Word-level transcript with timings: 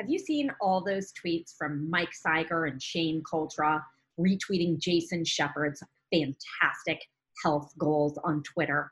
Have 0.00 0.08
you 0.08 0.18
seen 0.18 0.50
all 0.62 0.82
those 0.82 1.12
tweets 1.12 1.54
from 1.58 1.90
Mike 1.90 2.12
Cyger 2.26 2.70
and 2.70 2.82
Shane 2.82 3.22
Cultra 3.30 3.84
retweeting 4.18 4.78
Jason 4.78 5.26
Shepard's 5.26 5.82
fantastic 6.10 7.04
health 7.44 7.70
goals 7.78 8.18
on 8.24 8.42
Twitter? 8.42 8.90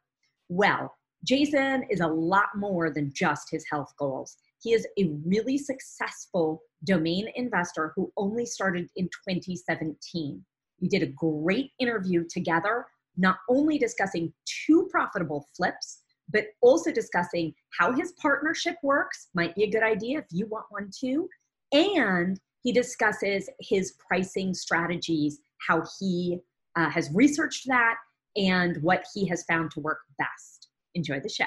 Well, 0.50 0.94
Jason 1.24 1.84
is 1.88 2.00
a 2.00 2.06
lot 2.06 2.48
more 2.54 2.92
than 2.92 3.10
just 3.14 3.50
his 3.50 3.64
health 3.72 3.90
goals. 3.98 4.36
He 4.62 4.74
is 4.74 4.86
a 4.98 5.10
really 5.24 5.56
successful 5.56 6.61
domain 6.84 7.27
investor 7.36 7.95
who 7.96 8.12
only 8.18 8.45
started 8.45 8.90
in 8.96 9.06
2017. 9.06 10.45
We 10.82 10.88
did 10.88 11.02
a 11.02 11.06
great 11.06 11.70
interview 11.79 12.27
together, 12.29 12.84
not 13.16 13.38
only 13.48 13.79
discussing 13.79 14.34
two 14.66 14.86
profitable 14.90 15.48
flips, 15.56 16.02
but 16.30 16.46
also 16.60 16.92
discussing 16.92 17.54
how 17.79 17.92
his 17.92 18.12
partnership 18.20 18.76
works. 18.82 19.29
Might 19.34 19.54
be 19.54 19.64
a 19.64 19.70
good 19.70 19.82
idea 19.82 20.18
if 20.18 20.26
you 20.30 20.46
want 20.46 20.66
one 20.70 20.90
too. 20.96 21.29
And 21.72 22.39
he 22.62 22.72
discusses 22.72 23.48
his 23.61 23.94
pricing 24.07 24.54
strategies, 24.54 25.40
how 25.67 25.82
he 25.98 26.39
uh, 26.76 26.90
has 26.90 27.11
researched 27.14 27.67
that, 27.68 27.96
and 28.36 28.82
what 28.82 29.04
he 29.14 29.26
has 29.29 29.44
found 29.44 29.70
to 29.72 29.80
work 29.80 30.00
best. 30.18 30.68
Enjoy 30.94 31.20
the 31.20 31.29
show. 31.29 31.44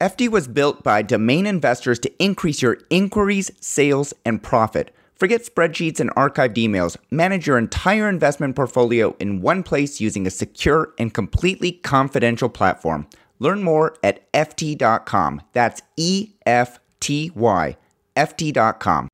Efty 0.00 0.30
was 0.30 0.48
built 0.48 0.82
by 0.82 1.02
domain 1.02 1.44
investors 1.44 1.98
to 1.98 2.22
increase 2.22 2.62
your 2.62 2.78
inquiries, 2.88 3.50
sales, 3.60 4.14
and 4.24 4.42
profit. 4.42 4.94
Forget 5.20 5.44
spreadsheets 5.44 6.00
and 6.00 6.10
archived 6.14 6.54
emails. 6.54 6.96
Manage 7.10 7.46
your 7.46 7.58
entire 7.58 8.08
investment 8.08 8.56
portfolio 8.56 9.14
in 9.20 9.42
one 9.42 9.62
place 9.62 10.00
using 10.00 10.26
a 10.26 10.30
secure 10.30 10.94
and 10.98 11.12
completely 11.12 11.72
confidential 11.72 12.48
platform. 12.48 13.06
Learn 13.38 13.62
more 13.62 13.98
at 14.02 14.32
Efty.com. 14.32 15.42
That's 15.52 15.82
E 15.98 16.30
F 16.46 16.78
T 17.00 17.30
Y, 17.34 17.76
Efty.com. 18.16 19.08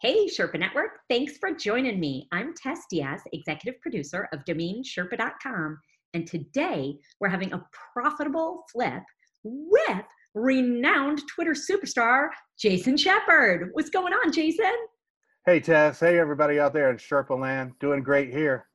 Hey, 0.00 0.26
Sherpa 0.26 0.58
Network. 0.58 0.98
Thanks 1.08 1.38
for 1.38 1.52
joining 1.52 2.00
me. 2.00 2.26
I'm 2.32 2.52
Tess 2.52 2.80
Diaz, 2.90 3.20
executive 3.32 3.80
producer 3.80 4.28
of 4.32 4.44
DomainSherpa.com. 4.46 5.78
And 6.14 6.26
today 6.26 6.98
we're 7.20 7.28
having 7.28 7.52
a 7.52 7.64
profitable 7.92 8.64
flip 8.72 9.04
with 9.44 10.02
renowned 10.34 11.22
Twitter 11.28 11.54
superstar, 11.54 12.30
Jason 12.58 12.96
Shepard. 12.96 13.70
What's 13.74 13.90
going 13.90 14.12
on, 14.12 14.32
Jason? 14.32 14.74
Hey, 15.48 15.60
Tess. 15.60 16.00
Hey, 16.00 16.18
everybody 16.18 16.58
out 16.58 16.72
there 16.72 16.90
in 16.90 16.96
Sherpa 16.96 17.38
land. 17.38 17.70
Doing 17.78 18.02
great 18.02 18.32
here. 18.32 18.66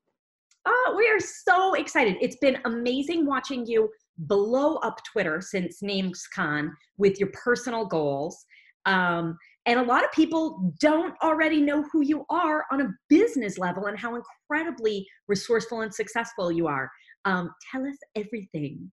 Oh, 0.65 0.93
we 0.97 1.05
are 1.09 1.19
so 1.19 1.73
excited. 1.73 2.15
It's 2.21 2.37
been 2.37 2.59
amazing 2.63 3.25
watching 3.25 3.65
you 3.65 3.89
blow 4.19 4.75
up 4.77 5.01
Twitter 5.03 5.41
since 5.41 5.81
NamesCon 5.81 6.69
with 6.97 7.19
your 7.19 7.27
personal 7.33 7.85
goals. 7.85 8.45
Um, 8.85 9.37
and 9.65 9.81
a 9.81 9.83
lot 9.83 10.05
of 10.05 10.13
people 10.13 10.73
don't 10.79 11.13
already 11.21 11.59
know 11.59 11.83
who 11.91 12.03
you 12.05 12.23
are 12.29 12.63
on 12.71 12.79
a 12.79 12.89
business 13.09 13.57
level 13.57 13.87
and 13.87 13.99
how 13.99 14.15
incredibly 14.15 15.05
resourceful 15.27 15.81
and 15.81 15.93
successful 15.93 16.53
you 16.53 16.67
are. 16.67 16.89
Um, 17.25 17.53
tell 17.69 17.85
us 17.85 17.97
everything 18.15 18.89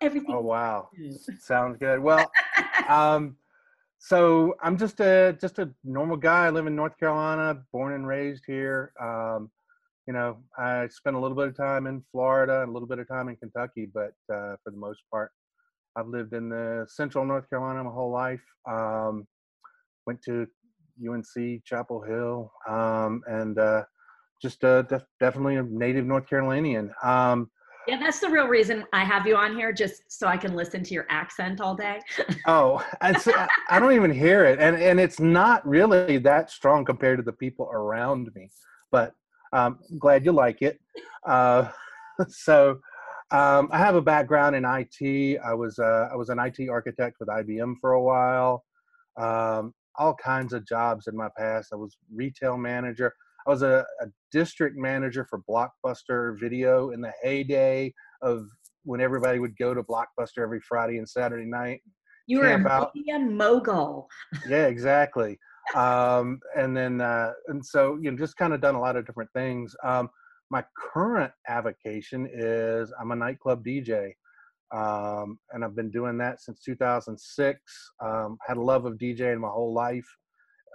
everything. 0.00 0.34
Oh 0.34 0.40
wow, 0.40 0.88
sounds 1.40 1.76
good. 1.78 2.00
Well, 2.00 2.30
um, 2.88 3.36
so 4.04 4.56
I'm 4.60 4.76
just 4.76 4.98
a 4.98 5.36
just 5.40 5.60
a 5.60 5.70
normal 5.84 6.16
guy. 6.16 6.46
I 6.46 6.50
live 6.50 6.66
in 6.66 6.74
North 6.74 6.98
Carolina, 6.98 7.62
born 7.72 7.92
and 7.92 8.04
raised 8.04 8.42
here. 8.44 8.92
Um, 9.00 9.48
you 10.08 10.12
know, 10.12 10.38
I 10.58 10.88
spent 10.88 11.14
a 11.14 11.20
little 11.20 11.36
bit 11.36 11.46
of 11.46 11.56
time 11.56 11.86
in 11.86 12.02
Florida, 12.10 12.62
and 12.62 12.70
a 12.70 12.72
little 12.72 12.88
bit 12.88 12.98
of 12.98 13.06
time 13.06 13.28
in 13.28 13.36
Kentucky, 13.36 13.88
but 13.94 14.10
uh, 14.28 14.56
for 14.64 14.72
the 14.72 14.76
most 14.76 15.02
part, 15.08 15.30
I've 15.94 16.08
lived 16.08 16.32
in 16.32 16.48
the 16.48 16.84
Central 16.88 17.24
North 17.24 17.48
Carolina 17.48 17.84
my 17.84 17.90
whole 17.90 18.10
life. 18.10 18.42
Um, 18.68 19.24
went 20.04 20.20
to 20.22 20.48
UNC 21.08 21.64
Chapel 21.64 22.02
Hill, 22.02 22.50
um, 22.68 23.22
and 23.28 23.56
uh, 23.56 23.84
just 24.42 24.62
def- 24.62 25.06
definitely 25.20 25.58
a 25.58 25.62
native 25.62 26.06
North 26.06 26.28
Carolinian. 26.28 26.92
Um, 27.04 27.51
yeah, 27.86 27.98
that's 27.98 28.20
the 28.20 28.28
real 28.28 28.46
reason 28.46 28.84
I 28.92 29.04
have 29.04 29.26
you 29.26 29.36
on 29.36 29.56
here, 29.56 29.72
just 29.72 30.02
so 30.08 30.26
I 30.26 30.36
can 30.36 30.54
listen 30.54 30.82
to 30.84 30.94
your 30.94 31.06
accent 31.10 31.60
all 31.60 31.74
day. 31.74 32.00
oh, 32.46 32.84
I, 33.00 33.48
I 33.68 33.78
don't 33.78 33.92
even 33.92 34.12
hear 34.12 34.44
it, 34.44 34.60
and 34.60 34.76
and 34.76 35.00
it's 35.00 35.18
not 35.18 35.66
really 35.66 36.18
that 36.18 36.50
strong 36.50 36.84
compared 36.84 37.18
to 37.18 37.22
the 37.22 37.32
people 37.32 37.68
around 37.72 38.30
me. 38.34 38.50
But 38.90 39.14
um, 39.52 39.78
glad 39.98 40.24
you 40.24 40.32
like 40.32 40.62
it. 40.62 40.80
Uh, 41.26 41.68
so, 42.28 42.78
um, 43.30 43.68
I 43.72 43.78
have 43.78 43.96
a 43.96 44.02
background 44.02 44.54
in 44.54 44.64
IT. 44.64 45.40
I 45.44 45.54
was 45.54 45.78
uh, 45.78 46.08
I 46.12 46.16
was 46.16 46.28
an 46.28 46.38
IT 46.38 46.68
architect 46.68 47.16
with 47.18 47.28
IBM 47.28 47.76
for 47.80 47.92
a 47.92 48.02
while. 48.02 48.64
Um, 49.16 49.74
all 49.96 50.14
kinds 50.14 50.52
of 50.52 50.66
jobs 50.66 51.06
in 51.06 51.16
my 51.16 51.28
past. 51.36 51.70
I 51.72 51.76
was 51.76 51.96
retail 52.14 52.56
manager. 52.56 53.12
I 53.46 53.50
was 53.50 53.62
a, 53.62 53.84
a 54.00 54.06
district 54.30 54.76
manager 54.76 55.26
for 55.28 55.40
Blockbuster 55.48 56.38
Video 56.38 56.90
in 56.90 57.00
the 57.00 57.12
heyday 57.22 57.92
of 58.22 58.46
when 58.84 59.00
everybody 59.00 59.38
would 59.38 59.56
go 59.56 59.74
to 59.74 59.82
Blockbuster 59.82 60.42
every 60.42 60.60
Friday 60.60 60.98
and 60.98 61.08
Saturday 61.08 61.46
night. 61.46 61.80
You 62.26 62.38
were 62.38 62.52
a 62.52 62.90
media 62.94 63.18
mogul. 63.18 64.08
yeah, 64.48 64.66
exactly. 64.66 65.38
um, 65.74 66.40
and 66.56 66.76
then, 66.76 67.00
uh, 67.00 67.32
and 67.48 67.64
so, 67.64 67.98
you 68.00 68.10
know, 68.10 68.16
just 68.16 68.36
kind 68.36 68.52
of 68.52 68.60
done 68.60 68.74
a 68.74 68.80
lot 68.80 68.96
of 68.96 69.06
different 69.06 69.30
things. 69.34 69.74
Um, 69.84 70.08
my 70.50 70.64
current 70.76 71.32
avocation 71.48 72.28
is 72.32 72.92
I'm 73.00 73.10
a 73.10 73.16
nightclub 73.16 73.64
DJ. 73.64 74.12
Um, 74.72 75.38
and 75.50 75.64
I've 75.64 75.76
been 75.76 75.90
doing 75.90 76.16
that 76.18 76.40
since 76.40 76.60
2006. 76.60 77.60
Um, 78.02 78.38
had 78.46 78.56
a 78.56 78.62
love 78.62 78.86
of 78.86 78.94
DJing 78.94 79.40
my 79.40 79.48
whole 79.48 79.74
life. 79.74 80.06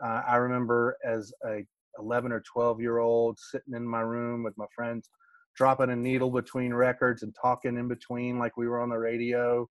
Uh, 0.03 0.22
I 0.27 0.35
remember 0.35 0.97
as 1.03 1.33
a 1.45 1.66
11 1.99 2.31
or 2.31 2.41
12 2.41 2.81
year 2.81 2.99
old 2.99 3.37
sitting 3.39 3.73
in 3.75 3.87
my 3.87 4.01
room 4.01 4.43
with 4.43 4.57
my 4.57 4.65
friends 4.75 5.09
dropping 5.57 5.89
a 5.89 5.95
needle 5.95 6.29
between 6.29 6.73
records 6.73 7.23
and 7.23 7.35
talking 7.39 7.77
in 7.77 7.87
between 7.87 8.37
like 8.37 8.55
we 8.55 8.67
were 8.67 8.79
on 8.79 8.89
the 8.89 8.97
radio. 8.97 9.67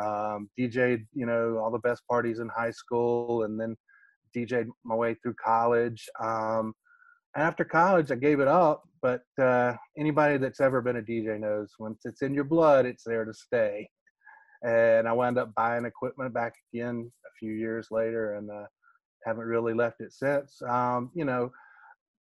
Um, 0.00 0.48
dj'd 0.58 1.06
you 1.12 1.26
know 1.26 1.58
all 1.58 1.70
the 1.70 1.78
best 1.80 2.02
parties 2.08 2.38
in 2.38 2.48
high 2.48 2.70
school 2.70 3.42
and 3.42 3.60
then 3.60 3.76
dj'd 4.34 4.68
my 4.84 4.94
way 4.94 5.14
through 5.14 5.34
college. 5.44 6.08
Um, 6.20 6.72
after 7.36 7.64
college 7.64 8.10
i 8.10 8.14
gave 8.14 8.40
it 8.40 8.48
up 8.48 8.82
but 9.02 9.22
uh, 9.40 9.74
anybody 9.98 10.38
that's 10.38 10.60
ever 10.60 10.80
been 10.80 10.96
a 10.96 11.02
dj 11.02 11.38
knows 11.38 11.72
once 11.78 12.00
it's 12.04 12.22
in 12.22 12.34
your 12.34 12.44
blood 12.44 12.86
it's 12.86 13.04
there 13.04 13.24
to 13.24 13.34
stay. 13.34 13.88
And 14.64 15.06
i 15.06 15.12
wound 15.12 15.38
up 15.38 15.54
buying 15.54 15.84
equipment 15.84 16.32
back 16.32 16.54
again 16.72 17.12
a 17.26 17.30
few 17.38 17.52
years 17.52 17.88
later 17.90 18.34
and 18.34 18.50
uh, 18.50 18.66
haven't 19.24 19.44
really 19.44 19.74
left 19.74 20.00
it 20.00 20.12
since. 20.12 20.60
Um, 20.62 21.10
you 21.14 21.24
know, 21.24 21.50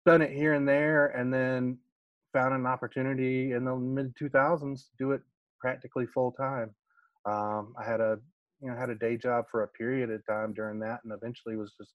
done 0.06 0.22
it 0.22 0.30
here 0.30 0.54
and 0.54 0.68
there, 0.68 1.08
and 1.08 1.32
then 1.32 1.78
found 2.32 2.54
an 2.54 2.66
opportunity 2.66 3.52
in 3.52 3.64
the 3.64 3.76
mid 3.76 4.14
2000s 4.16 4.80
to 4.80 4.86
do 4.98 5.12
it 5.12 5.20
practically 5.60 6.06
full 6.06 6.32
time. 6.32 6.74
Um, 7.24 7.74
I 7.78 7.84
had 7.84 8.00
a 8.00 8.18
you 8.60 8.70
know 8.70 8.76
had 8.76 8.90
a 8.90 8.94
day 8.94 9.16
job 9.16 9.46
for 9.50 9.62
a 9.62 9.68
period 9.68 10.10
of 10.10 10.26
time 10.26 10.52
during 10.54 10.80
that, 10.80 11.00
and 11.04 11.12
eventually 11.12 11.56
was 11.56 11.74
just 11.78 11.92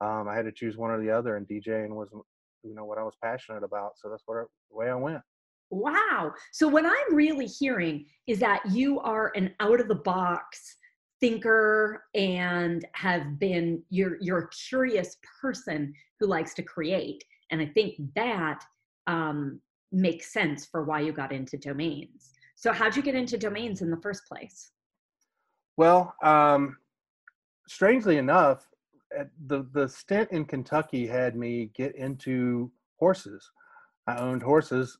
um, 0.00 0.28
I 0.28 0.34
had 0.34 0.44
to 0.44 0.52
choose 0.52 0.76
one 0.76 0.90
or 0.90 1.00
the 1.00 1.10
other, 1.10 1.36
and 1.36 1.46
DJing 1.48 1.90
was 1.90 2.08
you 2.62 2.74
know 2.74 2.84
what 2.84 2.98
I 2.98 3.02
was 3.02 3.14
passionate 3.22 3.62
about, 3.62 3.92
so 3.96 4.10
that's 4.10 4.22
what 4.26 4.46
the 4.70 4.76
way 4.76 4.90
I 4.90 4.94
went. 4.94 5.22
Wow. 5.70 6.32
So 6.52 6.68
what 6.68 6.86
I'm 6.86 7.14
really 7.14 7.46
hearing 7.46 8.06
is 8.28 8.38
that 8.38 8.62
you 8.70 9.00
are 9.00 9.32
an 9.34 9.52
out 9.58 9.80
of 9.80 9.88
the 9.88 9.96
box 9.96 10.76
thinker 11.20 12.04
and 12.14 12.84
have 12.92 13.38
been 13.38 13.82
you're 13.90 14.18
you're 14.20 14.38
a 14.38 14.48
curious 14.48 15.16
person 15.40 15.94
who 16.20 16.26
likes 16.26 16.54
to 16.54 16.62
create. 16.62 17.22
And 17.50 17.60
i 17.60 17.66
think 17.66 17.94
that 18.14 18.64
um, 19.06 19.60
makes 19.92 20.32
sense 20.32 20.66
for 20.66 20.84
why 20.84 21.00
you 21.00 21.12
got 21.12 21.32
into 21.32 21.56
domains. 21.56 22.32
So 22.54 22.72
how'd 22.72 22.96
you 22.96 23.02
get 23.02 23.14
into 23.14 23.38
domains 23.38 23.82
in 23.82 23.90
the 23.90 23.98
first 23.98 24.26
place? 24.26 24.70
Well 25.76 26.14
um, 26.22 26.76
strangely 27.68 28.16
enough 28.18 28.66
the 29.46 29.66
the 29.72 29.88
stint 29.88 30.30
in 30.30 30.44
kentucky 30.44 31.06
had 31.06 31.36
me 31.36 31.70
get 31.74 31.94
into 31.96 32.70
horses. 32.98 33.50
I 34.06 34.16
owned 34.16 34.42
horses 34.42 34.98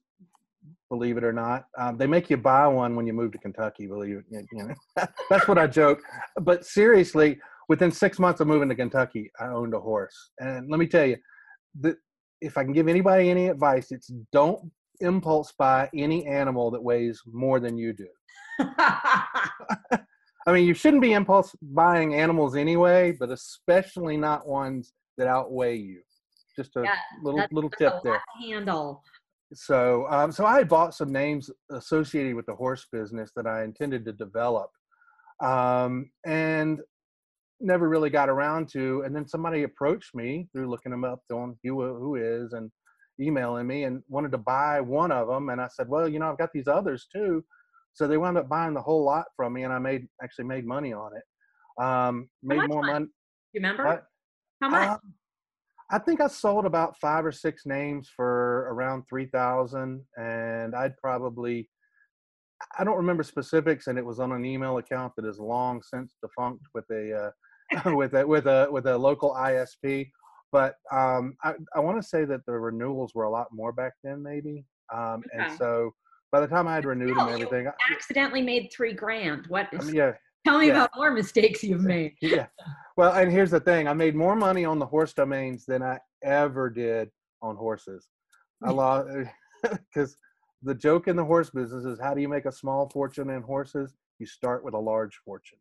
believe 0.88 1.16
it 1.16 1.24
or 1.24 1.32
not. 1.32 1.66
Um, 1.78 1.96
they 1.98 2.06
make 2.06 2.30
you 2.30 2.36
buy 2.36 2.66
one 2.66 2.96
when 2.96 3.06
you 3.06 3.12
move 3.12 3.32
to 3.32 3.38
Kentucky. 3.38 3.86
Believe 3.86 4.22
it, 4.30 4.46
you 4.52 4.64
know. 4.64 5.06
That's 5.30 5.48
what 5.48 5.58
I 5.58 5.66
joke. 5.66 6.02
But 6.40 6.64
seriously, 6.64 7.38
within 7.68 7.90
six 7.90 8.18
months 8.18 8.40
of 8.40 8.46
moving 8.46 8.68
to 8.68 8.74
Kentucky, 8.74 9.30
I 9.40 9.46
owned 9.46 9.74
a 9.74 9.80
horse. 9.80 10.30
And 10.38 10.70
let 10.70 10.78
me 10.78 10.86
tell 10.86 11.06
you, 11.06 11.16
that 11.80 11.96
if 12.40 12.56
I 12.56 12.64
can 12.64 12.72
give 12.72 12.88
anybody 12.88 13.30
any 13.30 13.48
advice, 13.48 13.90
it's 13.90 14.10
don't 14.32 14.70
impulse 15.00 15.52
buy 15.58 15.88
any 15.94 16.26
animal 16.26 16.70
that 16.70 16.82
weighs 16.82 17.20
more 17.26 17.60
than 17.60 17.76
you 17.76 17.92
do. 17.92 18.06
I 20.46 20.52
mean, 20.52 20.64
you 20.64 20.74
shouldn't 20.74 21.02
be 21.02 21.12
impulse 21.12 21.54
buying 21.60 22.14
animals 22.14 22.54
anyway, 22.54 23.16
but 23.18 23.30
especially 23.30 24.16
not 24.16 24.46
ones 24.46 24.92
that 25.18 25.26
outweigh 25.26 25.76
you. 25.76 26.00
Just 26.56 26.76
a 26.76 26.82
yeah, 26.84 26.94
little 27.22 27.44
little 27.50 27.70
tip 27.70 27.94
there. 28.02 28.22
Handle 28.40 29.02
so 29.54 30.06
um, 30.10 30.32
so 30.32 30.44
I 30.44 30.58
had 30.58 30.68
bought 30.68 30.94
some 30.94 31.12
names 31.12 31.50
associated 31.70 32.34
with 32.34 32.46
the 32.46 32.54
horse 32.54 32.86
business 32.90 33.30
that 33.36 33.46
I 33.46 33.64
intended 33.64 34.04
to 34.04 34.12
develop, 34.12 34.70
um, 35.42 36.10
and 36.24 36.80
never 37.60 37.88
really 37.88 38.10
got 38.10 38.28
around 38.28 38.68
to. 38.70 39.02
And 39.02 39.14
then 39.14 39.26
somebody 39.26 39.62
approached 39.62 40.14
me 40.14 40.48
through 40.52 40.68
looking 40.68 40.90
them 40.90 41.04
up 41.04 41.20
on 41.32 41.56
who 41.62 41.82
who 41.96 42.16
is 42.16 42.52
and 42.52 42.70
emailing 43.20 43.66
me 43.66 43.84
and 43.84 44.02
wanted 44.08 44.32
to 44.32 44.38
buy 44.38 44.80
one 44.80 45.12
of 45.12 45.28
them. 45.28 45.48
And 45.48 45.60
I 45.60 45.68
said, 45.68 45.88
well, 45.88 46.08
you 46.08 46.18
know, 46.18 46.30
I've 46.30 46.38
got 46.38 46.52
these 46.52 46.68
others 46.68 47.06
too. 47.12 47.44
So 47.94 48.06
they 48.06 48.18
wound 48.18 48.36
up 48.36 48.48
buying 48.48 48.74
the 48.74 48.82
whole 48.82 49.04
lot 49.04 49.26
from 49.36 49.54
me, 49.54 49.62
and 49.62 49.72
I 49.72 49.78
made 49.78 50.06
actually 50.22 50.44
made 50.44 50.66
money 50.66 50.92
on 50.92 51.12
it. 51.16 51.82
Um, 51.82 52.28
made 52.42 52.68
more 52.68 52.82
money. 52.82 53.06
You 53.52 53.60
remember? 53.60 54.06
How 54.60 54.68
much? 54.68 54.88
Um, 54.88 54.98
I 55.90 55.98
think 55.98 56.20
I 56.20 56.26
sold 56.26 56.66
about 56.66 56.98
five 56.98 57.24
or 57.24 57.32
six 57.32 57.64
names 57.64 58.10
for 58.14 58.68
around 58.72 59.04
three 59.08 59.26
thousand, 59.26 60.02
and 60.16 60.74
I'd 60.74 60.96
probably 60.96 61.68
I 62.78 62.84
don't 62.84 62.96
remember 62.96 63.22
specifics, 63.22 63.86
and 63.86 63.98
it 63.98 64.04
was 64.04 64.18
on 64.18 64.32
an 64.32 64.44
email 64.44 64.78
account 64.78 65.12
that 65.16 65.26
is 65.26 65.38
long 65.38 65.82
since 65.82 66.14
defunct 66.22 66.64
with 66.74 66.84
a 66.90 67.32
uh, 67.84 67.90
with 67.94 68.14
a 68.14 68.26
with 68.26 68.46
a 68.46 68.68
with 68.70 68.86
a 68.86 68.96
local 68.96 69.34
ISP. 69.34 70.10
But 70.52 70.74
um, 70.92 71.34
I, 71.42 71.54
I 71.74 71.80
want 71.80 72.00
to 72.00 72.06
say 72.06 72.24
that 72.24 72.46
the 72.46 72.52
renewals 72.52 73.12
were 73.14 73.24
a 73.24 73.30
lot 73.30 73.48
more 73.52 73.72
back 73.72 73.92
then, 74.04 74.22
maybe. 74.22 74.64
Um, 74.94 75.22
okay. 75.34 75.44
And 75.44 75.58
so 75.58 75.92
by 76.32 76.40
the 76.40 76.46
time 76.46 76.68
I 76.68 76.74
had 76.76 76.84
renewed 76.84 77.10
them 77.10 77.28
and 77.28 77.30
everything, 77.30 77.66
I 77.66 77.92
accidentally 77.92 78.42
made 78.42 78.70
three 78.74 78.92
grand. 78.92 79.46
What? 79.48 79.68
I 79.72 79.82
mean, 79.82 79.94
yeah. 79.94 80.12
Tell 80.46 80.58
me 80.58 80.68
yeah. 80.68 80.74
about 80.74 80.90
more 80.94 81.10
mistakes 81.10 81.64
you've 81.64 81.82
made. 81.82 82.14
yeah. 82.20 82.46
Well, 82.96 83.12
and 83.14 83.32
here's 83.32 83.50
the 83.50 83.58
thing: 83.58 83.88
I 83.88 83.92
made 83.94 84.14
more 84.14 84.36
money 84.36 84.64
on 84.64 84.78
the 84.78 84.86
horse 84.86 85.12
domains 85.12 85.66
than 85.66 85.82
I 85.82 85.98
ever 86.22 86.70
did 86.70 87.10
on 87.42 87.56
horses. 87.56 88.06
I 88.62 88.70
lost 88.70 89.08
because 89.92 90.16
the 90.62 90.74
joke 90.74 91.08
in 91.08 91.16
the 91.16 91.24
horse 91.24 91.50
business 91.50 91.84
is 91.84 91.98
how 92.00 92.14
do 92.14 92.20
you 92.20 92.28
make 92.28 92.46
a 92.46 92.52
small 92.52 92.88
fortune 92.90 93.30
in 93.30 93.42
horses? 93.42 93.96
You 94.20 94.26
start 94.26 94.64
with 94.64 94.74
a 94.74 94.78
large 94.78 95.16
fortune. 95.24 95.58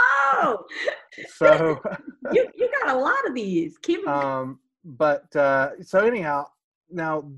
oh, 0.00 0.64
so 1.36 1.78
you 2.32 2.48
you 2.56 2.70
got 2.82 2.96
a 2.96 2.98
lot 2.98 3.28
of 3.28 3.34
these. 3.34 3.76
Keep 3.82 4.08
um, 4.08 4.60
but 4.82 5.36
uh, 5.36 5.72
so 5.82 6.06
anyhow, 6.06 6.46
now 6.90 7.30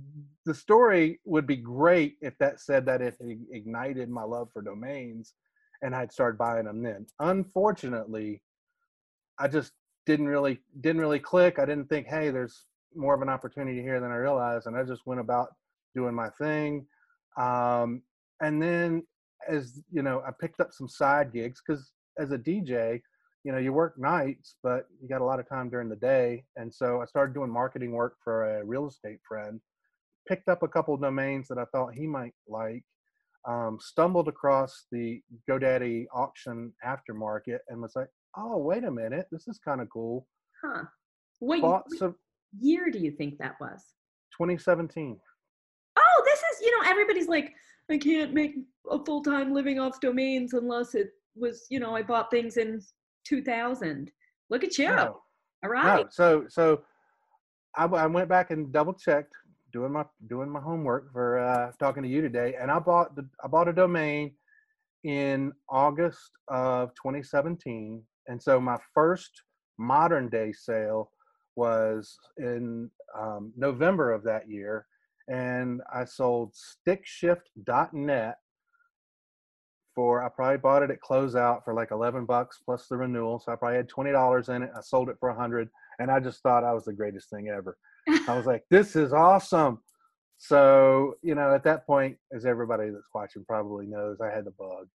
the 0.46 0.54
story 0.54 1.18
would 1.24 1.48
be 1.48 1.56
great 1.56 2.18
if 2.20 2.38
that 2.38 2.60
said 2.60 2.86
that 2.86 3.02
it 3.02 3.16
ignited 3.50 4.08
my 4.08 4.22
love 4.22 4.48
for 4.52 4.62
domains 4.62 5.34
and 5.82 5.94
I'd 5.94 6.12
start 6.12 6.38
buying 6.38 6.66
them 6.66 6.82
then. 6.82 7.06
Unfortunately, 7.18 8.42
I 9.38 9.48
just 9.48 9.72
didn't 10.06 10.28
really 10.28 10.60
didn't 10.80 11.00
really 11.00 11.18
click. 11.18 11.58
I 11.58 11.64
didn't 11.64 11.88
think, 11.88 12.06
hey, 12.06 12.30
there's 12.30 12.66
more 12.94 13.14
of 13.14 13.22
an 13.22 13.28
opportunity 13.28 13.80
here 13.80 14.00
than 14.00 14.10
I 14.10 14.16
realized, 14.16 14.66
and 14.66 14.76
I 14.76 14.82
just 14.82 15.06
went 15.06 15.20
about 15.20 15.48
doing 15.94 16.14
my 16.14 16.28
thing. 16.40 16.86
Um, 17.36 18.02
and 18.40 18.60
then, 18.60 19.06
as 19.48 19.80
you 19.90 20.02
know, 20.02 20.22
I 20.26 20.30
picked 20.40 20.60
up 20.60 20.72
some 20.72 20.88
side 20.88 21.32
gigs 21.32 21.62
because 21.66 21.92
as 22.18 22.32
a 22.32 22.38
DJ, 22.38 23.00
you 23.44 23.52
know, 23.52 23.58
you 23.58 23.72
work 23.72 23.98
nights, 23.98 24.56
but 24.62 24.86
you 25.00 25.08
got 25.08 25.22
a 25.22 25.24
lot 25.24 25.40
of 25.40 25.48
time 25.48 25.70
during 25.70 25.88
the 25.88 25.96
day. 25.96 26.44
And 26.56 26.72
so 26.72 27.00
I 27.00 27.06
started 27.06 27.34
doing 27.34 27.50
marketing 27.50 27.92
work 27.92 28.16
for 28.22 28.58
a 28.58 28.64
real 28.64 28.86
estate 28.86 29.20
friend. 29.26 29.60
Picked 30.28 30.48
up 30.48 30.62
a 30.62 30.68
couple 30.68 30.96
domains 30.96 31.48
that 31.48 31.58
I 31.58 31.64
thought 31.72 31.94
he 31.94 32.06
might 32.06 32.34
like, 32.46 32.84
um, 33.48 33.78
stumbled 33.80 34.28
across 34.28 34.86
the 34.92 35.20
GoDaddy 35.48 36.06
auction 36.14 36.72
aftermarket 36.84 37.58
and 37.68 37.80
was 37.80 37.92
like, 37.96 38.08
oh, 38.36 38.58
wait 38.58 38.84
a 38.84 38.90
minute, 38.90 39.26
this 39.30 39.48
is 39.48 39.58
kind 39.58 39.80
of 39.80 39.88
cool. 39.90 40.26
Huh. 40.62 40.84
What, 41.40 41.62
what 41.62 41.82
some, 41.96 42.16
year 42.60 42.90
do 42.90 42.98
you 42.98 43.12
think 43.12 43.38
that 43.38 43.54
was? 43.60 43.82
2017. 44.36 45.18
Oh, 45.96 46.22
this 46.24 46.38
is, 46.38 46.60
you 46.62 46.70
know, 46.70 46.90
everybody's 46.90 47.28
like, 47.28 47.52
I 47.90 47.98
can't 47.98 48.32
make 48.32 48.54
a 48.90 49.04
full 49.04 49.22
time 49.22 49.52
living 49.52 49.78
off 49.80 50.00
domains 50.00 50.52
unless 50.52 50.94
it 50.94 51.10
was, 51.34 51.66
you 51.70 51.80
know, 51.80 51.94
I 51.96 52.02
bought 52.02 52.30
things 52.30 52.56
in 52.56 52.80
2000. 53.26 54.10
Look 54.48 54.64
at 54.64 54.78
you. 54.78 54.88
No. 54.88 55.20
All 55.64 55.70
right. 55.70 56.04
No. 56.04 56.06
So, 56.10 56.44
so 56.48 56.82
I, 57.76 57.84
I 57.84 58.06
went 58.06 58.28
back 58.28 58.50
and 58.50 58.72
double 58.72 58.94
checked 58.94 59.32
doing 59.72 59.92
my 59.92 60.04
doing 60.28 60.50
my 60.50 60.60
homework 60.60 61.12
for 61.12 61.38
uh, 61.38 61.72
talking 61.78 62.02
to 62.02 62.08
you 62.08 62.20
today, 62.20 62.54
and 62.60 62.70
I 62.70 62.78
bought 62.78 63.16
the 63.16 63.26
I 63.42 63.48
bought 63.48 63.68
a 63.68 63.72
domain 63.72 64.32
in 65.04 65.52
August 65.68 66.30
of 66.48 66.90
2017, 66.94 68.02
and 68.28 68.42
so 68.42 68.60
my 68.60 68.76
first 68.94 69.30
modern 69.78 70.28
day 70.28 70.52
sale 70.52 71.10
was 71.56 72.18
in 72.36 72.90
um, 73.18 73.52
November 73.56 74.12
of 74.12 74.22
that 74.24 74.48
year, 74.48 74.86
and 75.28 75.80
I 75.92 76.04
sold 76.04 76.54
stickshift.net 76.54 78.36
for 79.94 80.22
I 80.22 80.28
probably 80.28 80.58
bought 80.58 80.82
it 80.82 80.90
at 80.90 81.00
closeout 81.00 81.64
for 81.64 81.74
like 81.74 81.90
11 81.90 82.24
bucks 82.24 82.60
plus 82.64 82.86
the 82.86 82.96
renewal, 82.96 83.40
so 83.40 83.52
I 83.52 83.56
probably 83.56 83.76
had 83.76 83.88
twenty 83.88 84.12
dollars 84.12 84.48
in 84.48 84.62
it. 84.62 84.70
I 84.76 84.80
sold 84.80 85.08
it 85.08 85.16
for 85.18 85.30
a 85.30 85.34
hundred, 85.34 85.68
and 86.00 86.10
I 86.10 86.18
just 86.18 86.42
thought 86.42 86.64
I 86.64 86.72
was 86.72 86.86
the 86.86 86.94
greatest 86.94 87.28
thing 87.28 87.48
ever. 87.48 87.76
I 88.26 88.36
was 88.36 88.46
like, 88.46 88.64
this 88.70 88.96
is 88.96 89.12
awesome. 89.12 89.80
So, 90.38 91.14
you 91.22 91.34
know, 91.34 91.54
at 91.54 91.62
that 91.64 91.86
point, 91.86 92.16
as 92.34 92.46
everybody 92.46 92.88
that's 92.88 93.10
watching 93.14 93.44
probably 93.46 93.86
knows, 93.86 94.18
I 94.22 94.34
had 94.34 94.46
the 94.46 94.52
bug. 94.52 94.88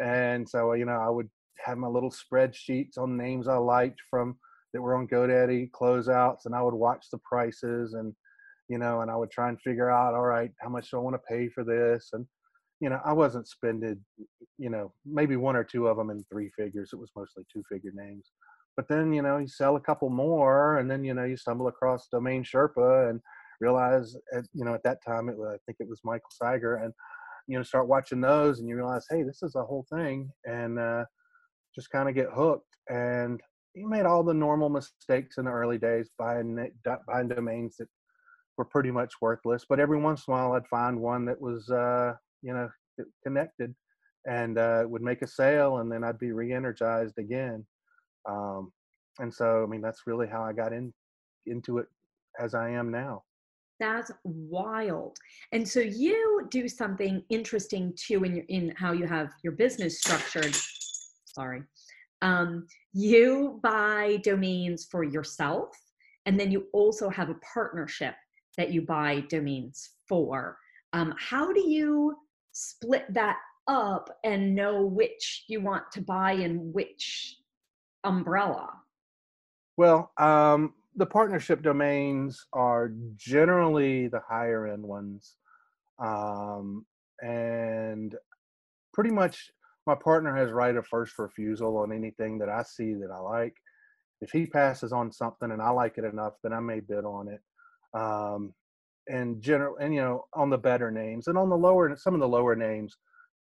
And 0.00 0.48
so, 0.48 0.72
you 0.74 0.84
know, 0.84 1.00
I 1.00 1.10
would 1.10 1.28
have 1.64 1.76
my 1.76 1.88
little 1.88 2.12
spreadsheets 2.12 2.96
on 2.96 3.16
names 3.16 3.48
I 3.48 3.56
liked 3.56 4.00
from 4.08 4.36
that 4.72 4.80
were 4.80 4.94
on 4.94 5.08
GoDaddy 5.08 5.70
closeouts, 5.72 6.46
and 6.46 6.54
I 6.54 6.62
would 6.62 6.74
watch 6.74 7.06
the 7.10 7.18
prices 7.18 7.94
and, 7.94 8.14
you 8.68 8.78
know, 8.78 9.00
and 9.00 9.10
I 9.10 9.16
would 9.16 9.32
try 9.32 9.48
and 9.48 9.60
figure 9.60 9.90
out, 9.90 10.14
all 10.14 10.24
right, 10.24 10.52
how 10.60 10.68
much 10.68 10.90
do 10.90 10.98
I 10.98 11.00
want 11.00 11.14
to 11.14 11.34
pay 11.34 11.48
for 11.48 11.64
this? 11.64 12.10
And, 12.12 12.26
you 12.80 12.88
know, 12.88 13.00
I 13.04 13.12
wasn't 13.12 13.48
spending, 13.48 13.98
you 14.58 14.70
know, 14.70 14.92
maybe 15.04 15.36
one 15.36 15.56
or 15.56 15.64
two 15.64 15.88
of 15.88 15.96
them 15.96 16.10
in 16.10 16.24
three 16.30 16.50
figures. 16.56 16.90
It 16.92 17.00
was 17.00 17.10
mostly 17.16 17.44
two 17.52 17.64
figure 17.68 17.92
names 17.94 18.30
but 18.76 18.88
then 18.88 19.12
you 19.12 19.22
know 19.22 19.38
you 19.38 19.48
sell 19.48 19.76
a 19.76 19.80
couple 19.80 20.10
more 20.10 20.78
and 20.78 20.90
then 20.90 21.04
you 21.04 21.14
know 21.14 21.24
you 21.24 21.36
stumble 21.36 21.68
across 21.68 22.08
domain 22.08 22.44
sherpa 22.44 23.10
and 23.10 23.20
realize 23.60 24.16
at, 24.34 24.44
you 24.52 24.64
know 24.64 24.74
at 24.74 24.82
that 24.82 24.98
time 25.04 25.28
it 25.28 25.36
was, 25.36 25.50
i 25.54 25.58
think 25.66 25.76
it 25.80 25.88
was 25.88 26.00
michael 26.04 26.30
Cyger, 26.42 26.84
and 26.84 26.92
you 27.46 27.56
know 27.56 27.62
start 27.62 27.88
watching 27.88 28.20
those 28.20 28.58
and 28.58 28.68
you 28.68 28.76
realize 28.76 29.06
hey 29.10 29.22
this 29.22 29.42
is 29.42 29.54
a 29.54 29.64
whole 29.64 29.86
thing 29.92 30.30
and 30.44 30.78
uh, 30.78 31.04
just 31.74 31.90
kind 31.90 32.08
of 32.08 32.14
get 32.14 32.28
hooked 32.34 32.76
and 32.88 33.40
you 33.74 33.88
made 33.88 34.06
all 34.06 34.22
the 34.22 34.34
normal 34.34 34.68
mistakes 34.68 35.38
in 35.38 35.44
the 35.44 35.50
early 35.50 35.78
days 35.78 36.10
buying 36.18 36.70
buying 37.06 37.28
domains 37.28 37.76
that 37.76 37.88
were 38.56 38.64
pretty 38.64 38.90
much 38.90 39.14
worthless 39.20 39.64
but 39.68 39.80
every 39.80 39.98
once 39.98 40.24
in 40.26 40.34
a 40.34 40.36
while 40.36 40.52
i'd 40.52 40.66
find 40.68 40.98
one 40.98 41.24
that 41.24 41.40
was 41.40 41.68
uh, 41.70 42.12
you 42.42 42.52
know 42.52 42.68
connected 43.22 43.74
and 44.26 44.56
uh, 44.58 44.84
would 44.86 45.02
make 45.02 45.22
a 45.22 45.26
sale 45.26 45.78
and 45.78 45.90
then 45.90 46.04
i'd 46.04 46.18
be 46.18 46.32
re-energized 46.32 47.18
again 47.18 47.66
um, 48.28 48.72
and 49.18 49.32
so, 49.32 49.62
I 49.62 49.66
mean, 49.66 49.80
that's 49.80 50.02
really 50.06 50.26
how 50.26 50.42
I 50.42 50.52
got 50.52 50.72
in 50.72 50.92
into 51.46 51.78
it 51.78 51.86
as 52.40 52.54
I 52.54 52.70
am 52.70 52.90
now. 52.90 53.22
That's 53.80 54.10
wild. 54.24 55.18
And 55.52 55.68
so 55.68 55.80
you 55.80 56.46
do 56.50 56.68
something 56.68 57.22
interesting 57.28 57.92
too 57.96 58.24
in 58.24 58.36
your, 58.36 58.44
in 58.48 58.74
how 58.76 58.92
you 58.92 59.06
have 59.06 59.30
your 59.42 59.52
business 59.52 59.98
structured. 60.00 60.56
Sorry. 61.26 61.62
Um, 62.22 62.66
you 62.92 63.60
buy 63.62 64.20
domains 64.22 64.86
for 64.90 65.04
yourself, 65.04 65.76
and 66.24 66.38
then 66.38 66.50
you 66.50 66.66
also 66.72 67.10
have 67.10 67.28
a 67.28 67.36
partnership 67.52 68.14
that 68.56 68.72
you 68.72 68.82
buy 68.82 69.24
domains 69.28 69.90
for. 70.08 70.56
Um, 70.92 71.12
how 71.18 71.52
do 71.52 71.60
you 71.60 72.16
split 72.52 73.12
that 73.12 73.36
up 73.66 74.08
and 74.24 74.54
know 74.54 74.84
which 74.86 75.44
you 75.48 75.60
want 75.60 75.90
to 75.92 76.00
buy 76.00 76.32
and 76.32 76.72
which 76.72 77.36
umbrella? 78.04 78.70
Well, 79.76 80.12
um, 80.18 80.74
the 80.96 81.06
partnership 81.06 81.62
domains 81.62 82.46
are 82.52 82.92
generally 83.16 84.08
the 84.08 84.20
higher 84.20 84.68
end 84.68 84.84
ones. 84.84 85.36
Um, 85.98 86.86
and 87.20 88.14
pretty 88.92 89.10
much 89.10 89.50
my 89.86 89.94
partner 89.94 90.34
has 90.36 90.50
right 90.50 90.76
of 90.76 90.86
first 90.86 91.18
refusal 91.18 91.76
on 91.78 91.92
anything 91.92 92.38
that 92.38 92.48
I 92.48 92.62
see 92.62 92.94
that 92.94 93.10
I 93.12 93.18
like. 93.18 93.54
If 94.20 94.30
he 94.30 94.46
passes 94.46 94.92
on 94.92 95.12
something 95.12 95.50
and 95.50 95.60
I 95.60 95.70
like 95.70 95.98
it 95.98 96.04
enough, 96.04 96.34
then 96.42 96.52
I 96.52 96.60
may 96.60 96.80
bid 96.80 97.04
on 97.04 97.28
it. 97.28 97.40
Um, 97.98 98.54
and 99.08 99.42
general, 99.42 99.76
and 99.76 99.94
you 99.94 100.00
know, 100.00 100.24
on 100.32 100.48
the 100.48 100.58
better 100.58 100.90
names 100.90 101.26
and 101.26 101.36
on 101.36 101.50
the 101.50 101.56
lower, 101.56 101.94
some 101.96 102.14
of 102.14 102.20
the 102.20 102.28
lower 102.28 102.56
names, 102.56 102.96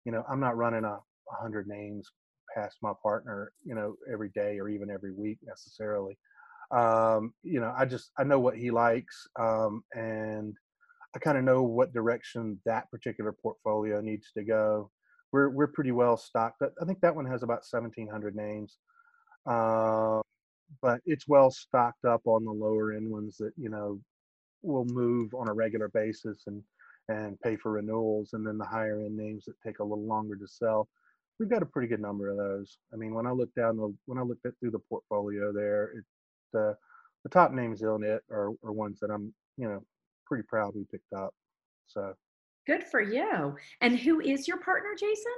you 0.06 0.12
know, 0.12 0.24
I'm 0.28 0.40
not 0.40 0.58
running 0.58 0.86
a 0.86 1.00
hundred 1.40 1.68
names 1.68 2.10
past 2.54 2.78
my 2.82 2.94
partner, 3.02 3.52
you 3.64 3.76
know, 3.76 3.96
every 4.12 4.30
day 4.30 4.60
or 4.60 4.70
even 4.70 4.90
every 4.90 5.12
week 5.12 5.40
necessarily. 5.44 6.18
Um, 6.72 7.34
you 7.44 7.60
know, 7.60 7.74
I 7.78 7.86
just 7.86 8.12
I 8.18 8.24
know 8.24 8.40
what 8.40 8.58
he 8.58 8.72
likes, 8.72 9.28
um, 9.38 9.84
and 9.94 10.56
I 11.16 11.20
kind 11.20 11.38
of 11.38 11.44
know 11.44 11.64
what 11.64 11.94
direction 11.94 12.60
that 12.66 12.90
particular 12.90 13.34
portfolio 13.34 14.00
needs 14.00 14.32
to 14.38 14.44
go. 14.44 14.90
We're 15.32 15.50
we're 15.50 15.68
pretty 15.68 15.92
well 15.92 16.18
stocked. 16.18 16.62
I 16.62 16.86
think 16.86 17.02
that 17.02 17.16
one 17.16 17.26
has 17.26 17.44
about 17.44 17.66
1,700 17.70 18.36
names, 18.36 18.78
uh, 19.46 20.22
but 20.82 21.02
it's 21.06 21.28
well 21.28 21.52
stocked 21.52 22.06
up 22.06 22.22
on 22.26 22.46
the 22.46 22.52
lower 22.52 22.94
end 22.94 23.10
ones 23.10 23.38
that 23.38 23.52
you 23.58 23.70
know 23.70 24.00
will 24.62 24.86
move 24.86 25.34
on 25.34 25.50
a 25.50 25.54
regular 25.54 25.90
basis 25.90 26.44
and 26.48 26.64
and 27.10 27.40
pay 27.42 27.58
for 27.58 27.74
renewals, 27.74 28.32
and 28.32 28.48
then 28.48 28.58
the 28.58 28.66
higher 28.66 29.02
end 29.02 29.18
names 29.18 29.44
that 29.46 29.56
take 29.66 29.80
a 29.80 29.84
little 29.84 30.06
longer 30.06 30.36
to 30.38 30.48
sell. 30.48 30.88
We've 31.42 31.50
got 31.50 31.64
a 31.64 31.66
pretty 31.66 31.88
good 31.88 32.00
number 32.00 32.30
of 32.30 32.38
those. 32.38 32.78
I 32.94 32.98
mean, 32.98 33.16
when 33.16 33.26
I 33.26 33.32
look 33.32 33.52
down 33.56 33.76
the 33.76 33.92
when 34.06 34.20
I 34.20 34.22
looked 34.22 34.46
at 34.46 34.54
through 34.60 34.70
the 34.70 34.80
portfolio 34.80 35.52
there, 35.52 35.86
it 35.86 36.04
uh, 36.56 36.74
the 37.24 37.30
top 37.32 37.52
names 37.52 37.82
in 37.82 38.04
it 38.04 38.22
are, 38.30 38.52
are 38.64 38.72
ones 38.72 39.00
that 39.00 39.10
I'm 39.10 39.34
you 39.58 39.68
know 39.68 39.84
pretty 40.28 40.44
proud 40.48 40.76
we 40.76 40.86
picked 40.92 41.12
up. 41.14 41.34
So 41.88 42.14
good 42.68 42.84
for 42.84 43.02
you. 43.02 43.56
And 43.82 43.98
who 43.98 44.20
is 44.22 44.48
your 44.48 44.58
partner, 44.58 44.92
Jason? 44.96 45.32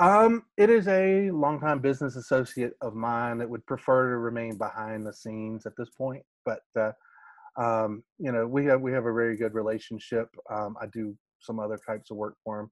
Um, 0.00 0.42
it 0.56 0.68
is 0.68 0.88
a 0.88 1.30
longtime 1.30 1.78
business 1.78 2.16
associate 2.16 2.72
of 2.80 2.96
mine 2.96 3.38
that 3.38 3.48
would 3.48 3.64
prefer 3.66 4.10
to 4.10 4.18
remain 4.18 4.58
behind 4.58 5.06
the 5.06 5.12
scenes 5.12 5.64
at 5.64 5.74
this 5.78 5.90
point, 5.90 6.24
but 6.44 6.62
uh, 6.76 6.90
um, 7.56 8.02
you 8.18 8.32
know, 8.32 8.48
we 8.48 8.64
have 8.66 8.80
we 8.80 8.90
have 8.90 9.06
a 9.06 9.12
very 9.12 9.36
good 9.36 9.54
relationship. 9.54 10.28
Um, 10.50 10.74
I 10.82 10.86
do 10.86 11.16
some 11.38 11.60
other 11.60 11.78
types 11.86 12.10
of 12.10 12.16
work 12.16 12.34
for 12.42 12.62
him, 12.62 12.70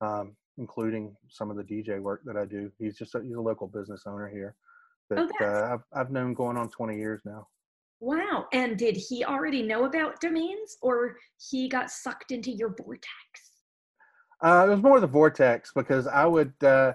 um, 0.00 0.36
including 0.58 1.16
some 1.28 1.50
of 1.50 1.56
the 1.56 1.62
DJ 1.62 2.00
work 2.00 2.22
that 2.24 2.36
I 2.36 2.44
do. 2.44 2.70
He's 2.78 2.96
just 2.96 3.14
a, 3.14 3.22
he's 3.22 3.36
a 3.36 3.40
local 3.40 3.66
business 3.66 4.02
owner 4.06 4.28
here 4.28 4.54
that 5.10 5.28
Oh, 5.40 5.44
uh, 5.44 5.74
I've 5.74 5.84
I've 5.92 6.10
known 6.10 6.34
going 6.34 6.56
on 6.56 6.68
20 6.68 6.96
years 6.96 7.20
now. 7.24 7.48
Wow. 8.00 8.46
And 8.52 8.76
did 8.76 8.96
he 8.96 9.24
already 9.24 9.62
know 9.62 9.84
about 9.84 10.20
domains 10.20 10.76
or 10.82 11.16
he 11.50 11.68
got 11.68 11.90
sucked 11.90 12.32
into 12.32 12.50
your 12.50 12.74
vortex? 12.76 13.08
Uh, 14.42 14.66
it 14.66 14.70
was 14.70 14.82
more 14.82 15.00
the 15.00 15.06
vortex 15.06 15.72
because 15.74 16.06
I 16.06 16.26
would. 16.26 16.52
Uh, 16.62 16.92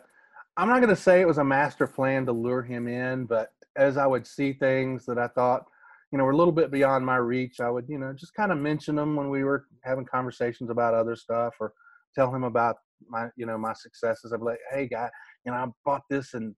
I'm 0.58 0.68
not 0.68 0.82
going 0.82 0.94
to 0.94 1.02
say 1.02 1.22
it 1.22 1.28
was 1.28 1.38
a 1.38 1.44
master 1.44 1.88
plan 1.88 2.26
to 2.26 2.34
lure 2.34 2.62
him 2.62 2.88
in, 2.88 3.26
but 3.26 3.54
as 3.78 3.96
I 3.96 4.06
would 4.06 4.28
see 4.28 4.52
things 4.52 5.06
that 5.06 5.18
I 5.18 5.28
thought, 5.30 5.64
you 6.12 6.18
know, 6.18 6.26
were 6.26 6.32
a 6.32 6.38
little 6.38 6.52
bit 6.52 6.70
beyond 6.70 7.06
my 7.06 7.16
reach, 7.16 7.62
I 7.62 7.70
would, 7.70 7.88
you 7.88 7.98
know, 7.98 8.12
just 8.12 8.34
kind 8.34 8.52
of 8.52 8.58
mention 8.58 8.96
them 8.96 9.16
when 9.16 9.30
we 9.30 9.46
were 9.46 9.68
having 9.84 10.06
conversations 10.06 10.70
about 10.70 10.94
other 10.94 11.16
stuff, 11.16 11.56
or 11.60 11.74
tell 12.20 12.34
him 12.34 12.44
about 12.44 12.76
my, 13.08 13.28
you 13.38 13.46
know, 13.46 13.58
my 13.58 13.74
successes. 13.74 14.34
I'd 14.34 14.40
be 14.40 14.46
like, 14.46 14.60
"Hey, 14.72 14.88
guy, 14.88 15.10
you 15.46 15.52
know, 15.52 15.58
I 15.58 15.66
bought 15.86 16.04
this 16.10 16.34
and 16.34 16.54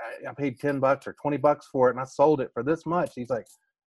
I, 0.00 0.30
I 0.30 0.34
paid 0.34 0.58
ten 0.58 0.80
bucks 0.80 1.06
or 1.06 1.14
twenty 1.20 1.36
bucks 1.36 1.68
for 1.72 1.88
it, 1.88 1.92
and 1.92 2.00
I 2.00 2.04
sold 2.04 2.40
it 2.40 2.50
for 2.54 2.62
this 2.62 2.86
much." 2.86 3.12
He's 3.14 3.30
like, 3.30 3.46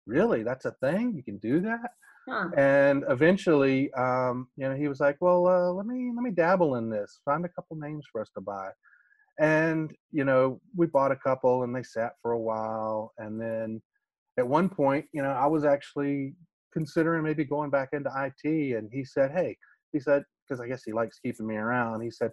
"Really? 0.06 0.42
That's 0.42 0.64
a 0.64 0.75
thing? 0.82 1.14
You 1.14 1.22
can 1.22 1.38
do 1.38 1.60
that?" 1.60 1.90
Huh. 2.28 2.48
and 2.56 3.04
eventually 3.08 3.92
um, 3.94 4.48
you 4.56 4.68
know 4.68 4.75
he 4.75 4.88
was 4.88 4.98
like 4.98 5.16
well 5.20 5.46
uh, 5.46 5.70
let 5.70 5.86
me 5.86 6.10
let 6.12 6.25
me 6.25 6.32
dabble 6.32 6.75
in 6.75 6.90
this 6.90 7.20
find 7.25 7.44
a 7.44 7.48
couple 7.48 7.76
names 7.76 8.04
for 8.10 8.20
us 8.20 8.30
to 8.34 8.40
buy 8.40 8.68
and 9.38 9.92
you 10.10 10.25
know 10.25 10.60
we 10.75 10.86
bought 10.86 11.12
a 11.12 11.16
couple 11.16 11.62
and 11.62 11.75
they 11.75 11.84
sat 11.84 12.14
for 12.20 12.32
a 12.32 12.38
while 12.38 13.12
and 13.18 13.40
then 13.40 13.80
at 14.38 14.48
one 14.48 14.68
point 14.68 15.04
you 15.12 15.22
know 15.22 15.30
i 15.30 15.46
was 15.46 15.64
actually 15.64 16.34
considering 16.72 17.22
maybe 17.22 17.44
going 17.44 17.70
back 17.70 17.90
into 17.92 18.10
it 18.42 18.76
and 18.76 18.90
he 18.92 19.04
said 19.04 19.30
hey 19.30 19.56
he 19.93 20.00
said 20.00 20.25
because 20.47 20.61
i 20.61 20.66
guess 20.66 20.83
he 20.85 20.93
likes 20.93 21.19
keeping 21.19 21.47
me 21.47 21.57
around 21.57 22.00
he 22.00 22.11
said 22.11 22.31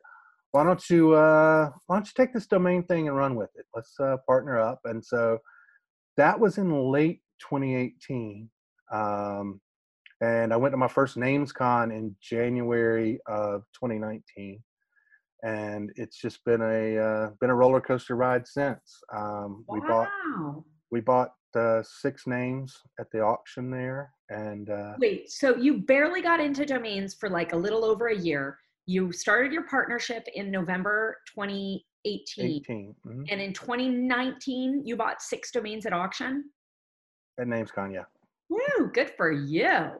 why 0.51 0.63
don't 0.63 0.87
you 0.89 1.13
uh 1.13 1.71
why 1.87 1.95
don't 1.95 2.05
you 2.05 2.13
take 2.15 2.33
this 2.33 2.45
domain 2.45 2.83
thing 2.83 3.07
and 3.07 3.17
run 3.17 3.33
with 3.33 3.49
it? 3.55 3.65
Let's 3.73 3.99
uh, 3.99 4.17
partner 4.27 4.59
up. 4.59 4.81
And 4.85 5.03
so 5.03 5.39
that 6.15 6.39
was 6.39 6.59
in 6.59 6.69
late 6.91 7.21
2018 7.39 8.51
um, 8.93 9.59
and 10.21 10.53
I 10.53 10.57
went 10.57 10.71
to 10.73 10.77
my 10.77 10.87
first 10.87 11.17
Names 11.17 11.51
Con 11.51 11.91
in 11.91 12.15
January 12.21 13.19
of 13.27 13.63
2019, 13.73 14.61
and 15.43 15.91
it's 15.95 16.17
just 16.21 16.45
been 16.45 16.61
a 16.61 16.97
uh, 16.97 17.29
been 17.41 17.49
a 17.49 17.55
roller 17.55 17.81
coaster 17.81 18.15
ride 18.15 18.47
since. 18.47 19.01
Um, 19.13 19.65
We 19.67 19.81
bought 19.81 20.09
we 20.91 21.01
bought 21.01 21.33
uh, 21.55 21.81
six 21.83 22.27
names 22.27 22.77
at 22.99 23.09
the 23.11 23.19
auction 23.21 23.69
there, 23.69 24.11
and 24.29 24.69
uh, 24.69 24.93
Wait, 24.99 25.29
so 25.29 25.55
you 25.55 25.79
barely 25.81 26.21
got 26.21 26.39
into 26.39 26.65
domains 26.65 27.13
for 27.13 27.29
like 27.29 27.53
a 27.53 27.57
little 27.57 27.83
over 27.85 28.07
a 28.07 28.17
year. 28.17 28.57
You 28.85 29.11
started 29.11 29.53
your 29.53 29.63
partnership 29.63 30.27
in 30.35 30.51
November 30.51 31.17
2018. 31.33 31.81
18 32.45 32.95
mhm, 33.05 33.25
And 33.29 33.41
in 33.41 33.53
2019, 33.53 34.83
you 34.85 34.95
bought 34.97 35.21
six 35.21 35.51
domains 35.51 35.85
at 35.85 35.93
auction. 35.93 36.45
at 37.39 37.47
Names 37.47 37.71
Con, 37.71 37.91
yeah. 37.91 38.03
Woo, 38.49 38.91
good 38.93 39.11
for 39.15 39.31
you. 39.31 39.91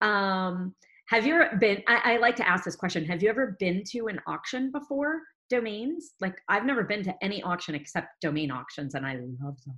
Um, 0.00 0.74
have 1.08 1.26
you 1.26 1.34
ever 1.34 1.56
been? 1.56 1.82
I, 1.88 2.14
I 2.14 2.16
like 2.18 2.36
to 2.36 2.48
ask 2.48 2.64
this 2.64 2.76
question. 2.76 3.04
Have 3.06 3.22
you 3.22 3.28
ever 3.28 3.56
been 3.58 3.82
to 3.90 4.06
an 4.06 4.20
auction 4.26 4.70
before? 4.70 5.20
Domains? 5.50 6.12
Like 6.20 6.36
I've 6.48 6.64
never 6.64 6.84
been 6.84 7.02
to 7.02 7.14
any 7.20 7.42
auction 7.42 7.74
except 7.74 8.20
domain 8.20 8.52
auctions, 8.52 8.94
and 8.94 9.04
I 9.04 9.16
love 9.42 9.62
them. 9.64 9.76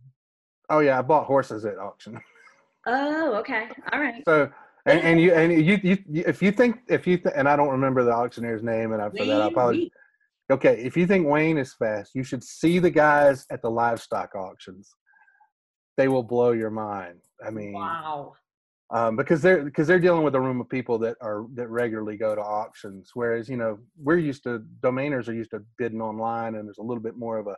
Oh 0.72 0.80
yeah, 0.80 0.98
I 0.98 1.02
bought 1.02 1.26
horses 1.26 1.64
at 1.64 1.78
auction. 1.78 2.18
Oh, 2.84 3.34
okay. 3.36 3.68
All 3.92 4.00
right. 4.00 4.24
So. 4.26 4.50
And, 4.86 5.00
and 5.02 5.20
you 5.20 5.32
and 5.32 5.52
you, 5.64 5.78
you 5.84 5.98
if 6.26 6.42
you 6.42 6.50
think 6.50 6.80
if 6.88 7.06
you 7.06 7.16
th- 7.16 7.32
and 7.36 7.48
I 7.48 7.54
don't 7.54 7.68
remember 7.68 8.02
the 8.02 8.10
auctioneer's 8.10 8.64
name 8.64 8.92
and 8.92 9.00
I 9.00 9.08
for 9.10 9.24
that 9.24 9.40
I 9.40 9.46
apologize. 9.46 9.88
Okay, 10.50 10.82
if 10.82 10.96
you 10.96 11.06
think 11.06 11.28
Wayne 11.28 11.58
is 11.58 11.72
fast, 11.74 12.16
you 12.16 12.24
should 12.24 12.42
see 12.42 12.80
the 12.80 12.90
guys 12.90 13.46
at 13.52 13.62
the 13.62 13.70
livestock 13.70 14.34
auctions. 14.34 14.90
They 15.96 16.08
will 16.08 16.24
blow 16.24 16.50
your 16.50 16.70
mind. 16.70 17.20
I 17.46 17.50
mean, 17.50 17.74
Wow. 17.74 18.32
um, 18.92 19.14
because 19.14 19.40
they're 19.40 19.62
because 19.62 19.86
they're 19.86 20.00
dealing 20.00 20.24
with 20.24 20.34
a 20.34 20.40
room 20.40 20.60
of 20.60 20.68
people 20.68 20.98
that 20.98 21.16
are 21.20 21.46
that 21.54 21.68
regularly 21.68 22.16
go 22.16 22.34
to 22.34 22.42
auctions. 22.42 23.12
Whereas 23.14 23.48
you 23.48 23.56
know 23.56 23.78
we're 23.96 24.18
used 24.18 24.42
to 24.42 24.64
domainers 24.80 25.28
are 25.28 25.34
used 25.34 25.52
to 25.52 25.62
bidding 25.78 26.02
online, 26.02 26.56
and 26.56 26.66
there's 26.66 26.78
a 26.78 26.82
little 26.82 27.02
bit 27.04 27.16
more 27.16 27.38
of 27.38 27.46
a 27.46 27.56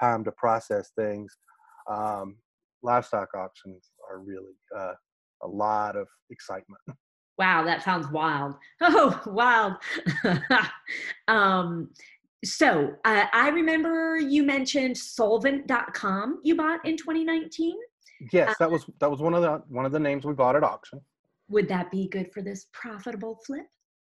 time 0.00 0.24
to 0.24 0.32
process 0.32 0.90
things. 0.96 1.36
Um, 1.90 2.36
livestock 2.84 3.30
auctions 3.34 3.90
are 4.08 4.20
really 4.20 4.52
uh, 4.76 4.92
a 5.42 5.48
lot 5.48 5.96
of 5.96 6.06
excitement. 6.30 6.80
Wow, 7.36 7.64
that 7.64 7.82
sounds 7.82 8.06
wild. 8.12 8.54
Oh, 8.80 9.20
wild. 9.26 9.72
um, 11.28 11.90
so 12.44 12.94
uh, 13.04 13.24
I 13.32 13.48
remember 13.48 14.16
you 14.16 14.44
mentioned 14.44 14.96
solvent.com 14.96 16.42
you 16.44 16.54
bought 16.54 16.86
in 16.86 16.96
2019. 16.96 17.74
Yes, 18.32 18.54
that 18.60 18.70
was 18.70 18.86
that 19.00 19.10
was 19.10 19.18
one 19.20 19.34
of 19.34 19.42
the 19.42 19.60
one 19.68 19.84
of 19.84 19.90
the 19.90 19.98
names 19.98 20.24
we 20.24 20.32
bought 20.32 20.54
at 20.54 20.62
auction. 20.62 21.00
Would 21.48 21.66
that 21.70 21.90
be 21.90 22.06
good 22.06 22.32
for 22.32 22.40
this 22.40 22.66
profitable 22.72 23.40
flip? 23.44 23.66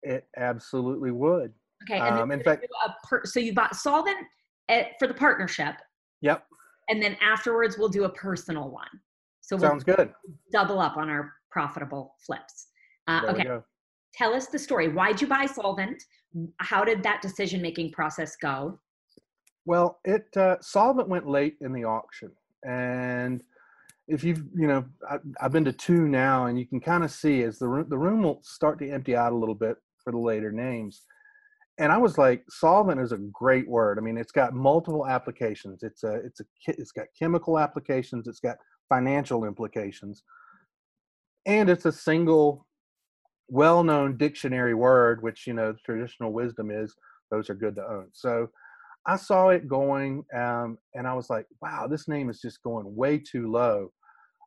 It 0.02 0.26
absolutely 0.36 1.12
would. 1.12 1.52
Okay. 1.88 2.00
And 2.00 2.18
Um, 2.18 2.32
in 2.32 2.42
fact- 2.42 2.66
a 2.84 2.94
per- 3.06 3.24
so 3.24 3.38
you 3.38 3.54
bought 3.54 3.76
solvent 3.76 4.18
at, 4.68 4.98
for 4.98 5.06
the 5.06 5.14
partnership, 5.14 5.76
Yep, 6.20 6.44
and 6.88 7.02
then 7.02 7.16
afterwards 7.22 7.78
we'll 7.78 7.88
do 7.88 8.04
a 8.04 8.08
personal 8.10 8.70
one. 8.70 8.88
So 9.40 9.56
we'll 9.56 9.68
sounds 9.70 9.84
good. 9.84 10.12
double 10.52 10.78
up 10.78 10.96
on 10.96 11.08
our 11.08 11.32
profitable 11.50 12.14
flips. 12.24 12.68
Uh, 13.06 13.22
okay. 13.28 13.46
Tell 14.14 14.32
us 14.32 14.46
the 14.46 14.58
story. 14.58 14.88
Why'd 14.88 15.20
you 15.20 15.26
buy 15.26 15.46
solvent? 15.46 16.02
How 16.58 16.84
did 16.84 17.02
that 17.02 17.20
decision 17.20 17.60
making 17.60 17.92
process 17.92 18.36
go? 18.36 18.78
Well, 19.66 19.98
it 20.04 20.26
uh, 20.36 20.56
solvent 20.60 21.08
went 21.08 21.28
late 21.28 21.56
in 21.60 21.72
the 21.72 21.84
auction, 21.84 22.30
and 22.66 23.42
if 24.08 24.22
you've 24.22 24.42
you 24.54 24.66
know 24.66 24.84
I, 25.08 25.16
I've 25.40 25.52
been 25.52 25.64
to 25.64 25.72
two 25.72 26.06
now, 26.06 26.46
and 26.46 26.58
you 26.58 26.66
can 26.66 26.80
kind 26.80 27.02
of 27.02 27.10
see 27.10 27.42
as 27.42 27.58
the 27.58 27.68
room 27.68 27.86
the 27.88 27.98
room 27.98 28.22
will 28.22 28.40
start 28.42 28.78
to 28.80 28.90
empty 28.90 29.16
out 29.16 29.32
a 29.32 29.36
little 29.36 29.54
bit 29.54 29.76
for 30.02 30.10
the 30.12 30.18
later 30.18 30.52
names. 30.52 31.02
And 31.78 31.90
I 31.90 31.98
was 31.98 32.18
like, 32.18 32.44
solvent 32.48 33.00
is 33.00 33.12
a 33.12 33.18
great 33.18 33.68
word. 33.68 33.98
I 33.98 34.00
mean, 34.00 34.16
it's 34.16 34.32
got 34.32 34.54
multiple 34.54 35.06
applications. 35.06 35.82
It's 35.82 36.04
a 36.04 36.14
it's 36.16 36.40
a 36.40 36.44
it's 36.66 36.92
got 36.92 37.06
chemical 37.18 37.58
applications. 37.58 38.28
It's 38.28 38.40
got 38.40 38.56
financial 38.88 39.44
implications, 39.44 40.22
and 41.46 41.68
it's 41.68 41.84
a 41.84 41.92
single 41.92 42.66
well-known 43.48 44.16
dictionary 44.16 44.74
word, 44.74 45.22
which 45.22 45.46
you 45.46 45.54
know 45.54 45.74
traditional 45.84 46.32
wisdom 46.32 46.70
is. 46.70 46.94
Those 47.30 47.50
are 47.50 47.54
good 47.54 47.74
to 47.76 47.82
own. 47.82 48.08
So 48.12 48.48
I 49.06 49.16
saw 49.16 49.48
it 49.48 49.66
going, 49.66 50.24
um, 50.34 50.78
and 50.94 51.08
I 51.08 51.14
was 51.14 51.28
like, 51.28 51.46
"Wow, 51.60 51.88
this 51.88 52.06
name 52.06 52.30
is 52.30 52.40
just 52.40 52.62
going 52.62 52.94
way 52.94 53.18
too 53.18 53.50
low." 53.50 53.90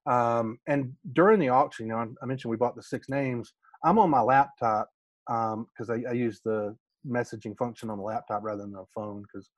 Um, 0.07 0.59
and 0.67 0.93
during 1.11 1.39
the 1.39 1.49
auction, 1.49 1.87
you 1.87 1.91
know, 1.91 2.15
I 2.23 2.25
mentioned 2.25 2.49
we 2.49 2.57
bought 2.57 2.77
the 2.77 2.83
six 2.83 3.09
names. 3.09 3.53
I'm 3.83 3.99
on 3.99 4.09
my 4.09 4.21
laptop 4.21 4.89
because 5.27 5.89
I, 5.89 6.03
I 6.09 6.13
use 6.13 6.39
the 6.43 6.75
messaging 7.07 7.57
function 7.57 7.89
on 7.89 7.97
the 7.97 8.03
laptop 8.03 8.43
rather 8.43 8.61
than 8.61 8.71
the 8.71 8.85
phone 8.93 9.23
because 9.23 9.49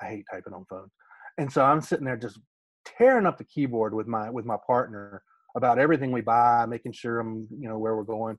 I 0.00 0.06
hate 0.06 0.24
typing 0.30 0.52
on 0.52 0.64
phones. 0.68 0.92
And 1.38 1.52
so 1.52 1.64
I'm 1.64 1.80
sitting 1.80 2.04
there 2.04 2.16
just 2.16 2.38
tearing 2.84 3.26
up 3.26 3.38
the 3.38 3.44
keyboard 3.44 3.94
with 3.94 4.06
my 4.06 4.30
with 4.30 4.44
my 4.44 4.56
partner 4.66 5.22
about 5.56 5.78
everything 5.78 6.12
we 6.12 6.20
buy, 6.20 6.66
making 6.66 6.92
sure 6.92 7.20
I'm 7.20 7.46
you 7.50 7.68
know 7.68 7.78
where 7.78 7.96
we're 7.96 8.04
going. 8.04 8.38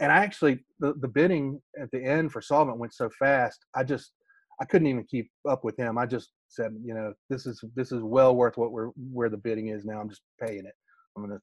And 0.00 0.12
I 0.12 0.18
actually 0.18 0.64
the, 0.78 0.94
the 0.94 1.08
bidding 1.08 1.60
at 1.80 1.90
the 1.90 2.02
end 2.02 2.32
for 2.32 2.40
solvent 2.40 2.78
went 2.78 2.94
so 2.94 3.10
fast. 3.18 3.64
I 3.74 3.84
just 3.84 4.12
I 4.60 4.64
couldn't 4.64 4.88
even 4.88 5.04
keep 5.04 5.30
up 5.48 5.64
with 5.64 5.76
him. 5.76 5.98
I 5.98 6.06
just 6.06 6.30
said, 6.48 6.74
you 6.84 6.94
know, 6.94 7.12
this 7.30 7.46
is 7.46 7.62
this 7.74 7.92
is 7.92 8.02
well 8.02 8.34
worth 8.34 8.56
what 8.56 8.72
we're 8.72 8.90
where 9.12 9.28
the 9.28 9.36
bidding 9.36 9.68
is 9.68 9.84
now. 9.84 10.00
I'm 10.00 10.08
just 10.08 10.22
paying 10.40 10.66
it. 10.66 10.74
I'm 11.16 11.22
gonna 11.22 11.40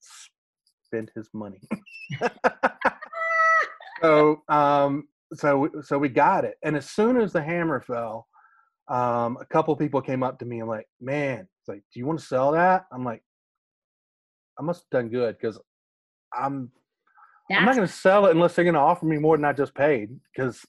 spend 0.86 1.12
his 1.16 1.30
money. 1.34 1.60
so 4.02 4.42
um 4.50 5.08
so 5.38 5.70
so 5.84 5.98
we 5.98 6.10
got 6.10 6.46
it. 6.46 6.56
And 6.64 6.76
as 6.76 6.90
soon 6.90 7.18
as 7.18 7.34
the 7.34 7.42
hammer 7.42 7.82
fell, 7.82 8.28
um, 8.88 9.38
a 9.40 9.46
couple 9.46 9.76
people 9.76 10.02
came 10.02 10.24
up 10.24 10.40
to 10.40 10.46
me 10.46 10.60
and 10.60 10.70
like, 10.70 10.88
man, 11.02 11.40
it's 11.40 11.68
like, 11.68 11.84
do 11.94 12.00
you 12.00 12.06
want 12.06 12.20
to 12.20 12.26
sell 12.26 12.52
that? 12.52 12.86
I'm 12.92 13.04
like, 13.04 13.24
I 14.60 14.64
must 14.64 14.86
have 14.92 15.02
done 15.02 15.10
good 15.10 15.38
because 15.40 15.60
I'm 16.34 16.72
That's, 17.50 17.60
I'm 17.60 17.66
not 17.66 17.76
going 17.76 17.88
to 17.88 17.94
sell 17.94 18.28
it 18.28 18.32
unless 18.32 18.56
they're 18.56 18.66
going 18.66 18.76
to 18.76 18.80
offer 18.80 19.06
me 19.06 19.18
more 19.18 19.38
than 19.38 19.46
I 19.46 19.54
just 19.54 19.74
paid 19.76 20.10
because 20.34 20.60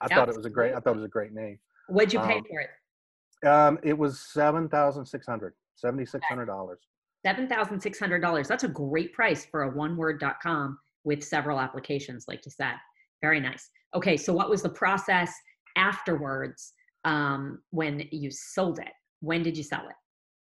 I 0.00 0.08
thought 0.08 0.28
it 0.28 0.36
was 0.36 0.46
a 0.46 0.50
great 0.50 0.74
I 0.74 0.80
thought 0.80 0.90
it 0.90 0.96
was 0.96 1.04
a 1.04 1.08
great 1.08 1.32
name. 1.32 1.58
what'd 1.88 2.12
you 2.12 2.20
pay 2.20 2.38
um, 2.38 2.44
for 2.50 2.60
it? 2.60 3.48
Um, 3.48 3.78
it 3.82 3.96
was 3.96 4.20
seven 4.20 4.68
thousand 4.68 5.06
six 5.06 5.26
hundred, 5.26 5.54
seventy 5.76 6.06
six 6.06 6.24
hundred 6.26 6.46
dollars. 6.46 6.80
$7,600. 7.24 8.46
That's 8.46 8.64
a 8.64 8.68
great 8.68 9.12
price 9.12 9.46
for 9.46 9.64
a 9.64 9.72
oneword.com 9.72 10.78
with 11.04 11.22
several 11.24 11.60
applications, 11.60 12.26
like 12.28 12.44
you 12.44 12.50
said. 12.50 12.74
Very 13.22 13.40
nice. 13.40 13.70
Okay, 13.94 14.16
so 14.16 14.32
what 14.32 14.50
was 14.50 14.62
the 14.62 14.68
process 14.68 15.32
afterwards 15.76 16.72
um, 17.04 17.60
when 17.70 18.06
you 18.10 18.30
sold 18.30 18.78
it? 18.78 18.92
When 19.20 19.42
did 19.42 19.56
you 19.56 19.62
sell 19.62 19.86
it? 19.88 19.94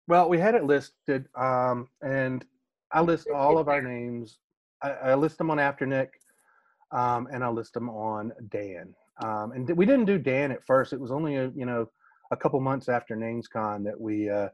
Well, 0.09 0.28
we 0.28 0.38
had 0.38 0.55
it 0.55 0.64
listed, 0.64 1.26
um, 1.38 1.88
and 2.00 2.45
I 2.93 3.00
list 3.02 3.28
all 3.35 3.59
of 3.59 3.69
our 3.69 3.83
names. 3.83 4.38
I, 4.83 4.90
I 4.90 5.14
list 5.14 5.38
them 5.38 5.50
on 5.50 5.59
Afternic, 5.59 6.09
um, 6.93 7.28
and 7.33 7.45
I 7.45 7.49
list 7.49 7.75
them 7.75 7.90
on 7.90 8.33
Dan. 8.50 8.95
Um, 9.23 9.52
and 9.52 9.69
we 9.76 9.87
didn't 9.87 10.05
do 10.05 10.19
Dan 10.19 10.52
at 10.52 10.64
first. 10.64 10.93
It 10.93 11.00
was 11.00 11.11
only 11.11 11.37
a 11.37 11.50
you 11.55 11.66
know 11.66 11.87
a 12.31 12.37
couple 12.37 12.61
months 12.61 12.88
after 12.88 13.16
NamesCon 13.16 13.85
that 13.85 14.00
we 14.00 14.31
uh, 14.31 14.49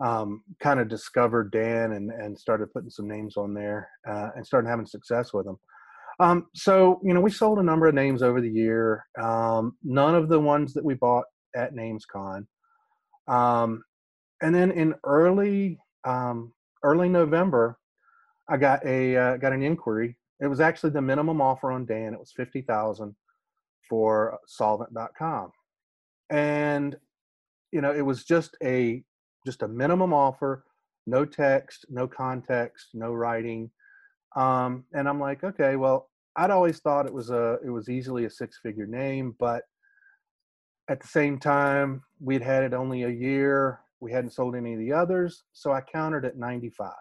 um, 0.00 0.42
kind 0.60 0.80
of 0.80 0.88
discovered 0.88 1.52
Dan 1.52 1.92
and 1.92 2.10
and 2.10 2.38
started 2.38 2.72
putting 2.72 2.90
some 2.90 3.08
names 3.08 3.36
on 3.36 3.54
there 3.54 3.88
uh, 4.06 4.30
and 4.34 4.46
started 4.46 4.68
having 4.68 4.86
success 4.86 5.32
with 5.32 5.46
them. 5.46 5.58
Um, 6.20 6.46
so 6.54 7.00
you 7.04 7.14
know 7.14 7.20
we 7.20 7.30
sold 7.30 7.58
a 7.58 7.62
number 7.62 7.86
of 7.86 7.94
names 7.94 8.22
over 8.22 8.40
the 8.40 8.50
year. 8.50 9.06
Um, 9.20 9.76
none 9.82 10.14
of 10.14 10.28
the 10.28 10.40
ones 10.40 10.74
that 10.74 10.84
we 10.84 10.94
bought 10.94 11.24
at 11.54 11.74
NamesCon. 11.74 12.46
Um, 13.28 13.84
and 14.42 14.54
then 14.54 14.70
in 14.70 14.94
early 15.04 15.78
um, 16.04 16.52
early 16.82 17.08
November, 17.08 17.78
I 18.48 18.56
got 18.56 18.84
a 18.84 19.16
uh, 19.16 19.36
got 19.36 19.52
an 19.52 19.62
inquiry. 19.62 20.16
It 20.40 20.46
was 20.46 20.60
actually 20.60 20.90
the 20.90 21.02
minimum 21.02 21.40
offer 21.40 21.70
on 21.70 21.86
Dan. 21.86 22.14
It 22.14 22.20
was 22.20 22.32
fifty 22.32 22.62
thousand 22.62 23.14
for 23.88 24.38
Solvent.com, 24.46 25.52
and 26.30 26.96
you 27.72 27.80
know 27.80 27.92
it 27.92 28.02
was 28.02 28.24
just 28.24 28.56
a 28.62 29.02
just 29.46 29.62
a 29.62 29.68
minimum 29.68 30.12
offer, 30.12 30.64
no 31.06 31.24
text, 31.24 31.86
no 31.88 32.06
context, 32.06 32.88
no 32.92 33.12
writing, 33.12 33.70
um, 34.36 34.84
and 34.92 35.08
I'm 35.08 35.20
like, 35.20 35.44
okay, 35.44 35.76
well, 35.76 36.08
I'd 36.36 36.50
always 36.50 36.78
thought 36.78 37.06
it 37.06 37.12
was 37.12 37.30
a 37.30 37.58
it 37.64 37.70
was 37.70 37.88
easily 37.88 38.24
a 38.24 38.30
six 38.30 38.58
figure 38.62 38.86
name, 38.86 39.34
but 39.38 39.62
at 40.88 41.00
the 41.00 41.08
same 41.08 41.38
time, 41.38 42.02
we'd 42.20 42.42
had 42.42 42.62
it 42.62 42.72
only 42.72 43.02
a 43.02 43.10
year. 43.10 43.80
We 44.00 44.12
hadn't 44.12 44.30
sold 44.30 44.54
any 44.54 44.74
of 44.74 44.78
the 44.78 44.92
others, 44.92 45.42
so 45.52 45.72
I 45.72 45.80
countered 45.80 46.24
at 46.24 46.38
95. 46.38 46.92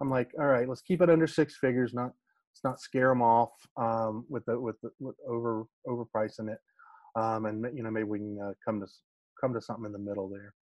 I'm 0.00 0.10
like, 0.10 0.30
all 0.38 0.46
right, 0.46 0.68
let's 0.68 0.80
keep 0.80 1.02
it 1.02 1.10
under 1.10 1.26
six 1.26 1.56
figures. 1.56 1.92
Not 1.94 2.12
let's 2.50 2.64
not 2.64 2.80
scare 2.80 3.08
them 3.10 3.22
off 3.22 3.52
um, 3.76 4.24
with 4.28 4.44
the 4.46 4.58
with 4.58 4.80
the, 4.82 4.90
with 4.98 5.16
over 5.28 5.64
overpricing 5.86 6.50
it, 6.50 6.58
um, 7.16 7.46
and 7.46 7.66
you 7.76 7.82
know 7.82 7.90
maybe 7.90 8.04
we 8.04 8.18
can 8.18 8.38
uh, 8.42 8.52
come 8.64 8.80
to 8.80 8.86
come 9.40 9.52
to 9.52 9.60
something 9.60 9.86
in 9.86 9.92
the 9.92 9.98
middle 9.98 10.30
there. 10.30 10.54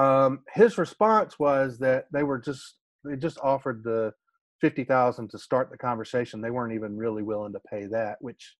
Um, 0.00 0.40
his 0.54 0.78
response 0.78 1.38
was 1.38 1.78
that 1.78 2.06
they 2.12 2.22
were 2.22 2.38
just 2.38 2.76
they 3.04 3.16
just 3.16 3.38
offered 3.42 3.82
the 3.84 4.12
fifty 4.64 4.82
thousand 4.82 5.28
to 5.28 5.38
start 5.38 5.70
the 5.70 5.76
conversation. 5.76 6.40
They 6.40 6.50
weren't 6.50 6.72
even 6.72 6.96
really 6.96 7.22
willing 7.22 7.52
to 7.52 7.60
pay 7.70 7.84
that, 7.88 8.16
which 8.20 8.56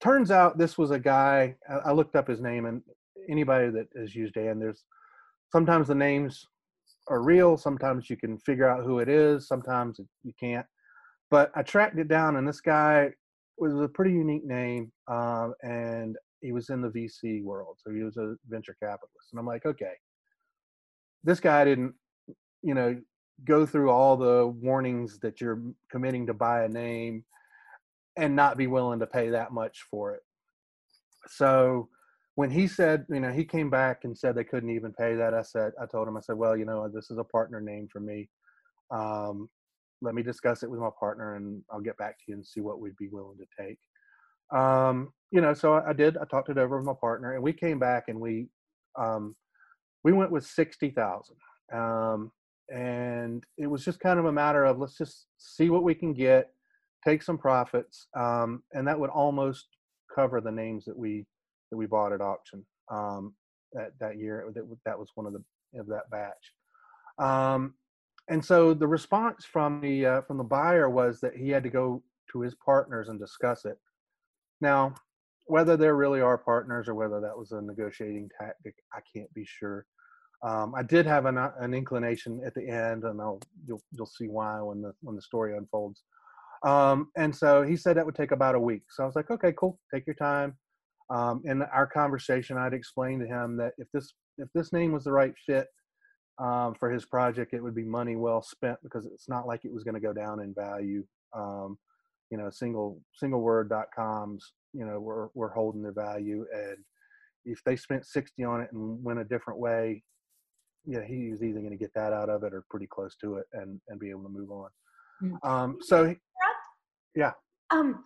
turns 0.00 0.30
out 0.30 0.58
this 0.58 0.78
was 0.78 0.92
a 0.92 0.98
guy. 1.00 1.56
I 1.84 1.90
looked 1.90 2.14
up 2.14 2.28
his 2.28 2.40
name, 2.40 2.66
and 2.66 2.82
anybody 3.28 3.68
that 3.70 3.88
has 3.98 4.14
used 4.14 4.34
Dan, 4.34 4.60
there's 4.60 4.84
sometimes 5.50 5.88
the 5.88 5.94
names 5.96 6.46
are 7.08 7.20
real. 7.20 7.56
Sometimes 7.56 8.08
you 8.08 8.16
can 8.16 8.38
figure 8.38 8.68
out 8.68 8.84
who 8.84 9.00
it 9.00 9.08
is. 9.08 9.48
Sometimes 9.48 9.98
you 10.22 10.32
can't. 10.38 10.66
But 11.32 11.50
I 11.56 11.64
tracked 11.64 11.98
it 11.98 12.06
down, 12.06 12.36
and 12.36 12.46
this 12.46 12.60
guy 12.60 13.10
was 13.58 13.72
a 13.74 13.88
pretty 13.88 14.12
unique 14.12 14.46
name, 14.46 14.92
um, 15.08 15.52
and 15.62 16.14
he 16.42 16.52
was 16.52 16.70
in 16.70 16.80
the 16.80 16.90
VC 16.90 17.42
world, 17.42 17.78
so 17.84 17.90
he 17.90 18.04
was 18.04 18.18
a 18.18 18.36
venture 18.48 18.76
capitalist. 18.80 19.30
And 19.32 19.40
I'm 19.40 19.46
like, 19.46 19.66
okay, 19.66 19.94
this 21.24 21.40
guy 21.40 21.64
didn't, 21.64 21.94
you 22.62 22.74
know, 22.74 22.96
go 23.44 23.66
through 23.66 23.90
all 23.90 24.16
the 24.16 24.46
warnings 24.46 25.18
that 25.20 25.40
you're 25.40 25.60
committing 25.90 26.26
to 26.26 26.34
buy 26.34 26.64
a 26.64 26.68
name 26.68 27.24
and 28.16 28.34
not 28.34 28.56
be 28.56 28.66
willing 28.66 28.98
to 29.00 29.06
pay 29.06 29.30
that 29.30 29.52
much 29.52 29.84
for 29.90 30.14
it. 30.14 30.22
So 31.28 31.88
when 32.36 32.50
he 32.50 32.66
said, 32.66 33.04
you 33.08 33.20
know, 33.20 33.32
he 33.32 33.44
came 33.44 33.70
back 33.70 34.04
and 34.04 34.16
said 34.16 34.34
they 34.34 34.44
couldn't 34.44 34.70
even 34.70 34.92
pay 34.92 35.14
that, 35.16 35.34
I 35.34 35.42
said, 35.42 35.72
I 35.80 35.86
told 35.86 36.08
him, 36.08 36.16
I 36.16 36.20
said, 36.20 36.36
well, 36.36 36.56
you 36.56 36.64
know, 36.64 36.88
this 36.88 37.10
is 37.10 37.18
a 37.18 37.24
partner 37.24 37.60
name 37.60 37.88
for 37.92 38.00
me. 38.00 38.28
Um, 38.90 39.48
let 40.02 40.14
me 40.14 40.22
discuss 40.22 40.62
it 40.62 40.70
with 40.70 40.80
my 40.80 40.90
partner 40.98 41.36
and 41.36 41.62
I'll 41.70 41.80
get 41.80 41.96
back 41.96 42.18
to 42.18 42.24
you 42.28 42.34
and 42.34 42.46
see 42.46 42.60
what 42.60 42.80
we'd 42.80 42.96
be 42.96 43.08
willing 43.08 43.38
to 43.38 43.64
take. 43.64 43.78
Um, 44.56 45.12
you 45.30 45.40
know, 45.40 45.54
so 45.54 45.74
I, 45.74 45.90
I 45.90 45.92
did, 45.92 46.16
I 46.18 46.24
talked 46.24 46.50
it 46.50 46.58
over 46.58 46.76
with 46.76 46.86
my 46.86 46.94
partner 47.00 47.34
and 47.34 47.42
we 47.42 47.52
came 47.52 47.78
back 47.78 48.04
and 48.08 48.20
we, 48.20 48.48
um, 48.98 49.34
we 50.04 50.12
went 50.12 50.30
with 50.30 50.46
60,000. 50.46 51.36
Um, 51.72 52.30
and 52.68 53.44
it 53.58 53.66
was 53.66 53.84
just 53.84 54.00
kind 54.00 54.18
of 54.18 54.24
a 54.24 54.32
matter 54.32 54.64
of 54.64 54.78
let's 54.78 54.98
just 54.98 55.26
see 55.38 55.70
what 55.70 55.84
we 55.84 55.94
can 55.94 56.12
get, 56.12 56.50
take 57.04 57.22
some 57.22 57.38
profits, 57.38 58.08
um, 58.16 58.62
and 58.72 58.86
that 58.86 58.98
would 58.98 59.10
almost 59.10 59.66
cover 60.14 60.40
the 60.40 60.50
names 60.50 60.84
that 60.84 60.96
we 60.96 61.24
that 61.70 61.76
we 61.76 61.86
bought 61.86 62.12
at 62.12 62.20
auction 62.20 62.64
um, 62.90 63.34
that 63.72 63.92
that 64.00 64.18
year. 64.18 64.50
That 64.54 64.64
that 64.84 64.98
was 64.98 65.10
one 65.14 65.26
of 65.26 65.32
the 65.32 65.42
of 65.78 65.86
that 65.88 66.10
batch. 66.10 66.52
Um, 67.18 67.74
and 68.28 68.44
so 68.44 68.74
the 68.74 68.88
response 68.88 69.44
from 69.44 69.80
the 69.80 70.06
uh, 70.06 70.20
from 70.22 70.38
the 70.38 70.44
buyer 70.44 70.90
was 70.90 71.20
that 71.20 71.36
he 71.36 71.50
had 71.50 71.62
to 71.62 71.70
go 71.70 72.02
to 72.32 72.40
his 72.40 72.54
partners 72.54 73.08
and 73.08 73.20
discuss 73.20 73.64
it. 73.64 73.78
Now, 74.60 74.94
whether 75.44 75.76
there 75.76 75.94
really 75.94 76.20
are 76.20 76.38
partners 76.38 76.88
or 76.88 76.94
whether 76.94 77.20
that 77.20 77.36
was 77.36 77.52
a 77.52 77.60
negotiating 77.60 78.30
tactic, 78.38 78.74
I 78.92 79.00
can't 79.14 79.32
be 79.32 79.44
sure. 79.44 79.86
Um, 80.42 80.74
I 80.74 80.82
did 80.82 81.06
have 81.06 81.26
an, 81.26 81.38
uh, 81.38 81.52
an 81.60 81.74
inclination 81.74 82.40
at 82.44 82.54
the 82.54 82.68
end, 82.68 83.04
and 83.04 83.20
I'll 83.20 83.40
you'll 83.66 83.82
you'll 83.92 84.06
see 84.06 84.28
why 84.28 84.60
when 84.60 84.82
the 84.82 84.92
when 85.00 85.16
the 85.16 85.22
story 85.22 85.56
unfolds. 85.56 86.02
Um, 86.64 87.10
and 87.16 87.34
so 87.34 87.62
he 87.62 87.76
said 87.76 87.96
that 87.96 88.06
would 88.06 88.14
take 88.14 88.32
about 88.32 88.54
a 88.54 88.60
week. 88.60 88.82
So 88.90 89.02
I 89.02 89.06
was 89.06 89.16
like, 89.16 89.30
okay, 89.30 89.52
cool, 89.58 89.78
take 89.92 90.06
your 90.06 90.14
time. 90.14 90.56
Um, 91.10 91.42
in 91.44 91.62
our 91.62 91.86
conversation, 91.86 92.56
I'd 92.56 92.74
explained 92.74 93.20
to 93.20 93.26
him 93.26 93.56
that 93.58 93.72
if 93.78 93.88
this 93.92 94.14
if 94.38 94.48
this 94.54 94.72
name 94.72 94.92
was 94.92 95.04
the 95.04 95.12
right 95.12 95.34
fit 95.46 95.68
um, 96.38 96.74
for 96.78 96.90
his 96.90 97.04
project, 97.04 97.54
it 97.54 97.62
would 97.62 97.74
be 97.74 97.84
money 97.84 98.16
well 98.16 98.42
spent 98.42 98.78
because 98.82 99.06
it's 99.06 99.28
not 99.28 99.46
like 99.46 99.64
it 99.64 99.72
was 99.72 99.84
going 99.84 99.94
to 99.94 100.00
go 100.00 100.12
down 100.12 100.40
in 100.40 100.54
value. 100.54 101.04
Um, 101.34 101.78
you 102.30 102.36
know, 102.36 102.50
single 102.50 103.00
single 103.14 103.40
word 103.40 103.68
dot 103.68 103.86
coms, 103.94 104.52
you 104.72 104.84
know, 104.84 105.00
we're 105.00 105.28
we're 105.34 105.52
holding 105.52 105.82
their 105.82 105.92
value, 105.92 106.44
and 106.52 106.78
if 107.44 107.62
they 107.64 107.76
spent 107.76 108.04
sixty 108.04 108.42
on 108.44 108.60
it 108.60 108.72
and 108.72 109.02
went 109.04 109.20
a 109.20 109.24
different 109.24 109.60
way, 109.60 110.02
yeah, 110.86 111.04
he 111.04 111.30
was 111.30 111.42
either 111.42 111.58
going 111.58 111.70
to 111.70 111.76
get 111.76 111.92
that 111.94 112.12
out 112.12 112.28
of 112.28 112.44
it 112.44 112.54
or 112.54 112.64
pretty 112.70 112.86
close 112.86 113.16
to 113.16 113.36
it 113.36 113.46
and 113.52 113.80
and 113.88 113.98
be 113.98 114.10
able 114.10 114.22
to 114.22 114.28
move 114.28 114.50
on. 114.50 114.70
Mm. 115.22 115.48
Um, 115.48 115.78
so 115.80 116.14
Yeah. 117.14 117.32
Um, 117.70 118.04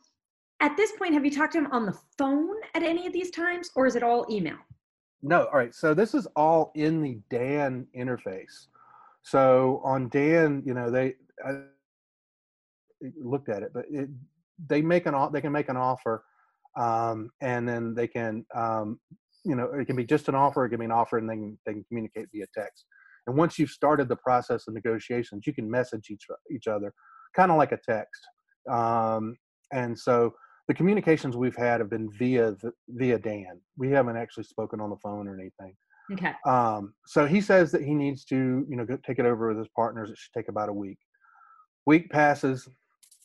at 0.61 0.77
this 0.77 0.93
point, 0.93 1.15
have 1.15 1.25
you 1.25 1.31
talked 1.31 1.53
to 1.53 1.59
him 1.59 1.69
on 1.73 1.87
the 1.87 1.99
phone 2.17 2.57
at 2.75 2.83
any 2.83 3.07
of 3.07 3.13
these 3.13 3.31
times, 3.31 3.71
or 3.75 3.87
is 3.87 3.97
it 3.97 4.03
all 4.03 4.27
email? 4.31 4.57
No, 5.23 5.45
all 5.47 5.59
right. 5.59 5.75
So 5.75 5.93
this 5.93 6.15
is 6.15 6.27
all 6.37 6.71
in 6.75 7.03
the 7.03 7.19
Dan 7.29 7.87
interface. 7.97 8.69
So 9.23 9.81
on 9.85 10.09
Dan, 10.09 10.63
you 10.65 10.73
know, 10.75 10.91
they 10.91 11.15
I 11.45 11.63
looked 13.23 13.49
at 13.49 13.63
it, 13.63 13.73
but 13.75 13.85
it, 13.91 14.09
they 14.69 14.81
make 14.83 15.07
an 15.07 15.15
they 15.33 15.41
can 15.41 15.53
make 15.53 15.69
an 15.69 15.77
offer, 15.77 16.25
um, 16.79 17.31
and 17.41 17.69
then 17.69 17.95
they 17.95 18.07
can, 18.07 18.47
um, 18.55 19.01
you 19.45 19.55
know, 19.55 19.71
it 19.73 19.87
can 19.87 19.97
be 19.97 20.05
just 20.05 20.29
an 20.29 20.35
offer, 20.35 20.65
it 20.65 20.71
can 20.71 20.79
be 20.79 20.85
an 20.85 20.93
offer, 20.93 21.19
and 21.19 21.29
they 21.29 21.35
can 21.35 21.59
they 21.67 21.73
can 21.73 21.85
communicate 21.85 22.27
via 22.33 22.47
text. 22.55 22.85
And 23.27 23.37
once 23.37 23.59
you've 23.59 23.71
started 23.71 24.09
the 24.09 24.17
process 24.17 24.67
of 24.67 24.75
negotiations, 24.75 25.47
you 25.47 25.53
can 25.53 25.71
message 25.71 26.09
each 26.11 26.27
each 26.51 26.67
other, 26.67 26.93
kind 27.35 27.51
of 27.51 27.59
like 27.59 27.73
a 27.73 27.79
text. 27.79 28.23
Um, 28.71 29.37
and 29.73 29.99
so 29.99 30.35
the 30.69 30.75
communications 30.75 31.37
we've 31.37 31.57
had 31.57 31.81
have 31.81 31.91
been 31.91 32.11
via 32.13 32.53
the, 32.53 32.73
via 32.89 33.19
Dan. 33.19 33.61
We 33.77 33.91
haven't 33.91 34.17
actually 34.17 34.45
spoken 34.45 34.81
on 34.81 34.91
the 34.91 34.97
phone 34.97 35.27
or 35.27 35.35
anything. 35.35 35.75
Okay. 36.13 36.33
Um, 36.47 36.95
so 37.07 37.27
he 37.27 37.41
says 37.41 37.71
that 37.73 37.83
he 37.83 37.95
needs 37.95 38.25
to, 38.27 38.67
you 38.69 38.77
know, 38.77 38.85
go 38.85 38.99
take 39.07 39.19
it 39.19 39.27
over 39.27 39.49
with 39.49 39.59
his 39.59 39.69
partners. 39.75 40.11
It 40.11 40.19
should 40.19 40.33
take 40.33 40.49
about 40.49 40.69
a 40.69 40.73
week. 40.73 40.99
Week 41.87 42.11
passes, 42.11 42.69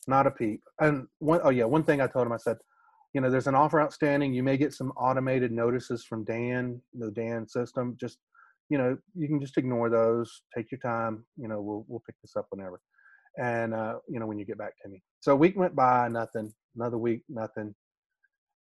not 0.08 0.28
a 0.28 0.32
peep. 0.32 0.62
And 0.80 1.08
one, 1.20 1.40
oh 1.44 1.50
yeah, 1.50 1.66
one 1.66 1.84
thing 1.84 2.02
I 2.02 2.08
told 2.08 2.28
him, 2.28 2.34
I 2.34 2.38
said, 2.38 2.58
you 3.16 3.22
know, 3.22 3.30
there's 3.30 3.48
an 3.48 3.56
offer 3.56 3.80
outstanding. 3.80 4.34
You 4.34 4.44
may 4.44 4.58
get 4.58 4.74
some 4.74 4.92
automated 4.98 5.54
notices 5.54 6.04
from 6.04 6.26
Dan, 6.26 6.82
the 6.94 7.12
Dan 7.12 7.48
system. 7.48 7.96
Just, 7.98 8.18
you 8.68 8.78
know, 8.78 8.98
you 9.16 9.30
can 9.30 9.40
just 9.40 9.58
ignore 9.58 9.90
those. 9.90 10.42
Take 10.54 10.70
your 10.70 10.80
time. 10.80 11.24
You 11.38 11.48
know, 11.48 11.62
we'll 11.62 11.86
we'll 11.88 12.04
pick 12.06 12.16
this 12.22 12.36
up 12.36 12.48
whenever. 12.50 12.82
And 13.42 13.74
uh, 13.74 14.00
you 14.10 14.20
know, 14.20 14.26
when 14.28 14.38
you 14.38 14.44
get 14.44 14.58
back 14.58 14.74
to 14.84 14.90
me. 14.90 15.02
So 15.22 15.32
a 15.32 15.36
week 15.38 15.56
went 15.56 15.78
by, 15.78 16.10
nothing. 16.10 16.54
Another 16.76 16.98
week, 16.98 17.24
nothing. 17.30 17.74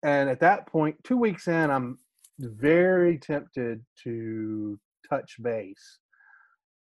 And 0.01 0.31
at 0.31 0.39
that 0.39 0.65
point, 0.65 0.95
two 1.03 1.17
weeks 1.17 1.47
in, 1.47 1.69
I'm 1.69 1.99
very 2.39 3.19
tempted 3.19 3.85
to 4.03 4.79
touch 5.07 5.35
base. 5.43 5.99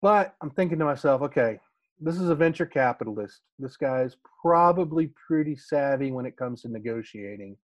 But 0.01 0.33
I'm 0.41 0.51
thinking 0.51 0.79
to 0.79 0.85
myself, 0.85 1.21
okay, 1.23 1.59
this 1.99 2.15
is 2.15 2.29
a 2.29 2.35
venture 2.35 2.65
capitalist. 2.65 3.41
This 3.57 3.75
guy 3.75 4.01
is 4.01 4.17
probably 4.41 5.11
pretty 5.27 5.55
savvy 5.55 6.11
when 6.11 6.25
it 6.25 6.37
comes 6.37 6.61
to 6.61 6.69
negotiating. 6.69 7.57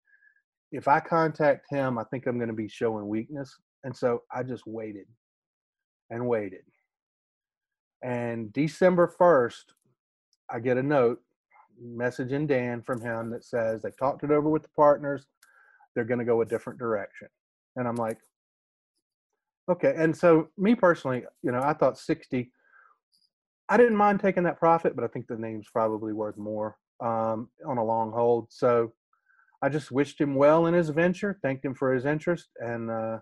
If 0.73 0.89
I 0.89 1.01
contact 1.01 1.67
him, 1.71 1.99
I 1.99 2.05
think 2.05 2.27
I'm 2.27 2.39
going 2.39 2.49
to 2.49 2.55
be 2.55 2.69
showing 2.69 3.09
weakness. 3.09 3.57
And 3.85 3.97
so 3.97 4.23
I 4.35 4.43
just 4.43 4.67
waited 4.67 5.07
and 6.11 6.27
waited. 6.27 6.63
And 8.03 8.53
December 8.53 9.15
1st, 9.19 9.65
I 10.51 10.59
get 10.59 10.79
a 10.79 10.83
note, 10.83 11.21
message 11.81 12.33
in 12.33 12.47
Dan 12.47 12.83
from 12.83 13.01
him 13.01 13.31
that 13.31 13.45
says 13.45 13.83
they 13.83 13.91
talked 13.93 14.25
it 14.25 14.31
over 14.31 14.49
with 14.49 14.63
the 14.63 14.69
partners. 14.77 15.27
They're 15.95 16.05
going 16.05 16.19
to 16.19 16.25
go 16.25 16.41
a 16.41 16.47
different 16.47 16.79
direction. 16.79 17.29
And 17.77 17.87
I'm 17.87 17.97
like, 17.97 18.19
okay. 19.71 19.95
And 19.97 20.17
so, 20.17 20.49
me 20.59 20.75
personally, 20.75 21.25
you 21.43 21.53
know, 21.53 21.63
I 21.63 21.73
thought 21.73 21.99
60 21.99 22.51
I 23.75 23.77
didn't 23.77 23.97
mind 23.97 24.21
taking 24.21 24.45
that 24.45 24.61
profit, 24.61 24.95
but 24.95 25.05
I 25.05 25.09
think 25.09 25.27
the 25.27 25.37
name's 25.37 25.67
probably 25.73 26.13
worth 26.13 26.37
more 26.37 26.77
um, 27.01 27.49
on 27.67 27.77
a 27.77 27.85
long 27.85 28.13
hold. 28.13 28.47
So 28.51 28.93
I 29.63 29.69
just 29.69 29.91
wished 29.91 30.21
him 30.21 30.37
well 30.37 30.67
in 30.67 30.75
his 30.75 30.91
venture, 30.91 31.41
thanked 31.43 31.65
him 31.65 31.75
for 31.75 31.93
his 31.93 32.05
interest, 32.05 32.51
and 32.61 32.89
uh, 32.89 33.19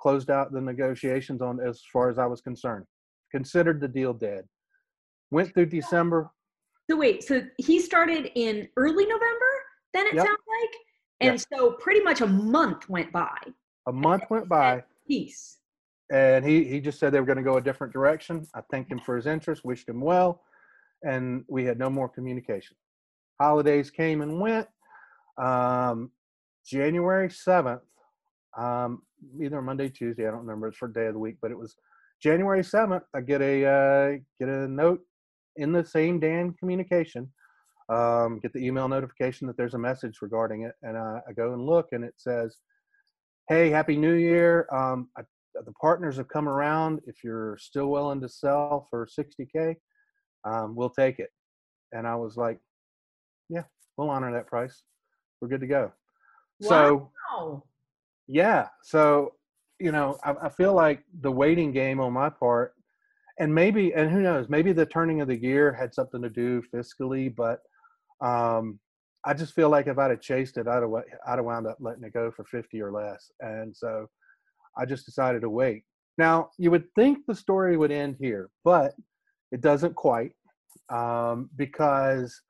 closed 0.00 0.30
out 0.30 0.52
the 0.52 0.60
negotiations 0.60 1.42
on 1.42 1.58
as 1.58 1.82
far 1.92 2.08
as 2.08 2.20
I 2.20 2.26
was 2.26 2.40
concerned. 2.40 2.84
Considered 3.32 3.80
the 3.80 3.88
deal 3.88 4.14
dead. 4.14 4.44
Went 5.32 5.52
through 5.54 5.66
December. 5.66 6.30
So 6.88 6.96
wait, 6.96 7.24
so 7.24 7.42
he 7.58 7.80
started 7.80 8.30
in 8.36 8.68
early 8.76 9.06
November. 9.06 9.52
Then 9.92 10.06
it 10.06 10.14
yep. 10.14 10.24
sounds 10.24 10.38
like, 10.60 10.70
and 11.18 11.32
yep. 11.32 11.46
so 11.52 11.72
pretty 11.72 12.00
much 12.04 12.20
a 12.20 12.28
month 12.28 12.88
went 12.88 13.10
by. 13.10 13.36
A 13.88 13.92
month 13.92 14.22
went 14.30 14.48
by. 14.48 14.84
Peace 15.08 15.59
and 16.10 16.44
he 16.44 16.64
he 16.64 16.80
just 16.80 16.98
said 16.98 17.12
they 17.12 17.20
were 17.20 17.26
going 17.26 17.38
to 17.38 17.44
go 17.44 17.56
a 17.56 17.62
different 17.62 17.92
direction. 17.92 18.46
I 18.54 18.60
thanked 18.70 18.90
him 18.90 19.00
for 19.00 19.16
his 19.16 19.26
interest, 19.26 19.64
wished 19.64 19.88
him 19.88 20.00
well, 20.00 20.42
and 21.02 21.44
we 21.48 21.64
had 21.64 21.78
no 21.78 21.88
more 21.88 22.08
communication. 22.08 22.76
Holidays 23.40 23.90
came 23.90 24.20
and 24.20 24.40
went. 24.40 24.66
Um, 25.38 26.10
January 26.66 27.30
seventh, 27.30 27.82
um, 28.58 29.02
either 29.42 29.62
Monday, 29.62 29.88
Tuesday, 29.88 30.26
I 30.26 30.30
don't 30.30 30.40
remember. 30.40 30.68
It's 30.68 30.76
for 30.76 30.88
day 30.88 31.06
of 31.06 31.14
the 31.14 31.18
week, 31.18 31.36
but 31.40 31.50
it 31.50 31.58
was 31.58 31.76
January 32.22 32.64
seventh. 32.64 33.04
I 33.14 33.20
get 33.20 33.40
a 33.40 33.64
uh, 33.64 34.18
get 34.38 34.48
a 34.48 34.68
note 34.68 35.00
in 35.56 35.72
the 35.72 35.84
same 35.84 36.20
Dan 36.20 36.54
communication. 36.58 37.32
Um, 37.88 38.38
get 38.40 38.52
the 38.52 38.64
email 38.64 38.88
notification 38.88 39.46
that 39.48 39.56
there's 39.56 39.74
a 39.74 39.78
message 39.78 40.18
regarding 40.22 40.62
it, 40.62 40.74
and 40.82 40.96
uh, 40.96 41.20
I 41.28 41.32
go 41.32 41.54
and 41.54 41.64
look, 41.64 41.88
and 41.92 42.04
it 42.04 42.14
says, 42.16 42.56
"Hey, 43.48 43.70
Happy 43.70 43.96
New 43.96 44.14
Year! 44.14 44.68
Um, 44.72 45.08
I 45.16 45.22
the 45.64 45.72
partners 45.72 46.16
have 46.16 46.28
come 46.28 46.48
around. 46.48 47.00
If 47.06 47.22
you're 47.24 47.56
still 47.58 47.88
willing 47.88 48.20
to 48.20 48.28
sell 48.28 48.86
for 48.90 49.06
60K, 49.06 49.76
um, 50.44 50.74
we'll 50.74 50.90
take 50.90 51.18
it. 51.18 51.30
And 51.92 52.06
I 52.06 52.16
was 52.16 52.36
like, 52.36 52.58
yeah, 53.48 53.64
we'll 53.96 54.10
honor 54.10 54.32
that 54.32 54.46
price. 54.46 54.82
We're 55.40 55.48
good 55.48 55.60
to 55.60 55.66
go. 55.66 55.92
Wow. 56.60 57.10
So, 57.38 57.62
yeah. 58.28 58.68
So, 58.82 59.34
you 59.78 59.92
know, 59.92 60.18
I, 60.24 60.34
I 60.44 60.48
feel 60.48 60.74
like 60.74 61.02
the 61.20 61.32
waiting 61.32 61.72
game 61.72 62.00
on 62.00 62.12
my 62.12 62.28
part, 62.30 62.74
and 63.38 63.54
maybe, 63.54 63.94
and 63.94 64.10
who 64.10 64.20
knows, 64.20 64.48
maybe 64.48 64.72
the 64.72 64.86
turning 64.86 65.20
of 65.20 65.28
the 65.28 65.40
year 65.40 65.72
had 65.72 65.94
something 65.94 66.20
to 66.22 66.28
do 66.28 66.62
fiscally, 66.74 67.34
but 67.34 67.60
um, 68.20 68.78
I 69.24 69.34
just 69.34 69.54
feel 69.54 69.70
like 69.70 69.86
if 69.86 69.98
I'd 69.98 70.10
have 70.10 70.20
chased 70.20 70.58
it, 70.58 70.68
I'd 70.68 70.82
have, 70.82 70.92
I'd 71.26 71.36
have 71.36 71.44
wound 71.44 71.66
up 71.66 71.78
letting 71.80 72.04
it 72.04 72.12
go 72.12 72.30
for 72.30 72.44
50 72.44 72.80
or 72.82 72.92
less. 72.92 73.30
And 73.40 73.74
so, 73.74 74.08
I 74.76 74.84
just 74.84 75.06
decided 75.06 75.42
to 75.42 75.50
wait. 75.50 75.84
Now, 76.18 76.50
you 76.58 76.70
would 76.70 76.92
think 76.94 77.26
the 77.26 77.34
story 77.34 77.76
would 77.76 77.90
end 77.90 78.16
here, 78.20 78.50
but 78.64 78.94
it 79.52 79.60
doesn't 79.60 79.94
quite 79.94 80.32
um, 80.90 81.50
because 81.56 82.40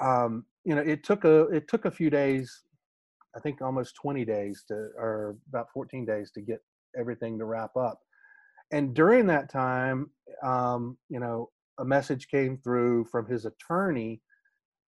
um, 0.00 0.44
you 0.64 0.74
know 0.74 0.82
it 0.82 1.04
took 1.04 1.24
a 1.24 1.42
it 1.48 1.68
took 1.68 1.84
a 1.84 1.90
few 1.90 2.10
days, 2.10 2.62
I 3.36 3.40
think 3.40 3.60
almost 3.60 3.96
20 3.96 4.24
days 4.24 4.64
to 4.68 4.74
or 4.96 5.36
about 5.48 5.70
14 5.72 6.04
days 6.04 6.30
to 6.32 6.40
get 6.40 6.60
everything 6.98 7.38
to 7.38 7.44
wrap 7.44 7.76
up. 7.76 8.00
And 8.70 8.94
during 8.94 9.26
that 9.26 9.50
time, 9.50 10.10
um, 10.42 10.98
you 11.08 11.20
know, 11.20 11.50
a 11.78 11.84
message 11.84 12.28
came 12.28 12.58
through 12.58 13.06
from 13.06 13.26
his 13.26 13.44
attorney 13.44 14.20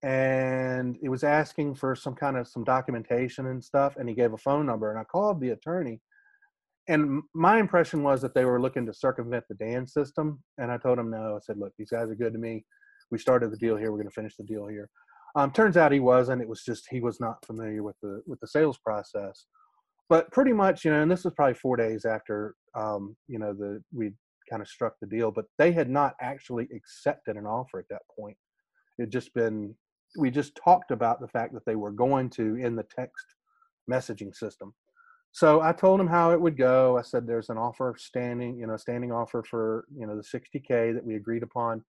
and 0.02 0.98
it 1.02 1.08
was 1.08 1.24
asking 1.24 1.74
for 1.74 1.94
some 1.94 2.14
kind 2.14 2.36
of 2.36 2.48
some 2.48 2.64
documentation 2.64 3.46
and 3.46 3.62
stuff 3.62 3.96
and 3.96 4.08
he 4.08 4.14
gave 4.14 4.32
a 4.32 4.38
phone 4.38 4.64
number 4.64 4.90
and 4.90 4.98
i 4.98 5.04
called 5.04 5.40
the 5.40 5.50
attorney 5.50 6.00
and 6.90 7.22
my 7.34 7.60
impression 7.60 8.02
was 8.02 8.20
that 8.20 8.34
they 8.34 8.44
were 8.44 8.60
looking 8.60 8.84
to 8.86 8.92
circumvent 8.92 9.44
the 9.48 9.54
Dan 9.54 9.86
system. 9.86 10.42
And 10.58 10.72
I 10.72 10.76
told 10.76 10.98
them 10.98 11.10
no. 11.10 11.36
I 11.36 11.38
said, 11.40 11.56
look, 11.56 11.72
these 11.78 11.90
guys 11.90 12.10
are 12.10 12.16
good 12.16 12.32
to 12.32 12.38
me. 12.38 12.64
We 13.12 13.18
started 13.18 13.52
the 13.52 13.56
deal 13.56 13.76
here. 13.76 13.92
We're 13.92 13.98
going 13.98 14.08
to 14.08 14.14
finish 14.14 14.36
the 14.36 14.44
deal 14.44 14.66
here. 14.66 14.90
Um, 15.36 15.52
turns 15.52 15.76
out 15.76 15.92
he 15.92 16.00
wasn't. 16.00 16.42
It 16.42 16.48
was 16.48 16.64
just 16.64 16.88
he 16.90 17.00
was 17.00 17.20
not 17.20 17.44
familiar 17.46 17.84
with 17.84 17.94
the 18.02 18.22
with 18.26 18.40
the 18.40 18.48
sales 18.48 18.78
process. 18.78 19.46
But 20.08 20.32
pretty 20.32 20.52
much, 20.52 20.84
you 20.84 20.90
know, 20.90 21.00
and 21.00 21.10
this 21.10 21.24
was 21.24 21.34
probably 21.34 21.54
four 21.54 21.76
days 21.76 22.04
after, 22.04 22.56
um, 22.76 23.16
you 23.28 23.38
know, 23.38 23.52
the 23.52 23.80
we 23.92 24.10
kind 24.50 24.60
of 24.60 24.66
struck 24.66 24.94
the 25.00 25.06
deal. 25.06 25.30
But 25.30 25.44
they 25.58 25.70
had 25.70 25.88
not 25.88 26.14
actually 26.20 26.68
accepted 26.74 27.36
an 27.36 27.46
offer 27.46 27.78
at 27.78 27.88
that 27.90 28.02
point. 28.18 28.36
It 28.98 29.10
just 29.10 29.32
been 29.32 29.76
we 30.18 30.32
just 30.32 30.56
talked 30.56 30.90
about 30.90 31.20
the 31.20 31.28
fact 31.28 31.54
that 31.54 31.64
they 31.64 31.76
were 31.76 31.92
going 31.92 32.30
to 32.30 32.56
in 32.56 32.74
the 32.74 32.86
text 32.96 33.24
messaging 33.88 34.34
system 34.34 34.74
so 35.32 35.60
I 35.60 35.72
told 35.72 36.00
him 36.00 36.08
how 36.08 36.32
it 36.32 36.40
would 36.40 36.56
go. 36.56 36.98
I 36.98 37.02
said 37.02 37.26
there's 37.26 37.50
an 37.50 37.58
offer 37.58 37.94
standing, 37.98 38.58
you 38.58 38.66
know, 38.66 38.76
standing 38.76 39.12
offer 39.12 39.44
for, 39.48 39.84
you 39.96 40.06
know, 40.06 40.16
the 40.16 40.22
60K 40.22 40.94
that 40.94 41.04
we 41.04 41.14
agreed 41.14 41.42
upon. 41.42 41.84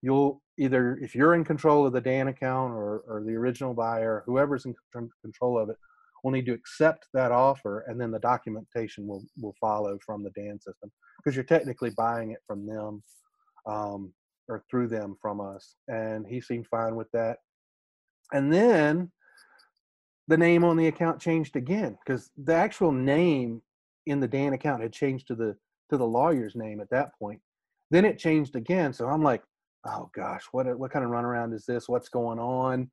You'll 0.00 0.42
either, 0.58 0.98
if 1.02 1.14
you're 1.14 1.34
in 1.34 1.44
control 1.44 1.86
of 1.86 1.92
the 1.92 2.00
Dan 2.00 2.28
account 2.28 2.72
or, 2.72 3.02
or 3.06 3.22
the 3.26 3.34
original 3.34 3.74
buyer, 3.74 4.22
whoever's 4.26 4.64
in 4.64 4.74
control 5.22 5.58
of 5.58 5.68
it, 5.70 5.76
will 6.24 6.30
need 6.30 6.46
to 6.46 6.52
accept 6.52 7.06
that 7.14 7.30
offer 7.30 7.84
and 7.86 8.00
then 8.00 8.10
the 8.10 8.18
documentation 8.18 9.06
will, 9.06 9.24
will 9.40 9.54
follow 9.60 9.98
from 10.04 10.24
the 10.24 10.30
Dan 10.30 10.58
system 10.58 10.90
because 11.18 11.36
you're 11.36 11.44
technically 11.44 11.90
buying 11.96 12.32
it 12.32 12.40
from 12.46 12.66
them 12.66 13.02
um, 13.66 14.12
or 14.48 14.64
through 14.70 14.88
them 14.88 15.16
from 15.20 15.40
us. 15.40 15.76
And 15.88 16.26
he 16.26 16.40
seemed 16.40 16.66
fine 16.68 16.96
with 16.96 17.10
that. 17.12 17.38
And 18.32 18.52
then 18.52 19.10
the 20.28 20.36
name 20.36 20.62
on 20.62 20.76
the 20.76 20.86
account 20.86 21.20
changed 21.20 21.56
again 21.56 21.98
because 22.04 22.30
the 22.36 22.54
actual 22.54 22.92
name 22.92 23.62
in 24.06 24.20
the 24.20 24.28
Dan 24.28 24.52
account 24.52 24.82
had 24.82 24.92
changed 24.92 25.26
to 25.28 25.34
the 25.34 25.56
to 25.90 25.96
the 25.96 26.06
lawyer's 26.06 26.54
name 26.54 26.80
at 26.80 26.90
that 26.90 27.10
point. 27.18 27.40
Then 27.90 28.04
it 28.04 28.18
changed 28.18 28.54
again. 28.54 28.92
So 28.92 29.08
I'm 29.08 29.22
like, 29.22 29.42
oh 29.86 30.10
gosh, 30.14 30.44
what 30.52 30.66
what 30.78 30.92
kind 30.92 31.04
of 31.04 31.10
runaround 31.10 31.54
is 31.54 31.64
this? 31.64 31.88
What's 31.88 32.10
going 32.10 32.38
on? 32.38 32.90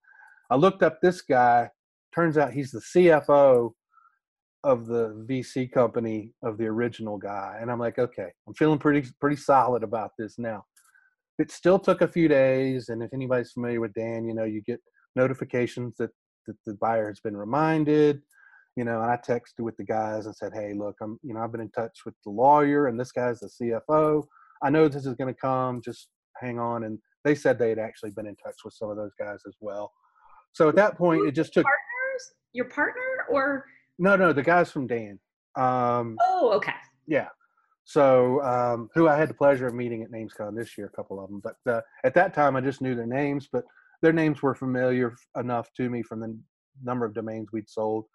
I 0.50 0.56
looked 0.56 0.82
up 0.82 1.02
this 1.02 1.22
guy. 1.22 1.70
Turns 2.14 2.38
out 2.38 2.54
he's 2.54 2.72
the 2.72 2.80
CFO 2.80 3.72
of 4.64 4.88
the 4.88 5.26
VC 5.30 5.72
company 5.72 6.34
of 6.42 6.58
the 6.58 6.66
original 6.66 7.18
guy. 7.18 7.58
And 7.60 7.70
I'm 7.70 7.80
like, 7.80 8.00
okay, 8.00 8.30
I'm 8.48 8.54
feeling 8.54 8.80
pretty 8.80 9.10
pretty 9.20 9.36
solid 9.36 9.84
about 9.84 10.12
this 10.18 10.40
now. 10.40 10.64
It 11.38 11.52
still 11.52 11.80
took 11.80 12.02
a 12.02 12.08
few 12.08 12.30
days, 12.30 12.88
and 12.88 13.04
if 13.04 13.14
anybody's 13.14 13.52
familiar 13.52 13.82
with 13.82 13.94
Dan, 13.94 14.26
you 14.26 14.34
know, 14.34 14.46
you 14.46 14.62
get 14.62 14.80
notifications 15.18 15.96
that 16.00 16.12
that 16.48 16.58
the 16.66 16.74
buyer 16.76 17.08
has 17.08 17.20
been 17.20 17.38
reminded 17.38 18.22
you 18.76 18.84
know 18.84 19.02
and 19.02 19.12
i 19.12 19.18
texted 19.18 19.60
with 19.62 19.76
the 19.78 19.84
guys 19.84 20.26
and 20.26 20.36
said 20.36 20.52
hey 20.54 20.74
look 20.74 20.96
i'm 21.02 21.18
you 21.24 21.34
know 21.34 21.42
i've 21.42 21.52
been 21.52 21.62
in 21.62 21.70
touch 21.70 22.00
with 22.06 22.16
the 22.24 22.30
lawyer 22.30 22.88
and 22.88 23.00
this 23.00 23.12
guy's 23.12 23.40
the 23.40 23.48
cfo 23.48 24.24
i 24.64 24.70
know 24.70 24.88
this 24.88 25.06
is 25.06 25.16
going 25.16 25.34
to 25.34 25.40
come 25.40 25.82
just 25.82 26.10
hang 26.40 26.60
on. 26.60 26.84
And 26.84 27.00
they 27.24 27.36
said 27.36 27.58
they 27.58 27.70
had 27.70 27.80
actually 27.80 28.12
been 28.12 28.28
in 28.28 28.36
touch 28.36 28.56
with 28.64 28.74
some 28.74 28.90
of 28.90 28.98
those 28.98 29.14
guys 29.18 29.40
as 29.48 29.56
well. 29.60 29.92
So 30.54 30.70
at 30.70 30.76
that 30.76 30.98
point 30.98 31.28
it 31.28 31.32
just 31.34 31.54
took 31.54 31.64
partners 31.64 32.34
your 32.54 32.66
partner 32.66 33.26
or 33.30 33.66
no 34.00 34.16
no 34.16 34.32
the 34.32 34.42
guys 34.42 34.72
from 34.72 34.88
dan 34.88 35.20
um 35.58 36.16
oh 36.22 36.52
okay. 36.56 36.72
yeah. 37.08 37.28
So 37.84 38.42
um 38.42 38.90
who 38.94 39.10
i 39.10 39.18
had 39.18 39.30
the 39.30 39.34
pleasure 39.34 39.68
of 39.68 39.74
meeting 39.74 40.04
at 40.04 40.12
namescon 40.12 40.56
this 40.56 40.78
year 40.78 40.88
a 40.88 40.96
couple 40.96 41.22
of 41.22 41.30
them 41.30 41.42
but 41.44 41.58
uh, 41.72 41.82
at 42.06 42.14
that 42.14 42.34
time 42.34 42.56
i 42.56 42.62
just 42.62 42.82
knew 42.82 42.96
their 42.96 43.06
names 43.06 43.50
but 43.52 43.66
their 44.06 44.14
names 44.14 44.44
were 44.44 44.54
familiar 44.54 45.16
enough 45.36 45.68
to 45.76 45.90
me 45.90 46.04
from 46.04 46.20
the 46.20 46.40
number 46.84 47.08
of 47.08 47.16
domains 47.16 47.48
we'd 47.52 47.68
sold, 47.68 48.06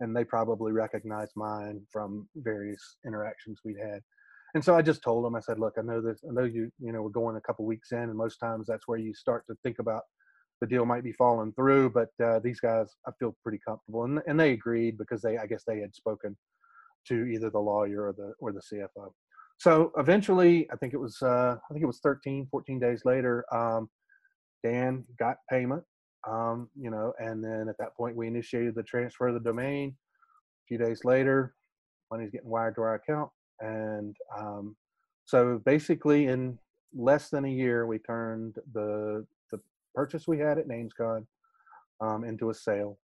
and 0.00 0.14
they 0.14 0.22
probably 0.22 0.72
recognized 0.72 1.32
mine 1.36 1.80
from 1.90 2.28
various 2.36 2.98
interactions 3.06 3.58
we'd 3.64 3.78
had. 3.82 4.00
And 4.54 4.62
so 4.62 4.76
I 4.76 4.82
just 4.82 5.02
told 5.02 5.24
them, 5.24 5.34
I 5.34 5.40
said, 5.40 5.58
look, 5.58 5.72
I 5.78 5.80
know 5.80 6.02
this, 6.02 6.20
I 6.28 6.34
know 6.34 6.44
you, 6.44 6.70
you 6.78 6.92
know, 6.92 7.00
we're 7.00 7.08
going 7.08 7.36
a 7.36 7.40
couple 7.40 7.64
weeks 7.64 7.92
in, 7.92 7.98
and 7.98 8.14
most 8.14 8.36
times 8.36 8.66
that's 8.68 8.86
where 8.86 8.98
you 8.98 9.14
start 9.14 9.44
to 9.48 9.56
think 9.62 9.78
about 9.78 10.02
the 10.60 10.66
deal 10.66 10.84
might 10.84 11.02
be 11.02 11.12
falling 11.12 11.54
through. 11.54 11.90
But 11.90 12.10
uh, 12.22 12.40
these 12.40 12.60
guys, 12.60 12.88
I 13.06 13.12
feel 13.18 13.34
pretty 13.42 13.60
comfortable, 13.66 14.04
and 14.04 14.20
and 14.26 14.38
they 14.38 14.52
agreed 14.52 14.98
because 14.98 15.22
they, 15.22 15.38
I 15.38 15.46
guess, 15.46 15.64
they 15.66 15.80
had 15.80 15.94
spoken 15.94 16.36
to 17.06 17.24
either 17.24 17.48
the 17.48 17.58
lawyer 17.58 18.08
or 18.08 18.12
the 18.12 18.34
or 18.38 18.52
the 18.52 18.60
CFO. 18.60 19.12
So 19.56 19.92
eventually, 19.96 20.68
I 20.70 20.76
think 20.76 20.92
it 20.92 21.00
was, 21.00 21.16
uh, 21.22 21.56
I 21.56 21.72
think 21.72 21.82
it 21.82 21.86
was 21.86 22.00
13, 22.00 22.48
14 22.50 22.78
days 22.78 23.02
later. 23.06 23.44
Um, 23.52 23.88
Dan 24.64 25.04
got 25.18 25.36
payment, 25.50 25.82
um, 26.28 26.68
you 26.78 26.90
know, 26.90 27.12
and 27.18 27.42
then 27.42 27.68
at 27.68 27.78
that 27.78 27.96
point 27.96 28.16
we 28.16 28.26
initiated 28.26 28.74
the 28.74 28.82
transfer 28.82 29.28
of 29.28 29.34
the 29.34 29.40
domain. 29.40 29.94
A 29.96 30.64
few 30.66 30.78
days 30.78 31.04
later, 31.04 31.54
money's 32.10 32.30
getting 32.30 32.48
wired 32.48 32.74
to 32.76 32.82
our 32.82 32.94
account, 32.94 33.30
and 33.60 34.16
um, 34.36 34.76
so 35.24 35.60
basically 35.64 36.26
in 36.26 36.58
less 36.94 37.30
than 37.30 37.44
a 37.44 37.50
year, 37.50 37.86
we 37.86 37.98
turned 37.98 38.56
the 38.74 39.24
the 39.50 39.60
purchase 39.94 40.26
we 40.26 40.38
had 40.38 40.58
at 40.58 40.66
NamesCon 40.68 41.24
um, 42.00 42.24
into 42.24 42.50
a 42.50 42.54
sale. 42.54 42.98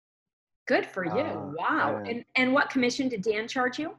Good 0.66 0.86
for 0.86 1.04
you. 1.04 1.10
Uh, 1.10 1.52
wow. 1.58 1.96
and- 1.98 2.08
And 2.08 2.24
and 2.36 2.52
what 2.52 2.70
commission 2.70 3.08
did 3.08 3.22
Dan 3.22 3.46
charge 3.46 3.78
you? 3.78 3.94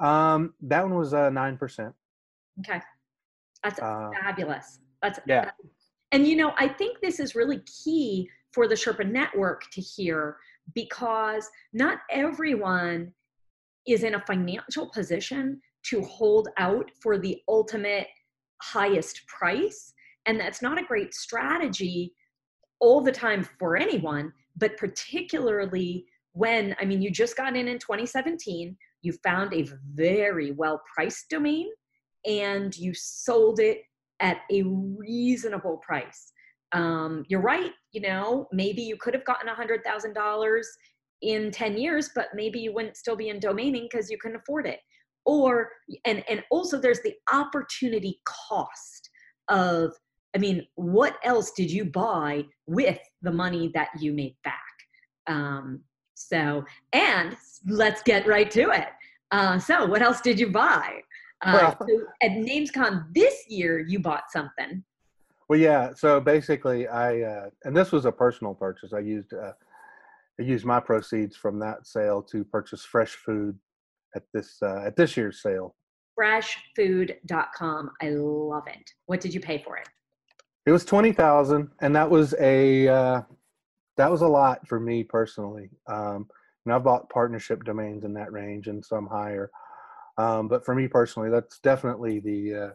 Um, 0.00 0.54
that 0.62 0.82
one 0.82 0.94
was 0.96 1.12
uh, 1.14 1.30
nine 1.30 1.56
percent. 1.56 1.94
Okay. 2.60 2.80
That's 3.62 3.78
Uh, 3.80 4.10
fabulous. 4.20 4.80
That's 5.02 5.18
yeah. 5.26 5.50
And 6.14 6.28
you 6.28 6.36
know, 6.36 6.52
I 6.56 6.68
think 6.68 7.00
this 7.00 7.18
is 7.18 7.34
really 7.34 7.58
key 7.66 8.30
for 8.52 8.68
the 8.68 8.76
Sherpa 8.76 9.04
network 9.04 9.68
to 9.72 9.80
hear 9.80 10.36
because 10.72 11.50
not 11.72 11.98
everyone 12.08 13.12
is 13.88 14.04
in 14.04 14.14
a 14.14 14.24
financial 14.24 14.88
position 14.90 15.60
to 15.86 16.02
hold 16.02 16.50
out 16.56 16.88
for 17.02 17.18
the 17.18 17.42
ultimate 17.48 18.06
highest 18.62 19.26
price. 19.26 19.92
And 20.26 20.38
that's 20.38 20.62
not 20.62 20.80
a 20.80 20.84
great 20.84 21.14
strategy 21.14 22.14
all 22.78 23.00
the 23.00 23.10
time 23.10 23.42
for 23.58 23.76
anyone, 23.76 24.32
but 24.56 24.76
particularly 24.76 26.06
when, 26.30 26.76
I 26.80 26.84
mean, 26.84 27.02
you 27.02 27.10
just 27.10 27.36
got 27.36 27.56
in 27.56 27.66
in 27.66 27.80
2017, 27.80 28.76
you 29.02 29.12
found 29.24 29.52
a 29.52 29.66
very 29.92 30.52
well 30.52 30.80
priced 30.94 31.28
domain 31.28 31.70
and 32.24 32.76
you 32.76 32.94
sold 32.94 33.58
it 33.58 33.82
at 34.24 34.38
a 34.50 34.62
reasonable 34.62 35.76
price. 35.86 36.32
Um, 36.72 37.24
you're 37.28 37.42
right, 37.42 37.72
you 37.92 38.00
know, 38.00 38.48
maybe 38.52 38.80
you 38.80 38.96
could 38.96 39.12
have 39.12 39.24
gotten 39.26 39.48
$100,000 39.48 40.62
in 41.20 41.50
10 41.50 41.76
years, 41.76 42.10
but 42.14 42.28
maybe 42.34 42.58
you 42.58 42.72
wouldn't 42.72 42.96
still 42.96 43.16
be 43.16 43.28
in 43.28 43.38
domaining 43.38 43.86
because 43.90 44.10
you 44.10 44.16
couldn't 44.18 44.38
afford 44.38 44.66
it. 44.66 44.80
Or, 45.26 45.68
and, 46.06 46.24
and 46.28 46.42
also 46.50 46.80
there's 46.80 47.02
the 47.02 47.14
opportunity 47.32 48.18
cost 48.24 49.10
of, 49.48 49.92
I 50.34 50.38
mean, 50.38 50.66
what 50.74 51.16
else 51.22 51.52
did 51.52 51.70
you 51.70 51.84
buy 51.84 52.44
with 52.66 52.98
the 53.20 53.30
money 53.30 53.70
that 53.74 53.90
you 54.00 54.14
made 54.14 54.36
back? 54.42 54.54
Um, 55.26 55.80
so, 56.14 56.64
and 56.94 57.36
let's 57.68 58.02
get 58.02 58.26
right 58.26 58.50
to 58.50 58.70
it. 58.70 58.88
Uh, 59.30 59.58
so, 59.58 59.84
what 59.84 60.02
else 60.02 60.20
did 60.20 60.38
you 60.40 60.50
buy? 60.50 61.00
Uh, 61.54 61.74
Well- 61.78 61.88
so 61.88 62.06
at 62.22 62.30
NamesCon 62.32 63.12
this 63.14 63.44
year, 63.48 63.78
you 63.80 63.98
bought 63.98 64.30
something. 64.30 64.82
Well, 65.48 65.58
yeah. 65.58 65.92
So 65.94 66.20
basically, 66.20 66.88
I 66.88 67.20
uh, 67.20 67.50
and 67.64 67.76
this 67.76 67.92
was 67.92 68.06
a 68.06 68.12
personal 68.12 68.54
purchase. 68.54 68.94
I 68.94 69.00
used 69.00 69.34
uh, 69.34 69.52
I 70.40 70.42
used 70.42 70.64
my 70.64 70.80
proceeds 70.80 71.36
from 71.36 71.58
that 71.58 71.86
sale 71.86 72.22
to 72.22 72.44
purchase 72.44 72.82
fresh 72.82 73.14
food 73.16 73.58
at 74.16 74.22
this 74.32 74.58
uh, 74.62 74.82
at 74.86 74.96
this 74.96 75.16
year's 75.18 75.42
sale. 75.42 75.76
Freshfood.com. 76.18 77.90
I 78.00 78.10
love 78.10 78.66
it. 78.68 78.90
What 79.06 79.20
did 79.20 79.34
you 79.34 79.40
pay 79.40 79.58
for 79.58 79.76
it? 79.76 79.88
It 80.64 80.70
was 80.72 80.86
twenty 80.86 81.12
thousand, 81.12 81.68
and 81.82 81.94
that 81.94 82.08
was 82.08 82.34
a 82.40 82.88
uh, 82.88 83.22
that 83.98 84.10
was 84.10 84.22
a 84.22 84.26
lot 84.28 84.66
for 84.66 84.80
me 84.80 85.04
personally. 85.04 85.68
Um, 85.88 86.26
and 86.64 86.72
I've 86.74 86.84
bought 86.84 87.10
partnership 87.10 87.64
domains 87.64 88.04
in 88.04 88.14
that 88.14 88.32
range 88.32 88.68
and 88.68 88.82
some 88.82 89.06
higher, 89.06 89.50
um, 90.18 90.48
but 90.48 90.64
for 90.64 90.74
me 90.74 90.88
personally, 90.88 91.30
that's 91.30 91.58
definitely 91.60 92.20
the 92.20 92.54
uh, 92.54 92.70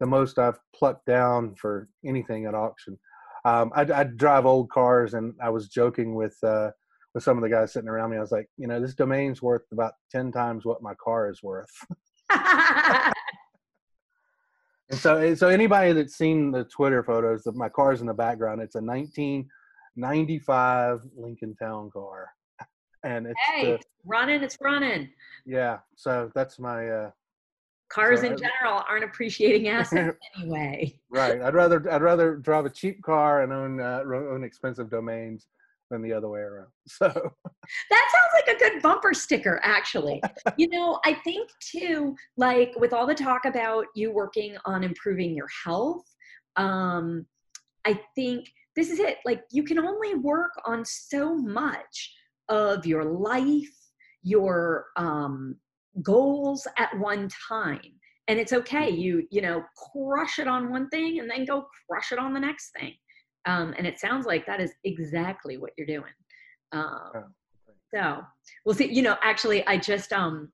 the 0.00 0.06
most 0.06 0.38
I've 0.38 0.58
plucked 0.74 1.06
down 1.06 1.54
for 1.54 1.88
anything 2.04 2.46
at 2.46 2.54
auction. 2.54 2.98
Um, 3.44 3.70
I, 3.74 3.82
I 3.82 4.04
drive 4.04 4.46
old 4.46 4.70
cars, 4.70 5.14
and 5.14 5.34
I 5.42 5.50
was 5.50 5.68
joking 5.68 6.14
with 6.14 6.36
uh, 6.42 6.70
with 7.14 7.22
some 7.22 7.36
of 7.36 7.42
the 7.42 7.50
guys 7.50 7.72
sitting 7.72 7.88
around 7.88 8.10
me. 8.10 8.16
I 8.16 8.20
was 8.20 8.32
like, 8.32 8.48
you 8.56 8.66
know, 8.66 8.80
this 8.80 8.94
domain's 8.94 9.42
worth 9.42 9.62
about 9.72 9.92
ten 10.10 10.32
times 10.32 10.64
what 10.64 10.82
my 10.82 10.94
car 11.02 11.30
is 11.30 11.42
worth. 11.42 11.70
And 14.90 14.98
so, 14.98 15.34
so 15.34 15.48
anybody 15.48 15.92
that's 15.92 16.16
seen 16.16 16.50
the 16.50 16.64
Twitter 16.64 17.02
photos 17.02 17.46
of 17.46 17.56
my 17.56 17.70
car's 17.70 18.00
in 18.00 18.06
the 18.06 18.14
background, 18.14 18.60
it's 18.60 18.74
a 18.74 18.80
1995 18.80 21.00
Lincoln 21.16 21.56
Town 21.56 21.90
car, 21.90 22.28
and 23.04 23.26
it's 23.26 23.40
hey, 23.46 23.66
the, 23.66 23.74
it's 23.74 23.86
running, 24.04 24.42
it's 24.42 24.58
running. 24.60 25.08
yeah. 25.46 25.78
So 25.94 26.30
that's 26.34 26.58
my 26.58 26.88
uh, 26.88 27.10
Cars 27.90 28.20
So 28.20 28.26
in 28.26 28.32
I- 28.32 28.36
general 28.36 28.82
aren't 28.88 29.04
appreciating 29.04 29.68
assets 29.68 30.16
anyway. 30.38 30.98
right. 31.10 31.40
I'd 31.40 31.54
rather 31.54 31.90
I'd 31.92 32.02
rather 32.02 32.36
drive 32.36 32.64
a 32.66 32.70
cheap 32.70 33.02
car 33.02 33.42
and 33.42 33.52
own 33.52 33.80
uh, 33.80 34.02
own 34.06 34.42
expensive 34.42 34.90
domains 34.90 35.46
than 35.90 36.00
the 36.02 36.12
other 36.12 36.28
way 36.28 36.40
around. 36.40 36.68
So 36.88 37.06
That 37.08 38.10
sounds 38.12 38.32
like 38.46 38.56
a 38.56 38.58
good 38.58 38.82
bumper 38.82 39.12
sticker, 39.14 39.60
actually. 39.62 40.22
you 40.56 40.68
know, 40.68 40.98
I 41.04 41.12
think 41.14 41.50
too, 41.60 42.16
like 42.36 42.72
with 42.76 42.92
all 42.94 43.06
the 43.06 43.14
talk 43.14 43.44
about 43.44 43.86
you 43.94 44.10
working 44.10 44.56
on 44.64 44.82
improving 44.82 45.34
your 45.36 45.48
health, 45.64 46.04
um, 46.56 47.26
I 47.86 48.00
think 48.14 48.48
this 48.76 48.90
is 48.90 48.98
it. 48.98 49.18
Like, 49.26 49.44
you 49.52 49.62
can 49.62 49.78
only 49.78 50.14
work 50.16 50.50
on 50.66 50.84
so 50.84 51.34
much 51.36 52.12
of 52.48 52.86
your 52.86 53.04
life, 53.04 53.74
your 54.22 54.86
um, 54.96 55.56
goals 56.02 56.66
at 56.78 56.96
one 56.98 57.28
time. 57.48 57.80
And 58.28 58.38
it's 58.38 58.52
okay. 58.52 58.88
You, 58.88 59.26
you 59.30 59.42
know, 59.42 59.62
crush 59.92 60.38
it 60.38 60.48
on 60.48 60.70
one 60.70 60.88
thing 60.88 61.20
and 61.20 61.30
then 61.30 61.44
go 61.44 61.66
crush 61.86 62.10
it 62.12 62.18
on 62.18 62.32
the 62.32 62.40
next 62.40 62.70
thing. 62.78 62.94
Um, 63.46 63.74
and 63.76 63.86
it 63.86 64.00
sounds 64.00 64.24
like 64.24 64.46
that 64.46 64.60
is 64.60 64.72
exactly 64.84 65.58
what 65.58 65.72
you're 65.76 65.86
doing. 65.86 66.12
Um, 66.72 67.10
Oh, 67.14 67.24
so 67.94 68.22
we'll 68.64 68.74
see. 68.74 68.92
You 68.92 69.02
know, 69.02 69.16
actually, 69.22 69.66
I 69.66 69.76
just 69.76 70.12
um 70.12 70.50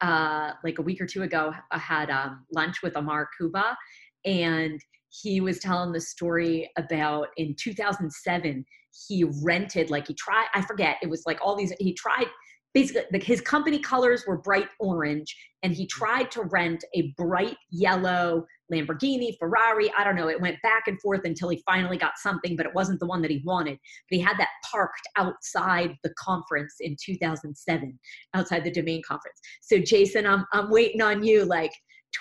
uh 0.00 0.52
like 0.64 0.78
a 0.78 0.82
week 0.82 1.00
or 1.00 1.06
two 1.06 1.22
ago, 1.22 1.52
I 1.70 1.78
had 1.78 2.10
um, 2.10 2.44
lunch 2.54 2.82
with 2.82 2.94
Ammar 2.94 3.26
Kubba, 3.38 3.76
and 4.24 4.80
he 5.10 5.40
was 5.40 5.58
telling 5.58 5.92
the 5.92 6.00
story 6.00 6.70
about 6.76 7.28
in 7.36 7.54
2007 7.58 8.64
he 9.06 9.24
rented 9.42 9.90
like 9.90 10.06
he 10.08 10.14
tried 10.14 10.46
I 10.54 10.62
forget 10.62 10.96
it 11.02 11.10
was 11.10 11.24
like 11.26 11.38
all 11.42 11.56
these 11.56 11.72
he 11.78 11.92
tried 11.94 12.26
basically 12.74 13.02
like 13.12 13.22
his 13.22 13.40
company 13.40 13.78
colors 13.78 14.24
were 14.26 14.38
bright 14.38 14.68
orange 14.78 15.34
and 15.62 15.72
he 15.72 15.84
mm-hmm. 15.84 15.98
tried 15.98 16.30
to 16.32 16.42
rent 16.42 16.84
a 16.94 17.12
bright 17.16 17.56
yellow 17.70 18.44
Lamborghini, 18.72 19.36
Ferrari, 19.38 19.90
I 19.96 20.04
don't 20.04 20.16
know. 20.16 20.28
It 20.28 20.40
went 20.40 20.60
back 20.62 20.88
and 20.88 21.00
forth 21.00 21.22
until 21.24 21.48
he 21.48 21.62
finally 21.64 21.96
got 21.96 22.18
something, 22.18 22.54
but 22.56 22.66
it 22.66 22.74
wasn't 22.74 23.00
the 23.00 23.06
one 23.06 23.22
that 23.22 23.30
he 23.30 23.42
wanted. 23.44 23.78
But 24.10 24.16
he 24.16 24.20
had 24.20 24.38
that 24.38 24.50
parked 24.70 25.08
outside 25.16 25.94
the 26.04 26.12
conference 26.18 26.74
in 26.80 26.96
2007, 27.02 27.98
outside 28.34 28.64
the 28.64 28.70
domain 28.70 29.02
conference. 29.06 29.40
So 29.62 29.78
Jason, 29.78 30.26
I'm 30.26 30.44
I'm 30.52 30.70
waiting 30.70 31.00
on 31.00 31.24
you 31.24 31.44
like 31.44 31.72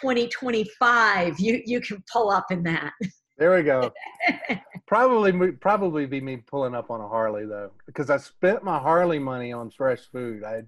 2025. 0.01 1.39
You 1.39 1.61
you 1.65 1.81
can 1.81 2.03
pull 2.11 2.29
up 2.29 2.45
in 2.49 2.63
that. 2.63 2.93
there 3.37 3.55
we 3.55 3.63
go. 3.63 3.91
probably 4.87 5.51
probably 5.51 6.05
be 6.05 6.21
me 6.21 6.37
pulling 6.37 6.73
up 6.75 6.89
on 6.89 7.01
a 7.01 7.07
Harley 7.07 7.45
though, 7.45 7.71
because 7.85 8.09
I 8.09 8.17
spent 8.17 8.63
my 8.63 8.79
Harley 8.79 9.19
money 9.19 9.51
on 9.51 9.69
fresh 9.69 10.01
food. 10.11 10.43
I 10.43 10.63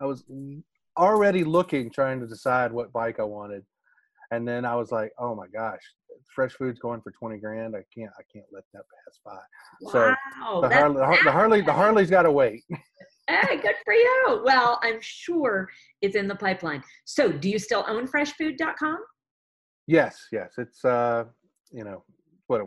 I 0.00 0.06
was 0.06 0.24
already 0.98 1.44
looking, 1.44 1.90
trying 1.90 2.20
to 2.20 2.26
decide 2.26 2.72
what 2.72 2.92
bike 2.92 3.18
I 3.18 3.24
wanted, 3.24 3.64
and 4.30 4.46
then 4.46 4.64
I 4.64 4.74
was 4.74 4.92
like, 4.92 5.12
oh 5.18 5.34
my 5.34 5.46
gosh, 5.48 5.80
fresh 6.34 6.52
food's 6.52 6.80
going 6.80 7.00
for 7.00 7.12
twenty 7.12 7.38
grand. 7.38 7.74
I 7.74 7.84
can't 7.96 8.12
I 8.18 8.22
can't 8.32 8.46
let 8.52 8.64
that 8.74 8.82
pass 9.04 9.20
by. 9.24 9.90
So, 9.90 10.14
wow. 10.40 10.60
The 10.60 10.74
Harley, 10.74 10.96
the, 10.96 11.06
Har- 11.06 11.24
the 11.24 11.32
Harley, 11.32 11.60
the 11.62 11.72
Harley's 11.72 12.10
got 12.10 12.22
to 12.22 12.32
wait. 12.32 12.62
Hey, 13.28 13.56
good 13.56 13.76
for 13.84 13.94
you. 13.94 14.42
Well, 14.44 14.80
I'm 14.82 14.98
sure 15.00 15.70
it's 16.02 16.16
in 16.16 16.26
the 16.26 16.34
pipeline. 16.34 16.82
So, 17.04 17.30
do 17.30 17.48
you 17.48 17.58
still 17.58 17.84
own 17.88 18.08
freshfood.com? 18.08 18.98
yes, 19.86 20.26
yes, 20.32 20.54
it's 20.58 20.84
uh, 20.84 21.24
you 21.72 21.84
know, 21.84 22.04
what, 22.46 22.60
a, 22.60 22.66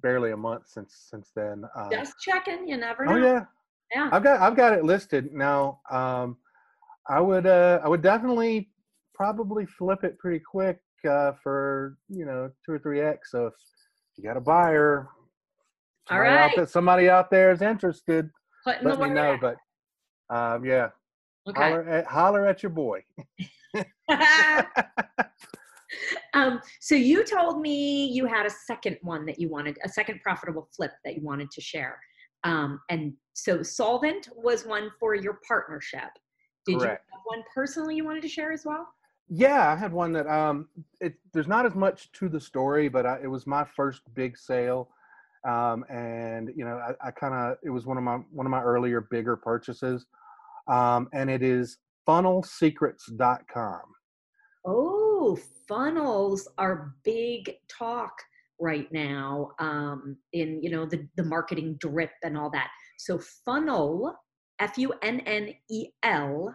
barely 0.00 0.30
a 0.32 0.36
month 0.36 0.68
since 0.68 1.06
since 1.10 1.30
then. 1.34 1.64
Uh, 1.76 1.90
Just 1.90 2.14
checking. 2.20 2.68
You 2.68 2.76
never 2.76 3.04
know. 3.04 3.12
oh 3.12 3.16
yeah, 3.16 3.44
Yeah. 3.94 4.08
I've 4.12 4.22
got 4.22 4.40
I've 4.40 4.56
got 4.56 4.72
it 4.72 4.84
listed 4.84 5.32
now. 5.32 5.80
Um, 5.90 6.36
I 7.08 7.20
would 7.20 7.46
uh, 7.46 7.80
I 7.84 7.88
would 7.88 8.02
definitely 8.02 8.70
probably 9.14 9.66
flip 9.66 10.04
it 10.04 10.18
pretty 10.18 10.38
quick 10.38 10.78
uh, 11.08 11.32
for 11.42 11.96
you 12.08 12.24
know 12.24 12.50
two 12.64 12.72
or 12.72 12.78
three 12.78 13.00
x. 13.00 13.32
So 13.32 13.46
if 13.46 13.54
you 14.16 14.22
got 14.24 14.36
a 14.36 14.40
buyer, 14.40 15.08
All 16.10 16.16
somebody 16.18 16.38
out 16.38 16.50
there, 16.54 16.66
somebody 16.66 17.08
out 17.08 17.30
there 17.30 17.50
is 17.50 17.60
interested, 17.62 18.30
Putting 18.64 18.88
let 18.88 19.00
me 19.00 19.08
know. 19.10 19.32
out. 19.32 19.40
But 19.40 19.56
um, 20.30 20.64
yeah, 20.64 20.90
Okay. 21.48 21.60
holler 21.60 21.82
at 21.88 22.06
holler 22.06 22.46
at 22.46 22.62
your 22.62 22.70
boy. 22.70 23.02
um, 26.34 26.60
so 26.92 26.96
you 26.96 27.24
told 27.24 27.62
me 27.62 28.04
you 28.08 28.26
had 28.26 28.44
a 28.44 28.50
second 28.50 28.98
one 29.00 29.24
that 29.24 29.40
you 29.40 29.48
wanted, 29.48 29.78
a 29.82 29.88
second 29.88 30.20
profitable 30.20 30.68
flip 30.76 30.90
that 31.06 31.16
you 31.16 31.22
wanted 31.22 31.50
to 31.52 31.60
share. 31.62 31.98
Um, 32.44 32.80
and 32.90 33.14
so 33.32 33.62
Solvent 33.62 34.28
was 34.36 34.66
one 34.66 34.90
for 35.00 35.14
your 35.14 35.38
partnership. 35.48 36.10
Did 36.66 36.80
Correct. 36.80 37.06
you 37.10 37.16
have 37.16 37.22
one 37.24 37.44
personally 37.54 37.96
you 37.96 38.04
wanted 38.04 38.20
to 38.24 38.28
share 38.28 38.52
as 38.52 38.66
well? 38.66 38.86
Yeah, 39.30 39.72
I 39.72 39.74
had 39.74 39.90
one 39.90 40.12
that 40.12 40.26
um, 40.26 40.68
it 41.00 41.14
there's 41.32 41.48
not 41.48 41.64
as 41.64 41.74
much 41.74 42.12
to 42.12 42.28
the 42.28 42.38
story, 42.38 42.90
but 42.90 43.06
I, 43.06 43.20
it 43.22 43.26
was 43.28 43.46
my 43.46 43.64
first 43.74 44.02
big 44.12 44.36
sale, 44.36 44.90
um, 45.48 45.86
and 45.88 46.50
you 46.54 46.66
know 46.66 46.76
I, 46.76 47.08
I 47.08 47.10
kind 47.10 47.32
of 47.32 47.56
it 47.64 47.70
was 47.70 47.86
one 47.86 47.96
of 47.96 48.02
my 48.02 48.16
one 48.30 48.44
of 48.44 48.50
my 48.50 48.60
earlier 48.60 49.00
bigger 49.00 49.34
purchases, 49.34 50.04
um, 50.68 51.08
and 51.14 51.30
it 51.30 51.42
is 51.42 51.78
funnelsecrets.com. 52.06 53.80
Oh, 54.66 55.01
Ooh, 55.22 55.38
funnels 55.68 56.48
are 56.58 56.94
big 57.04 57.52
talk 57.68 58.12
right 58.60 58.90
now 58.92 59.50
um, 59.58 60.16
in 60.32 60.60
you 60.62 60.70
know 60.70 60.84
the 60.84 61.06
the 61.16 61.22
marketing 61.22 61.76
drip 61.78 62.10
and 62.24 62.36
all 62.36 62.50
that. 62.50 62.70
So 62.98 63.20
funnel, 63.44 64.14
F 64.58 64.76
U 64.78 64.92
N 65.02 65.20
N 65.20 65.54
E 65.70 65.88
L, 66.02 66.54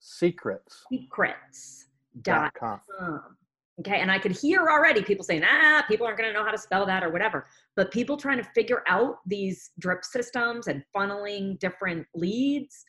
secrets 0.00 0.84
secrets 0.92 1.86
dot 2.22 2.52
com. 2.58 2.80
com. 2.98 3.36
Okay, 3.80 4.00
and 4.00 4.10
I 4.10 4.18
could 4.18 4.32
hear 4.32 4.68
already 4.68 5.02
people 5.02 5.24
saying, 5.24 5.42
ah, 5.42 5.82
people 5.88 6.06
aren't 6.06 6.18
going 6.18 6.28
to 6.28 6.38
know 6.38 6.44
how 6.44 6.50
to 6.50 6.58
spell 6.58 6.84
that 6.84 7.02
or 7.02 7.10
whatever. 7.10 7.46
But 7.76 7.90
people 7.90 8.18
trying 8.18 8.36
to 8.36 8.44
figure 8.54 8.82
out 8.86 9.20
these 9.24 9.70
drip 9.78 10.04
systems 10.04 10.66
and 10.66 10.84
funneling 10.94 11.58
different 11.60 12.06
leads, 12.14 12.84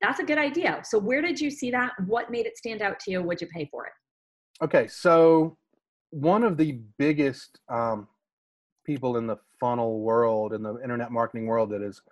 that's 0.00 0.20
a 0.20 0.24
good 0.24 0.38
idea. 0.38 0.80
So, 0.84 0.98
where 0.98 1.22
did 1.22 1.40
you 1.40 1.50
see 1.50 1.70
that? 1.72 1.92
What 2.06 2.30
made 2.30 2.46
it 2.46 2.56
stand 2.56 2.82
out 2.82 3.00
to 3.00 3.10
you? 3.10 3.22
What'd 3.22 3.40
you 3.40 3.48
pay 3.48 3.66
for 3.70 3.86
it? 3.86 3.92
Okay, 4.62 4.88
so 4.88 5.56
one 6.10 6.42
of 6.42 6.56
the 6.56 6.80
biggest 6.98 7.60
um, 7.68 8.08
people 8.84 9.16
in 9.16 9.26
the 9.26 9.36
funnel 9.60 10.00
world, 10.00 10.52
in 10.52 10.62
the 10.62 10.78
internet 10.82 11.12
marketing 11.12 11.46
world, 11.46 11.70
that 11.70 11.82
is 11.82 12.02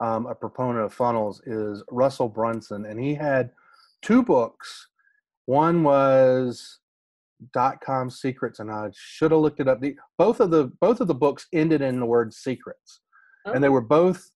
um, 0.00 0.26
a 0.26 0.34
proponent 0.34 0.84
of 0.84 0.92
funnels 0.92 1.40
is 1.46 1.82
Russell 1.90 2.28
Brunson, 2.28 2.86
and 2.86 2.98
he 2.98 3.14
had 3.14 3.50
two 4.02 4.22
books. 4.22 4.88
One 5.46 5.84
was 5.84 6.78
dot 7.52 7.80
com 7.80 8.10
secrets, 8.10 8.58
and 8.58 8.70
I 8.70 8.90
should 8.94 9.30
have 9.30 9.40
looked 9.40 9.60
it 9.60 9.68
up. 9.68 9.80
The, 9.80 9.96
both 10.18 10.40
of 10.40 10.50
the 10.50 10.72
both 10.80 11.00
of 11.00 11.06
the 11.08 11.14
books 11.14 11.46
ended 11.52 11.82
in 11.82 12.00
the 12.00 12.06
word 12.06 12.34
secrets, 12.34 13.00
and 13.44 13.62
they 13.62 13.68
Oh. 13.68 13.72
were 13.72 13.80
both 13.80 14.30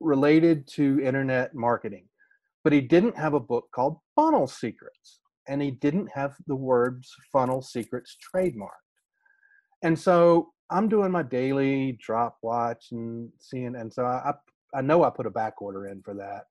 related 0.00 0.66
to 0.68 1.00
internet 1.00 1.54
marketing. 1.54 2.08
But 2.64 2.72
he 2.74 2.80
didn't 2.82 3.16
have 3.16 3.32
a 3.32 3.40
book 3.40 3.68
called 3.74 3.98
Funnel 4.16 4.46
Secrets, 4.46 5.20
and 5.48 5.62
he 5.62 5.70
didn't 5.70 6.08
have 6.14 6.34
the 6.46 6.56
words 6.56 7.12
Funnel 7.32 7.62
Secrets 7.62 8.16
trademarked. 8.34 8.70
And 9.82 9.98
so 9.98 10.50
I'm 10.70 10.88
doing 10.88 11.12
my 11.12 11.22
daily 11.22 11.98
drop 12.00 12.38
watch 12.42 12.86
and 12.92 13.30
seeing, 13.38 13.76
and 13.76 13.92
so 13.92 14.04
I 14.04 14.32
I 14.74 14.82
know 14.82 15.04
I 15.04 15.10
put 15.10 15.26
a 15.26 15.30
back 15.30 15.62
order 15.62 15.86
in 15.86 16.02
for 16.02 16.14
that, 16.14 16.44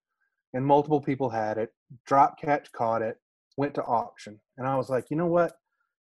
and 0.53 0.65
multiple 0.65 1.01
people 1.01 1.29
had 1.29 1.57
it. 1.57 1.71
DropCatch 2.09 2.71
caught 2.71 3.01
it, 3.01 3.17
went 3.57 3.75
to 3.75 3.83
auction, 3.83 4.39
and 4.57 4.67
I 4.67 4.77
was 4.77 4.89
like, 4.89 5.09
you 5.09 5.17
know 5.17 5.27
what? 5.27 5.53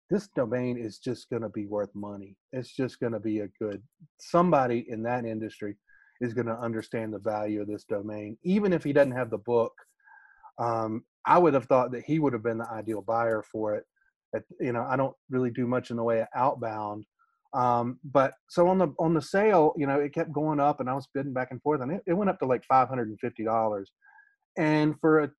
This 0.10 0.27
domain 0.36 0.77
is 0.77 0.99
just 0.99 1.29
going 1.29 1.41
to 1.41 1.49
be 1.49 1.65
worth 1.65 1.93
money. 1.95 2.38
It's 2.51 2.75
just 2.75 2.99
going 2.99 3.13
to 3.13 3.19
be 3.19 3.39
a 3.39 3.47
good. 3.60 3.82
Somebody 4.19 4.86
in 4.89 5.01
that 5.03 5.25
industry 5.25 5.75
is 6.21 6.34
going 6.34 6.47
to 6.47 6.60
understand 6.60 7.13
the 7.13 7.19
value 7.19 7.62
of 7.62 7.67
this 7.67 7.84
domain, 7.86 8.38
even 8.43 8.73
if 8.73 8.84
he 8.84 8.93
doesn't 8.93 9.12
have 9.12 9.32
the 9.32 9.39
book. 9.39 9.73
Um, 10.60 11.03
I 11.25 11.38
would 11.38 11.53
have 11.53 11.65
thought 11.65 11.91
that 11.91 12.03
he 12.03 12.19
would 12.19 12.33
have 12.33 12.43
been 12.43 12.57
the 12.57 12.69
ideal 12.69 13.01
buyer 13.01 13.43
for 13.51 13.75
it. 13.75 13.86
At, 14.36 14.43
you 14.59 14.73
know, 14.73 14.86
I 14.89 14.95
don't 14.95 15.15
really 15.29 15.51
do 15.51 15.67
much 15.67 15.91
in 15.91 15.97
the 15.97 16.03
way 16.03 16.21
of 16.21 16.27
outbound, 16.36 17.05
um, 17.53 17.99
but 18.03 18.33
so 18.49 18.67
on 18.67 18.79
the 18.79 18.93
on 18.99 19.13
the 19.13 19.21
sale, 19.21 19.73
you 19.77 19.86
know, 19.86 19.99
it 19.99 20.13
kept 20.13 20.33
going 20.33 20.59
up, 20.59 20.79
and 20.79 20.89
I 20.89 20.93
was 20.95 21.07
bidding 21.13 21.33
back 21.33 21.49
and 21.51 21.62
forth, 21.62 21.81
and 21.81 21.91
it, 21.91 22.01
it 22.07 22.13
went 22.13 22.29
up 22.29 22.39
to 22.39 22.45
like 22.47 22.63
five 22.65 22.89
hundred 22.89 23.09
and 23.09 23.19
fifty 23.19 23.43
dollars. 23.43 23.91
And 24.57 24.95
for 24.99 25.19
a 25.19 25.31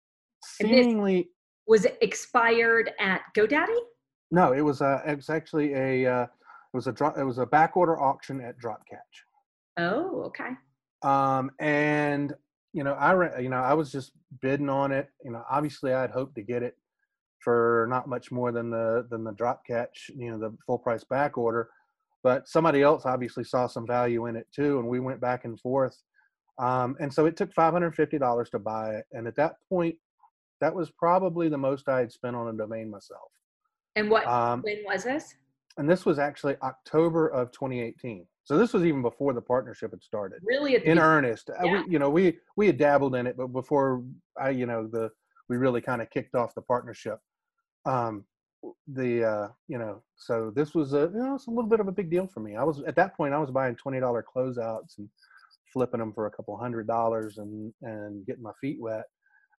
seemingly 0.44 1.28
Was 1.66 1.84
it 1.84 1.98
expired 2.02 2.92
at 3.00 3.22
GoDaddy? 3.36 3.78
no, 4.30 4.52
it 4.52 4.60
was 4.60 4.80
a 4.80 5.02
it 5.06 5.16
was 5.16 5.28
actually 5.28 5.74
a 5.74 6.06
uh, 6.06 6.22
it 6.24 6.28
was 6.72 6.86
a 6.86 6.92
drop 6.92 7.18
it 7.18 7.24
was 7.24 7.38
a 7.38 7.46
back 7.46 7.76
order 7.76 8.00
auction 8.00 8.40
at 8.40 8.58
Dropcatch. 8.60 9.14
Oh, 9.76 10.22
okay. 10.26 10.50
um 11.02 11.50
and 11.58 12.32
you 12.74 12.82
know 12.82 12.92
i 12.94 13.40
you 13.40 13.48
know 13.48 13.56
i 13.56 13.72
was 13.72 13.90
just 13.90 14.12
bidding 14.42 14.68
on 14.68 14.92
it 14.92 15.08
you 15.24 15.30
know 15.30 15.42
obviously 15.50 15.92
i'd 15.94 16.10
hoped 16.10 16.34
to 16.34 16.42
get 16.42 16.62
it 16.62 16.76
for 17.38 17.86
not 17.88 18.08
much 18.08 18.30
more 18.32 18.52
than 18.52 18.70
the 18.70 19.06
than 19.10 19.22
the 19.22 19.32
DropCatch 19.32 20.10
you 20.14 20.30
know 20.30 20.38
the 20.38 20.54
full 20.66 20.78
price 20.78 21.04
back 21.04 21.38
order 21.38 21.68
but 22.22 22.48
somebody 22.48 22.82
else 22.82 23.06
obviously 23.06 23.44
saw 23.44 23.66
some 23.66 23.86
value 23.86 24.26
in 24.26 24.34
it 24.36 24.46
too 24.54 24.78
and 24.78 24.88
we 24.88 24.98
went 25.00 25.20
back 25.20 25.44
and 25.44 25.58
forth 25.60 25.96
um 26.58 26.96
and 27.00 27.12
so 27.12 27.26
it 27.26 27.36
took 27.36 27.54
$550 27.54 28.50
to 28.50 28.58
buy 28.58 28.94
it 28.96 29.04
and 29.12 29.26
at 29.26 29.36
that 29.36 29.54
point 29.68 29.94
that 30.60 30.74
was 30.74 30.90
probably 30.90 31.48
the 31.48 31.58
most 31.58 31.88
i 31.88 32.00
had 32.00 32.12
spent 32.12 32.34
on 32.34 32.48
a 32.48 32.52
domain 32.52 32.90
myself 32.90 33.30
And 33.94 34.10
what? 34.10 34.26
um 34.26 34.62
when 34.62 34.82
was 34.84 35.04
this? 35.04 35.34
and 35.78 35.88
this 35.88 36.04
was 36.04 36.18
actually 36.18 36.56
october 36.62 37.28
of 37.28 37.52
2018 37.52 38.26
so 38.44 38.58
this 38.58 38.72
was 38.72 38.84
even 38.84 39.02
before 39.02 39.32
the 39.32 39.40
partnership 39.40 39.90
had 39.92 40.02
started 40.02 40.40
Really? 40.44 40.76
At 40.76 40.84
the 40.84 40.90
in 40.90 40.98
earnest. 40.98 41.50
Uh, 41.50 41.64
Yeah. 41.64 41.72
We, 41.84 41.92
you 41.92 41.98
know, 41.98 42.10
we 42.10 42.38
we 42.56 42.66
had 42.66 42.78
dabbled 42.78 43.14
in 43.16 43.26
it, 43.26 43.36
but 43.36 43.48
before 43.48 44.04
I, 44.40 44.50
you 44.50 44.66
know, 44.66 44.86
the 44.86 45.10
we 45.48 45.56
really 45.56 45.80
kind 45.80 46.00
of 46.02 46.10
kicked 46.10 46.34
off 46.34 46.54
the 46.54 46.62
partnership. 46.62 47.18
Um, 47.86 48.24
the 48.88 49.24
uh, 49.24 49.48
you 49.68 49.78
know, 49.78 50.02
so 50.16 50.50
this 50.54 50.74
was 50.74 50.94
a 50.94 51.10
you 51.12 51.18
know, 51.22 51.34
it's 51.34 51.46
a 51.46 51.50
little 51.50 51.68
bit 51.68 51.80
of 51.80 51.88
a 51.88 51.92
big 51.92 52.10
deal 52.10 52.26
for 52.26 52.40
me. 52.40 52.56
I 52.56 52.64
was 52.64 52.82
at 52.86 52.96
that 52.96 53.16
point 53.16 53.34
I 53.34 53.38
was 53.38 53.50
buying 53.50 53.76
twenty 53.76 54.00
dollar 54.00 54.24
closeouts 54.24 54.98
and 54.98 55.08
flipping 55.72 56.00
them 56.00 56.12
for 56.12 56.26
a 56.26 56.30
couple 56.30 56.56
hundred 56.56 56.86
dollars 56.86 57.38
and 57.38 57.72
and 57.82 58.24
getting 58.26 58.42
my 58.42 58.52
feet 58.60 58.80
wet. 58.80 59.04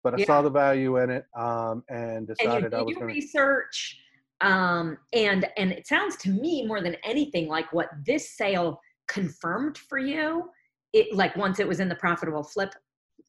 But 0.03 0.15
I 0.15 0.19
Yeah. 0.19 0.27
saw 0.27 0.43
the 0.43 0.51
value 0.51 0.99
in 0.99 1.11
it 1.11 1.25
um, 1.37 1.83
and 1.89 2.01
and 2.01 2.29
you 2.29 2.35
decided 2.35 2.75
I 2.75 2.79
did 2.79 2.87
was 2.87 2.97
your 2.97 3.01
to. 3.01 3.15
research 3.15 3.99
um, 4.41 4.99
and 5.13 5.47
and 5.57 5.73
it 5.73 5.87
sounds 5.87 6.17
to 6.17 6.29
me 6.31 6.67
more 6.67 6.81
than 6.81 6.97
anything 7.05 7.49
like 7.49 7.73
what 7.73 7.89
this 8.05 8.37
sale 8.37 8.81
confirmed 9.09 9.77
for 9.79 9.99
you 9.99 10.45
it 10.93 11.15
like 11.15 11.37
once 11.37 11.61
it 11.61 11.69
was 11.69 11.81
in 11.81 11.89
the 11.89 11.95
profitable 11.97 12.43
flip 12.43 12.75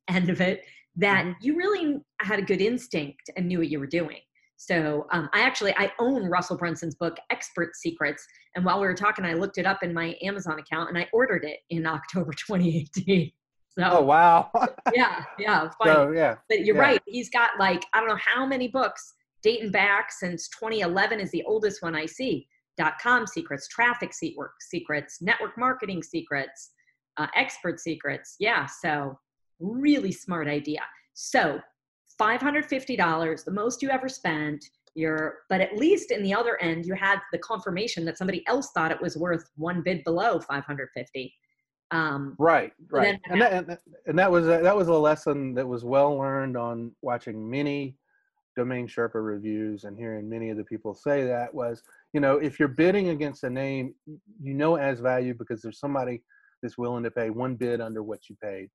end 0.07 0.29
of 0.29 0.41
it 0.41 0.63
that 0.95 1.25
Mhm. 1.25 1.35
you 1.41 1.55
really 1.57 1.97
had 2.21 2.39
a 2.39 2.41
good 2.41 2.61
instinct 2.61 3.29
and 3.35 3.47
knew 3.47 3.59
what 3.59 3.69
you 3.69 3.79
were 3.79 3.87
doing 3.87 4.19
so 4.55 5.05
um, 5.11 5.29
i 5.33 5.41
actually 5.41 5.73
i 5.77 5.91
own 5.99 6.23
russell 6.29 6.57
brunson's 6.57 6.95
book 6.95 7.17
expert 7.29 7.75
secrets 7.75 8.25
and 8.55 8.63
while 8.63 8.79
we 8.79 8.87
were 8.87 8.93
talking 8.93 9.25
i 9.25 9.33
looked 9.33 9.57
it 9.57 9.65
up 9.65 9.83
in 9.83 9.93
my 9.93 10.15
amazon 10.23 10.57
account 10.59 10.87
and 10.89 10.97
i 10.97 11.07
ordered 11.11 11.43
it 11.43 11.59
in 11.69 11.85
october 11.97 12.31
2018 12.33 13.31
so 13.77 13.83
Oh 13.91 14.01
wow! 14.01 14.49
yeah 14.93 15.23
yeah 15.37 15.69
so 15.83 16.11
yeah, 16.11 16.35
But 16.47 16.63
you're 16.65 16.75
Yeah. 16.77 16.81
right. 16.81 17.01
He's 17.05 17.29
got 17.29 17.51
like, 17.59 17.83
I 17.93 17.99
don't 17.99 18.07
know 18.07 18.15
how 18.23 18.45
many 18.45 18.69
books 18.69 19.13
dating 19.45 19.69
back 19.69 20.11
since 20.11 20.49
2011 20.49 21.19
is 21.19 21.29
the 21.29 21.43
oldest 21.43 21.83
one 21.83 21.95
I 21.95 22.07
see. 22.07 22.47
Dot 22.77 22.95
com 23.01 23.25
secrets, 23.25 23.69
traffic 23.69 24.13
secret 24.13 24.51
secrets, 24.59 25.21
network 25.21 25.57
marketing 25.57 26.03
secrets, 26.03 26.71
uh, 27.15 27.27
expert 27.35 27.79
secrets. 27.79 28.35
Yeah. 28.39 28.65
So 28.65 29.17
really 29.59 30.11
smart 30.11 30.49
idea. 30.49 30.81
So 31.13 31.61
$550, 32.19 33.45
the 33.45 33.51
most 33.51 33.81
you 33.81 33.89
ever 33.89 34.09
spent. 34.09 34.65
You're, 34.93 35.39
but 35.49 35.61
at 35.61 35.77
least 35.77 36.11
in 36.11 36.23
the 36.23 36.33
other 36.33 36.61
end, 36.61 36.85
you 36.85 36.95
had 36.95 37.19
the 37.31 37.37
confirmation 37.39 38.03
that 38.05 38.17
somebody 38.17 38.43
else 38.47 38.71
thought 38.71 38.91
it 38.91 39.01
was 39.01 39.15
worth 39.15 39.49
one 39.55 39.81
bid 39.83 40.03
below 40.03 40.39
550. 40.39 41.33
Um, 41.91 42.35
Right, 42.39 42.73
right, 42.89 43.19
and 43.29 43.41
that, 43.41 43.53
and 43.53 43.67
that 43.67 43.79
and 44.07 44.17
that 44.17 44.31
was 44.31 44.45
a, 44.45 44.59
that 44.63 44.75
was 44.75 44.87
a 44.87 44.93
lesson 44.93 45.53
that 45.53 45.67
was 45.67 45.83
well 45.83 46.17
learned 46.17 46.57
on 46.57 46.91
watching 47.01 47.47
many 47.47 47.95
domain 48.55 48.87
Sherpa 48.87 49.15
reviews 49.15 49.83
and 49.83 49.97
hearing 49.97 50.29
many 50.29 50.49
of 50.49 50.57
the 50.57 50.63
people 50.63 50.93
say 50.93 51.25
that 51.25 51.53
was 51.53 51.83
you 52.13 52.19
know 52.19 52.37
if 52.37 52.59
you're 52.59 52.67
bidding 52.67 53.09
against 53.09 53.43
a 53.43 53.49
name 53.49 53.93
you 54.41 54.53
know 54.53 54.75
has 54.75 54.99
value 54.99 55.33
because 55.33 55.61
there's 55.61 55.79
somebody 55.79 56.21
that's 56.61 56.77
willing 56.77 57.03
to 57.03 57.11
pay 57.11 57.29
one 57.29 57.55
bid 57.55 57.81
under 57.81 58.03
what 58.03 58.29
you 58.29 58.35
paid. 58.41 58.69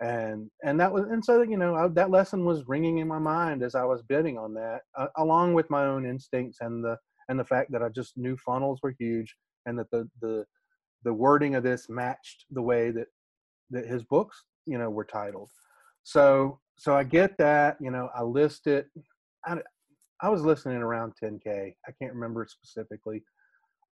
And 0.00 0.50
and 0.64 0.80
that 0.80 0.92
was 0.92 1.04
and 1.04 1.24
so 1.24 1.42
you 1.42 1.56
know 1.56 1.76
I, 1.76 1.86
that 1.88 2.10
lesson 2.10 2.44
was 2.44 2.66
ringing 2.66 2.98
in 2.98 3.06
my 3.06 3.20
mind 3.20 3.62
as 3.62 3.76
I 3.76 3.84
was 3.84 4.02
bidding 4.02 4.36
on 4.36 4.52
that 4.54 4.80
uh, 4.98 5.06
along 5.16 5.54
with 5.54 5.70
my 5.70 5.84
own 5.84 6.04
instincts 6.04 6.58
and 6.60 6.84
the 6.84 6.98
and 7.28 7.38
the 7.38 7.44
fact 7.44 7.70
that 7.70 7.84
I 7.84 7.88
just 7.88 8.16
knew 8.16 8.36
funnels 8.36 8.80
were 8.82 8.96
huge 8.98 9.34
and 9.66 9.78
that 9.78 9.90
the 9.92 10.08
the 10.20 10.44
the 11.04 11.12
wording 11.12 11.54
of 11.54 11.62
this 11.62 11.88
matched 11.88 12.46
the 12.50 12.62
way 12.62 12.90
that 12.90 13.06
that 13.70 13.86
his 13.86 14.02
books 14.02 14.42
you 14.66 14.76
know 14.76 14.90
were 14.90 15.04
titled. 15.04 15.50
So 16.02 16.58
so 16.76 16.96
i 16.96 17.04
get 17.04 17.36
that 17.38 17.76
you 17.80 17.90
know 17.90 18.08
i 18.14 18.22
list 18.22 18.66
it 18.66 18.86
i, 19.46 19.56
I 20.22 20.28
was 20.28 20.42
listening 20.42 20.78
around 20.78 21.14
10k 21.22 21.74
i 21.86 21.92
can't 22.00 22.14
remember 22.14 22.46
specifically. 22.48 23.22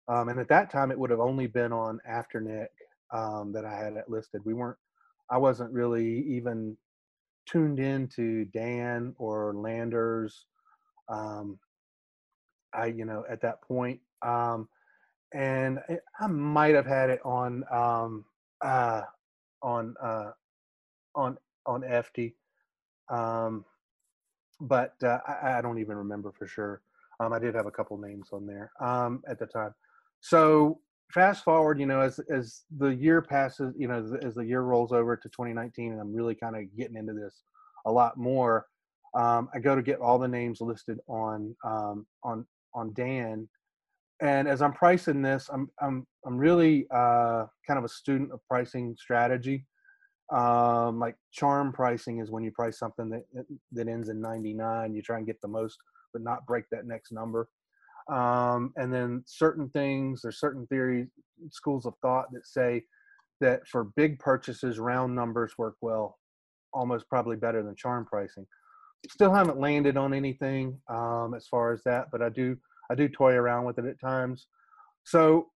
Um, 0.09 0.29
and 0.29 0.39
at 0.39 0.49
that 0.49 0.69
time 0.71 0.91
it 0.91 0.99
would 0.99 1.09
have 1.09 1.19
only 1.19 1.47
been 1.47 1.73
on 1.73 1.99
Afternic 2.09 2.67
um, 3.13 3.51
that 3.53 3.65
i 3.65 3.75
had 3.75 3.93
it 3.93 4.09
listed. 4.09 4.41
We 4.45 4.53
weren't 4.53 4.77
i 5.29 5.37
wasn't 5.37 5.71
really 5.73 6.21
even 6.21 6.77
tuned 7.47 7.79
into 7.79 8.45
dan 8.45 9.15
or 9.17 9.53
landers. 9.55 10.45
Um, 11.09 11.59
i 12.73 12.87
you 12.87 13.05
know 13.05 13.23
at 13.29 13.41
that 13.41 13.61
point 13.61 13.99
um, 14.25 14.67
and 15.33 15.79
I- 15.89 15.99
I 16.19 16.27
might 16.27 16.75
have 16.75 16.85
had 16.85 17.09
it 17.09 17.21
on 17.25 17.63
um 17.71 18.25
uh 18.61 19.03
on 19.61 19.95
uh 20.01 20.31
on 21.15 21.37
on 21.65 21.81
Efty 21.81 22.33
um 23.09 23.65
but 24.59 24.93
uh, 25.03 25.19
I, 25.27 25.57
I 25.57 25.61
don't 25.61 25.79
even 25.79 25.97
remember 25.97 26.31
for 26.31 26.47
sure. 26.47 26.81
Um 27.19 27.33
I 27.33 27.39
did 27.39 27.55
have 27.55 27.65
a 27.65 27.71
couple 27.71 27.97
names 27.97 28.29
on 28.31 28.45
there 28.45 28.71
um 28.79 29.23
at 29.27 29.39
the 29.39 29.45
time. 29.45 29.73
So 30.21 30.79
fast 31.13 31.43
forward 31.43 31.79
you 31.79 31.85
know 31.85 32.01
as 32.01 32.19
as 32.29 32.63
the 32.77 32.89
year 32.89 33.21
passes 33.21 33.73
you 33.77 33.87
know 33.87 34.17
as, 34.21 34.35
the 34.35 34.43
year 34.45 34.61
rolls 34.61 34.91
over 34.91 35.15
to 35.15 35.29
2019 35.29 35.93
and 35.93 36.01
I'm 36.01 36.13
really 36.13 36.35
kind 36.35 36.53
of 36.55 36.63
getting 36.75 36.97
into 36.97 37.13
this 37.13 37.43
a 37.85 37.91
lot 37.91 38.17
more 38.17 38.65
um 39.13 39.47
I 39.53 39.59
go 39.59 39.73
to 39.73 39.81
get 39.81 40.01
all 40.01 40.19
the 40.19 40.27
names 40.27 40.59
listed 40.59 40.99
on 41.07 41.55
um 41.63 42.05
on 42.23 42.45
on 42.77 42.93
Dan, 42.93 43.49
and 44.21 44.47
as 44.47 44.61
I'm 44.61 44.73
pricing 44.73 45.21
this, 45.21 45.49
I'm 45.51 45.69
I'm 45.81 46.05
I'm 46.25 46.37
really 46.37 46.87
uh, 46.91 47.45
kind 47.65 47.77
of 47.77 47.83
a 47.83 47.89
student 47.89 48.31
of 48.31 48.39
pricing 48.47 48.95
strategy. 48.97 49.65
Um, 50.29 50.99
like 50.99 51.15
charm 51.31 51.71
pricing 51.71 52.19
is 52.19 52.29
when 52.29 52.43
you 52.43 52.51
price 52.51 52.77
something 52.77 53.09
that 53.09 53.45
that 53.71 53.87
ends 53.87 54.09
in 54.09 54.21
99, 54.21 54.93
you 54.93 55.01
try 55.01 55.17
and 55.17 55.25
get 55.25 55.39
the 55.41 55.47
most, 55.47 55.77
but 56.11 56.21
not 56.21 56.45
break 56.45 56.65
that 56.71 56.85
next 56.85 57.11
number. 57.11 57.47
Um, 58.11 58.73
and 58.77 58.93
then 58.93 59.23
certain 59.25 59.69
things, 59.69 60.21
there's 60.21 60.39
certain 60.39 60.65
theories, 60.67 61.07
schools 61.51 61.85
of 61.85 61.93
thought 62.01 62.31
that 62.31 62.47
say 62.47 62.83
that 63.41 63.67
for 63.67 63.85
big 63.95 64.19
purchases, 64.19 64.79
round 64.79 65.13
numbers 65.13 65.53
work 65.57 65.75
well, 65.81 66.17
almost 66.73 67.07
probably 67.09 67.35
better 67.35 67.61
than 67.63 67.75
charm 67.75 68.05
pricing. 68.05 68.45
Still 69.09 69.33
haven't 69.33 69.59
landed 69.59 69.97
on 69.97 70.13
anything 70.13 70.79
um, 70.89 71.33
as 71.35 71.47
far 71.47 71.71
as 71.71 71.83
that, 71.83 72.07
but 72.11 72.21
I 72.21 72.29
do 72.29 72.57
I 72.89 72.95
do 72.95 73.09
toy 73.09 73.33
around 73.33 73.65
with 73.65 73.79
it 73.79 73.85
at 73.85 73.99
times. 73.99 74.47
So, 75.03 75.49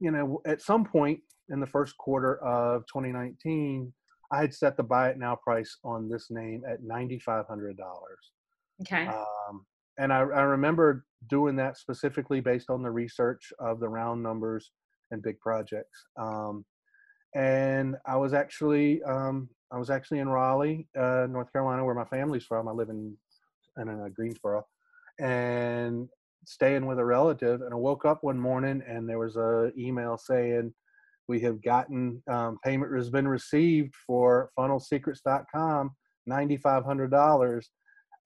you 0.00 0.10
know, 0.10 0.40
at 0.46 0.62
some 0.62 0.84
point 0.84 1.20
in 1.50 1.60
the 1.60 1.66
first 1.66 1.96
quarter 1.98 2.38
of 2.38 2.86
2019, 2.86 3.92
I 4.30 4.40
had 4.40 4.54
set 4.54 4.76
the 4.76 4.82
buy 4.82 5.08
it 5.08 5.18
now 5.18 5.36
price 5.36 5.76
on 5.84 6.08
this 6.08 6.30
name 6.30 6.62
at 6.68 6.82
$9,500. 6.82 7.74
Okay. 8.82 9.06
Um, 9.06 9.64
and 9.98 10.12
I, 10.12 10.18
I 10.18 10.42
remember 10.42 11.04
doing 11.28 11.56
that 11.56 11.76
specifically 11.76 12.40
based 12.40 12.70
on 12.70 12.82
the 12.82 12.90
research 12.90 13.52
of 13.58 13.80
the 13.80 13.88
round 13.88 14.22
numbers 14.22 14.70
and 15.10 15.22
big 15.22 15.40
projects. 15.40 16.06
Um, 16.16 16.64
and 17.34 17.96
I 18.06 18.16
was 18.16 18.32
actually 18.32 19.02
um, 19.02 19.48
I 19.70 19.78
was 19.78 19.90
actually 19.90 20.20
in 20.20 20.28
Raleigh, 20.28 20.88
uh, 20.98 21.26
North 21.28 21.52
Carolina, 21.52 21.84
where 21.84 21.94
my 21.94 22.06
family's 22.06 22.44
from. 22.44 22.68
I 22.68 22.72
live 22.72 22.88
in 22.88 23.16
in 23.76 23.88
uh, 23.88 24.08
Greensboro, 24.14 24.66
and 25.20 26.08
staying 26.44 26.86
with 26.86 26.98
a 26.98 27.04
relative. 27.04 27.60
And 27.60 27.72
I 27.72 27.76
woke 27.76 28.04
up 28.04 28.22
one 28.22 28.38
morning 28.38 28.82
and 28.86 29.08
there 29.08 29.18
was 29.18 29.36
a 29.36 29.70
email 29.76 30.16
saying 30.16 30.72
we 31.28 31.40
have 31.40 31.62
gotten 31.62 32.22
um, 32.30 32.58
payment 32.64 32.94
has 32.96 33.10
been 33.10 33.28
received 33.28 33.94
for 34.06 34.50
funnelsecrets.com, 34.58 35.90
ninety 36.26 36.56
five 36.56 36.84
hundred 36.84 37.10
dollars 37.10 37.70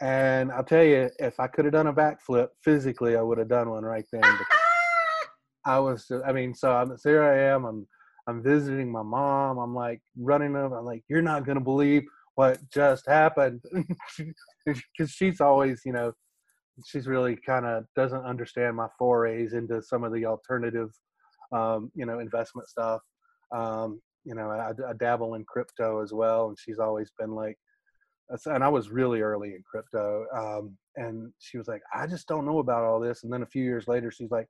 and 0.03 0.51
I'll 0.51 0.65
tell 0.65 0.83
you, 0.83 1.11
if 1.21 1.39
I 1.39 1.47
could 1.47 1.65
have 1.65 1.73
done 1.73 1.87
a 1.87 1.93
backflip 1.93 2.49
physically, 2.65 3.17
I 3.17 3.23
would 3.23 3.39
have 3.39 3.49
done 3.49 3.71
one 3.71 3.85
right 3.85 4.05
then. 4.13 4.23
I 5.65 5.79
was, 5.79 6.11
I 6.27 6.33
mean, 6.33 6.57
so 6.57 6.73
I'm 6.73 6.97
so 6.99 7.09
here. 7.09 7.23
I 7.23 7.55
am. 7.55 7.65
I'm, 7.65 7.87
I'm 8.27 8.43
visiting 8.43 8.91
my 8.91 9.05
mom. 9.05 9.59
I'm 9.59 9.77
like 9.77 10.01
running 10.19 10.57
up. 10.57 10.73
I'm 10.73 10.85
like, 10.85 11.05
you're 11.09 11.23
not 11.23 11.47
gonna 11.47 11.61
believe 11.61 12.03
what 12.35 12.59
just 12.75 13.07
happened, 13.07 13.63
because 14.67 15.11
she's 15.11 15.41
always, 15.41 15.83
you 15.87 15.93
know, 15.93 16.13
she's 16.85 17.07
really 17.07 17.37
kind 17.37 17.65
of 17.65 17.85
doesn't 17.95 18.25
understand 18.25 18.75
my 18.75 18.89
forays 18.99 19.53
into 19.53 19.81
some 19.81 20.03
of 20.03 20.13
the 20.13 20.27
alternative, 20.27 20.91
um, 21.53 21.91
you 21.95 22.07
know, 22.07 22.19
investment 22.19 22.69
stuff. 22.69 23.01
Um, 23.55 24.01
you 24.25 24.35
know, 24.35 24.51
I, 24.51 24.71
I 24.89 24.93
dabble 24.95 25.35
in 25.35 25.45
crypto 25.45 26.03
as 26.03 26.13
well, 26.13 26.49
and 26.49 26.59
she's 26.59 26.79
always 26.79 27.11
been 27.19 27.35
like, 27.35 27.59
and 28.47 28.65
I 28.65 28.69
was 28.69 28.91
really 28.91 29.21
early 29.21 29.51
in 29.51 29.63
crypto. 29.69 30.27
Um, 30.35 30.77
and 30.97 31.33
she 31.39 31.59
was 31.59 31.69
like, 31.69 31.83
I 31.95 32.07
just 32.07 32.29
don't 32.29 32.47
know 32.47 32.59
about 32.59 32.85
all 32.85 33.01
this. 33.01 33.25
And 33.25 33.33
then 33.33 33.43
a 33.43 33.47
few 33.47 33.65
years 33.65 33.89
later, 33.89 34.11
she's 34.11 34.31
like, 34.31 34.47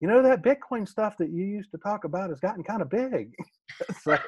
you 0.00 0.08
know, 0.08 0.22
that 0.22 0.42
Bitcoin 0.42 0.86
stuff 0.86 1.16
that 1.18 1.30
you 1.30 1.44
used 1.44 1.70
to 1.72 1.78
talk 1.78 2.04
about 2.04 2.30
has 2.30 2.40
gotten 2.40 2.62
kind 2.62 2.82
of 2.82 2.90
big. 2.90 3.32
so, 4.02 4.18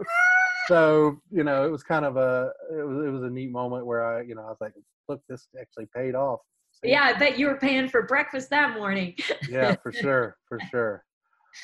so, 0.66 1.20
you 1.30 1.44
know, 1.44 1.64
it 1.64 1.70
was 1.70 1.82
kind 1.82 2.04
of 2.04 2.16
a, 2.16 2.50
it 2.72 2.86
was, 2.86 3.06
it 3.06 3.10
was 3.10 3.22
a 3.22 3.30
neat 3.30 3.50
moment 3.50 3.86
where 3.86 4.04
I, 4.04 4.22
you 4.22 4.34
know, 4.34 4.42
I 4.42 4.48
was 4.48 4.58
like, 4.60 4.72
look, 5.08 5.20
this 5.28 5.48
actually 5.60 5.86
paid 5.94 6.14
off. 6.14 6.40
Yeah. 6.82 7.02
I 7.02 7.18
bet 7.18 7.38
you 7.38 7.46
were 7.46 7.58
paying 7.58 7.88
for 7.88 8.02
breakfast 8.02 8.50
that 8.50 8.74
morning. 8.74 9.14
yeah, 9.48 9.76
for 9.82 9.92
sure. 9.92 10.36
For 10.48 10.58
sure. 10.70 11.04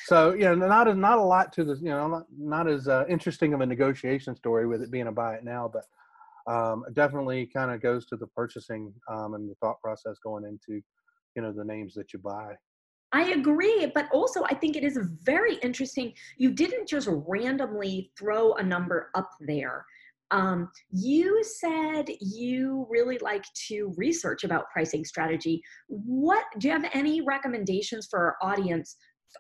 So, 0.07 0.35
you 0.35 0.45
know, 0.45 0.55
not, 0.55 0.97
not 0.97 1.19
a 1.19 1.23
lot 1.23 1.53
to 1.55 1.65
this, 1.65 1.81
you 1.81 1.91
know, 1.91 2.09
not, 2.09 2.27
not 2.37 2.69
as 2.69 2.89
uh, 2.89 3.05
interesting 3.09 3.55
of 3.55 3.61
a 3.61 3.67
negotiation 3.67 4.37
story 4.37 4.67
with 4.67 4.83
it 4.83 4.91
being 4.91 5.07
a 5.07 5.13
buy 5.13 5.35
it 5.35 5.45
now, 5.45 5.71
but 5.73 5.85
um, 6.53 6.85
definitely 6.95 7.47
kind 7.47 7.71
of 7.71 7.81
goes 7.81 8.07
to 8.07 8.17
the 8.17 8.27
purchasing 8.29 8.93
um, 9.11 9.35
and 9.35 9.49
the 9.49 9.55
thought 9.57 9.81
process 9.81 10.17
going 10.23 10.45
into 10.45 10.83
you 11.37 11.41
know 11.41 11.53
the 11.53 11.65
names 11.65 11.95
that 11.95 12.13
you 12.13 12.19
buy 12.19 12.55
I 13.15 13.33
agree, 13.33 13.93
but 13.95 14.09
also 14.11 14.43
I 14.45 14.55
think 14.55 14.75
it 14.75 14.85
is 14.85 14.99
very 15.23 15.57
interesting. 15.57 16.15
You 16.39 16.51
didn't 16.51 16.89
just 16.89 17.09
randomly 17.11 18.11
throw 18.19 18.55
a 18.55 18.63
number 18.63 19.11
up 19.15 19.29
there. 19.47 19.85
Um, 20.31 20.71
you 20.91 21.45
said 21.45 22.07
you 22.23 22.87
really 22.89 23.19
like 23.19 23.45
to 23.69 23.93
research 23.99 24.45
about 24.45 24.71
pricing 24.73 25.05
strategy. 25.05 25.63
What 25.89 26.45
do 26.59 26.69
you 26.69 26.73
have 26.73 26.89
any 26.95 27.21
recommendations 27.21 28.09
for 28.11 28.19
our 28.19 28.37
audience? 28.41 28.97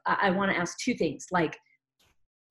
I, 0.06 0.30
want 0.30 0.50
to 0.50 0.56
ask 0.56 0.78
two 0.78 0.94
things 0.94 1.26
like 1.30 1.58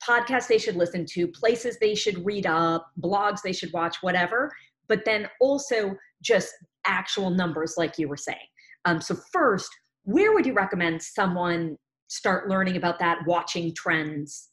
podcasts 0.07 0.47
they 0.47 0.57
should 0.57 0.75
listen 0.75 1.05
to, 1.11 1.27
places 1.27 1.77
they 1.79 1.95
should 1.95 2.25
read 2.25 2.45
up, 2.45 2.87
blogs 3.01 3.41
they 3.43 3.53
should 3.53 3.71
watch, 3.73 3.97
whatever, 4.01 4.51
but 4.87 5.05
then 5.05 5.27
also 5.39 5.95
just 6.21 6.51
actual 6.85 7.29
numbers, 7.29 7.75
like 7.77 7.97
you 7.97 8.07
were 8.07 8.17
saying. 8.17 8.37
Um, 8.85 8.99
so, 8.99 9.15
first, 9.31 9.69
where 10.03 10.33
would 10.33 10.45
you 10.45 10.53
recommend 10.53 11.01
someone 11.01 11.77
start 12.07 12.49
learning 12.49 12.77
about 12.77 12.99
that, 12.99 13.19
watching 13.25 13.73
trends? 13.73 14.49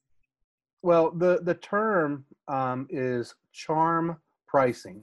Well, 0.83 1.11
the, 1.11 1.41
the 1.43 1.55
term 1.55 2.25
um, 2.47 2.87
is 2.91 3.35
charm 3.53 4.19
pricing. 4.47 5.03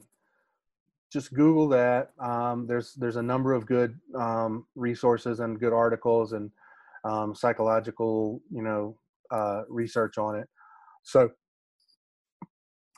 Just 1.11 1.33
Google 1.33 1.67
that. 1.69 2.11
Um, 2.19 2.65
there's 2.67 2.93
there's 2.93 3.15
a 3.15 3.23
number 3.23 3.53
of 3.53 3.65
good 3.65 3.99
um, 4.17 4.65
resources 4.75 5.39
and 5.39 5.59
good 5.59 5.73
articles 5.73 6.33
and 6.33 6.51
um, 7.05 7.35
psychological, 7.35 8.41
you 8.51 8.63
know, 8.63 8.97
uh, 9.31 9.61
research 9.69 10.17
on 10.17 10.35
it. 10.35 10.47
So, 11.03 11.31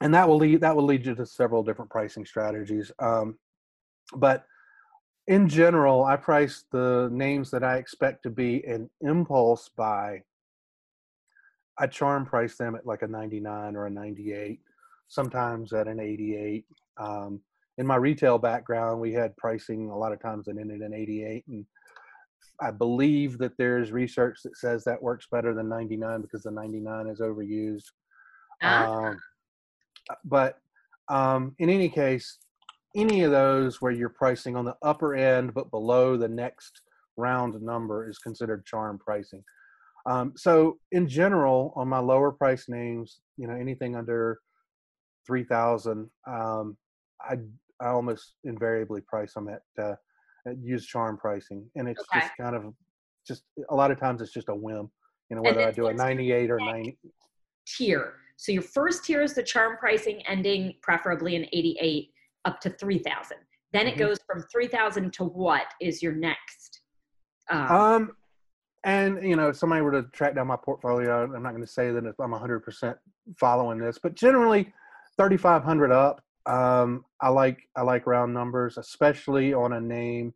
and 0.02 0.14
that 0.14 0.28
will 0.28 0.38
lead 0.38 0.62
that 0.62 0.76
will 0.76 0.86
lead 0.86 1.06
you 1.06 1.16
to 1.16 1.26
several 1.26 1.64
different 1.64 1.92
pricing 1.92 2.26
strategies. 2.26 2.92
Um, 3.00 3.38
but 4.16 4.46
in 5.28 5.50
general, 5.50 6.06
I 6.06 6.16
price 6.16 6.64
the 6.72 7.10
names 7.12 7.52
that 7.52 7.64
I 7.64 7.78
expect 7.78 8.24
to 8.24 8.30
be 8.30 8.64
an 8.66 8.90
impulse 9.02 9.70
buy. 9.76 10.22
I 11.78 11.88
charm 11.88 12.26
price 12.26 12.56
them 12.56 12.76
at 12.76 12.86
like 12.86 13.02
a 13.02 13.08
99 13.08 13.76
or 13.76 13.88
a 13.88 13.90
98, 13.90 14.60
sometimes 15.10 15.74
at 15.74 15.88
an 15.88 16.00
88. 16.00 16.66
Um, 16.98 17.42
in 17.78 17.86
my 17.86 17.98
retail 17.98 18.38
background, 18.38 19.02
we 19.02 19.14
had 19.14 19.36
pricing 19.38 19.90
a 19.90 19.98
lot 19.98 20.14
of 20.14 20.22
times 20.22 20.46
that 20.46 20.58
ended 20.58 20.82
in 20.82 20.94
88, 20.94 21.44
and 21.48 21.66
I 22.62 22.72
believe 22.72 23.38
that 23.38 23.58
there's 23.58 23.92
research 23.92 24.40
that 24.44 24.58
says 24.58 24.84
that 24.84 25.02
works 25.02 25.28
better 25.32 25.54
than 25.54 25.70
99 25.70 26.22
because 26.22 26.44
the 26.44 26.52
99 26.52 27.08
is 27.08 27.20
overused. 27.20 27.86
Uh-huh. 28.62 28.92
Um, 28.92 29.20
but 30.26 30.60
um, 31.10 31.56
in 31.60 31.70
any 31.70 31.90
case, 31.90 32.40
any 32.96 33.22
of 33.22 33.32
those 33.32 33.82
where 33.82 33.92
you're 33.92 34.10
pricing 34.10 34.56
on 34.56 34.66
the 34.66 34.76
upper 34.82 35.14
end 35.14 35.54
but 35.54 35.70
below 35.70 36.18
the 36.18 36.28
next 36.28 36.82
round 37.16 37.62
number 37.62 38.10
is 38.10 38.18
considered 38.18 38.66
charm 38.66 38.98
pricing. 38.98 39.44
Um, 40.06 40.34
so 40.36 40.78
in 40.92 41.08
general, 41.08 41.74
on 41.76 41.90
my 41.90 42.00
lower 42.00 42.32
price 42.32 42.70
names, 42.70 43.20
you 43.38 43.48
know, 43.48 43.56
anything 43.56 43.96
under 43.96 44.40
3,000, 45.28 46.10
um, 46.26 46.78
I 47.22 47.38
I 47.80 47.90
almost 47.90 48.34
invariably 48.44 49.02
price 49.02 49.34
them 49.34 49.50
at 49.50 49.62
uh, 49.84 49.96
use 50.62 50.86
charm 50.86 51.18
pricing, 51.18 51.66
and 51.76 51.88
it's 51.88 52.02
okay. 52.02 52.22
just 52.22 52.32
kind 52.40 52.56
of 52.56 52.74
just 53.28 53.44
a 53.70 53.76
lot 53.76 53.92
of 53.92 54.00
times 54.00 54.22
it's 54.22 54.34
just 54.34 54.50
a 54.50 54.56
whim. 54.56 54.90
You 55.30 55.36
know, 55.36 55.42
whether 55.42 55.62
I 55.62 55.72
do 55.72 55.88
a 55.88 55.94
98 55.94 56.50
or 56.50 56.60
90 56.60 56.98
tier. 57.68 58.14
So 58.38 58.52
your 58.52 58.62
first 58.62 59.04
tier 59.04 59.22
is 59.22 59.34
the 59.34 59.44
charm 59.44 59.78
pricing, 59.78 60.22
ending 60.28 60.76
preferably 60.82 61.36
in 61.36 61.46
88 61.52 62.10
up 62.46 62.62
to 62.62 62.70
3,000. 62.70 63.38
Then 63.74 63.86
mm-hmm. 63.86 63.90
it 63.90 63.98
goes 63.98 64.18
from 64.26 64.44
3,000 64.52 65.12
to 65.14 65.26
what 65.26 65.66
is 65.82 66.02
your 66.02 66.14
next? 66.14 66.82
Um, 67.50 67.72
um, 67.72 68.12
and 68.84 69.24
you 69.24 69.36
know, 69.36 69.50
if 69.50 69.58
somebody 69.58 69.82
were 69.82 69.92
to 69.92 70.04
track 70.14 70.36
down 70.36 70.48
my 70.48 70.56
portfolio, 70.56 71.24
I'm 71.24 71.44
not 71.44 71.52
going 71.52 71.66
to 71.66 71.68
say 71.68 71.92
that 71.92 72.06
I'm 72.06 72.32
100% 72.32 72.96
following 73.38 73.80
this, 73.80 74.00
but 74.02 74.16
generally 74.16 74.74
3,500 75.18 75.92
up 75.92 76.22
um, 76.48 77.06
I 77.22 77.30
like 77.30 77.60
I 77.76 77.82
like 77.82 78.08
round 78.08 78.34
numbers, 78.34 78.78
especially 78.78 79.54
on 79.54 79.74
a 79.74 79.82
name 79.82 80.34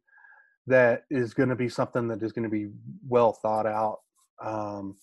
that 0.68 1.04
is 1.10 1.34
going 1.34 1.50
to 1.50 1.56
be 1.56 1.70
something 1.70 2.08
that 2.10 2.22
is 2.22 2.32
going 2.32 2.44
to 2.44 2.50
be 2.50 2.70
well 3.08 3.34
thought 3.34 3.66
out. 3.66 4.00
Um, 4.44 4.98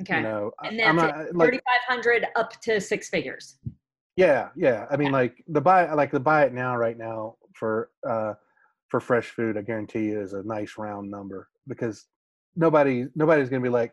okay. 0.00 0.18
You 0.18 0.22
know, 0.22 0.52
and 0.62 0.78
then 0.78 0.96
like, 0.96 1.50
3,500 1.50 2.26
up 2.36 2.60
to 2.62 2.80
six 2.80 3.08
figures. 3.08 3.58
Yeah, 4.16 4.48
yeah. 4.56 4.86
I 4.90 4.96
mean, 4.96 5.12
like 5.12 5.44
the 5.48 5.60
buy, 5.60 5.92
like 5.92 6.10
the 6.10 6.20
buy 6.20 6.44
it 6.44 6.54
now, 6.54 6.76
right 6.76 6.96
now 6.96 7.36
for 7.52 7.90
uh, 8.08 8.34
for 8.88 9.00
fresh 9.00 9.30
food, 9.30 9.58
I 9.58 9.62
guarantee 9.62 10.06
you 10.06 10.20
is 10.20 10.32
a 10.32 10.42
nice 10.42 10.74
round 10.78 11.10
number 11.10 11.48
because 11.68 12.06
nobody 12.54 13.06
nobody's 13.14 13.48
going 13.48 13.62
to 13.62 13.66
be 13.66 13.72
like, 13.72 13.92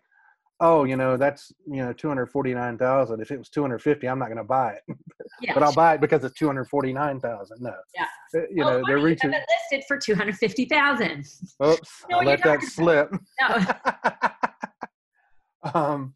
oh, 0.64 0.86
you 0.86 0.95
know, 0.95 1.18
that's 1.18 1.51
you 1.68 1.84
know 1.84 1.93
two 1.93 2.07
hundred 2.07 2.28
forty 2.28 2.53
nine 2.53 2.78
thousand. 2.78 3.22
If 3.22 3.30
it 3.32 3.38
was 3.38 3.49
two 3.49 3.61
hundred 3.61 3.80
fifty, 3.80 4.07
I'm 4.07 4.18
not 4.18 4.28
going 4.28 4.38
to 4.38 4.43
buy 4.43 4.74
it, 4.74 4.82
Yeah. 5.41 5.53
but 5.53 5.61
I'll 5.61 5.74
buy 5.74 5.95
it 5.95 6.01
because 6.01 6.24
it's 6.24 6.38
two 6.38 6.47
hundred 6.47 6.66
forty 6.70 6.93
nine 6.93 7.20
thousand. 7.20 7.61
No, 7.61 7.76
Yeah. 7.93 8.05
You 8.49 8.64
oh, 8.64 8.70
know, 8.70 8.84
they're 8.88 8.99
reaching. 8.99 9.32
have 9.32 9.41
it 9.41 9.47
listed 9.72 9.86
for 9.88 9.97
two 9.97 10.16
hundred 10.16 10.38
fifty 10.38 10.66
thousand. 10.66 11.26
Oops, 11.64 12.03
what 12.07 12.26
let 12.26 12.43
that 12.43 12.64
slip. 12.64 13.11
No. 15.66 15.72
um, 15.74 16.14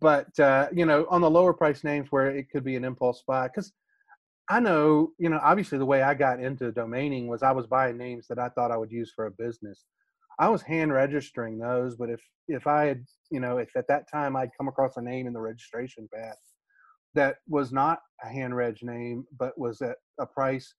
but 0.00 0.38
uh, 0.40 0.68
you 0.72 0.86
know, 0.86 1.06
on 1.10 1.20
the 1.20 1.30
lower 1.30 1.52
price 1.52 1.84
names 1.84 2.08
where 2.10 2.26
it 2.34 2.50
could 2.50 2.64
be 2.64 2.76
an 2.76 2.84
impulse 2.84 3.22
buy, 3.26 3.48
because 3.48 3.72
I 4.48 4.58
know, 4.60 5.12
you 5.18 5.28
know, 5.28 5.40
obviously 5.42 5.78
the 5.78 5.86
way 5.86 6.02
I 6.02 6.14
got 6.14 6.40
into 6.40 6.72
domaining 6.72 7.26
was 7.26 7.42
I 7.42 7.52
was 7.52 7.66
buying 7.66 7.96
names 7.96 8.26
that 8.28 8.38
I 8.38 8.48
thought 8.48 8.70
I 8.70 8.76
would 8.76 8.90
use 8.90 9.12
for 9.14 9.26
a 9.26 9.30
business. 9.30 9.84
I 10.42 10.48
was 10.48 10.62
hand 10.62 10.92
registering 10.92 11.56
those, 11.56 11.94
but 11.94 12.10
if 12.10 12.20
if 12.48 12.66
I 12.66 12.86
had, 12.86 13.04
you 13.30 13.38
know, 13.38 13.58
if 13.58 13.70
at 13.76 13.86
that 13.86 14.10
time 14.10 14.34
I'd 14.34 14.56
come 14.58 14.66
across 14.66 14.96
a 14.96 15.02
name 15.02 15.28
in 15.28 15.32
the 15.32 15.40
registration 15.40 16.08
path 16.12 16.42
that 17.14 17.36
was 17.46 17.72
not 17.72 18.00
a 18.24 18.28
hand 18.28 18.56
reg 18.56 18.78
name, 18.82 19.24
but 19.38 19.56
was 19.56 19.80
at 19.82 19.98
a 20.18 20.26
price, 20.26 20.74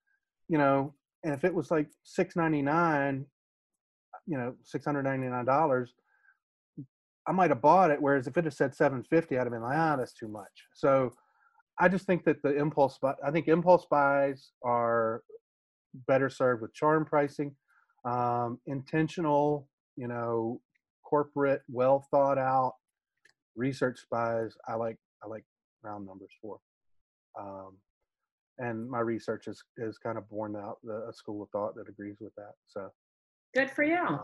you 0.49 0.57
know, 0.57 0.93
and 1.24 1.34
if 1.34 1.45
it 1.45 1.53
was 1.53 1.72
like 1.72 1.88
six 2.03 2.36
ninety 2.36 2.61
nine, 2.61 3.26
you 4.26 4.38
know, 4.38 4.53
six 4.64 4.84
hundred 4.84 5.03
ninety 5.03 5.28
nine 5.28 5.45
dollars, 5.45 5.93
I 7.26 7.32
might 7.32 7.51
have 7.51 7.61
bought 7.61 7.91
it. 7.91 8.01
Whereas 8.01 8.28
if 8.28 8.36
it 8.36 8.43
had 8.43 8.53
said 8.53 8.76
seven 8.76 9.01
fifty, 9.01 9.38
I'd 9.38 9.47
have 9.47 9.53
been 9.53 9.61
like, 9.61 9.78
ah, 9.78 9.95
that's 9.95 10.14
too 10.14 10.28
much. 10.28 10.55
So 10.74 11.09
I 11.80 11.88
just 11.88 12.05
think 12.05 12.26
that 12.26 12.43
the 12.43 12.53
impulse 12.57 12.97
buy, 13.01 13.14
I 13.26 13.32
think 13.32 13.47
impulse 13.47 13.88
buys 13.89 14.51
are 14.61 15.24
better 16.05 16.30
served 16.30 16.61
with 16.61 16.74
charm 16.74 17.05
pricing, 17.05 17.55
um, 18.06 18.60
intentional, 18.66 19.68
you 19.95 20.08
know, 20.08 20.62
corporate, 21.04 21.62
well 21.70 22.06
thought 22.12 22.38
out 22.38 22.74
research 23.56 23.99
spies. 23.99 24.56
I 24.68 24.76
like 24.76 24.97
I 25.24 25.28
like 25.28 25.45
round 25.84 26.06
numbers 26.06 26.32
for. 26.41 26.60
Um, 27.39 27.78
and 28.60 28.89
my 28.89 28.99
research 28.99 29.47
is 29.47 29.64
is 29.78 29.97
kind 29.97 30.18
of 30.18 30.30
borne 30.30 30.56
out 30.56 30.78
the, 30.84 31.08
a 31.10 31.14
school 31.14 31.41
of 31.41 31.49
thought 31.49 31.76
that 31.76 31.89
agrees 31.89 32.18
with 32.20 32.34
that. 32.36 32.54
So 32.68 32.91
Good 33.54 33.70
for 33.70 33.84
you. 33.84 34.20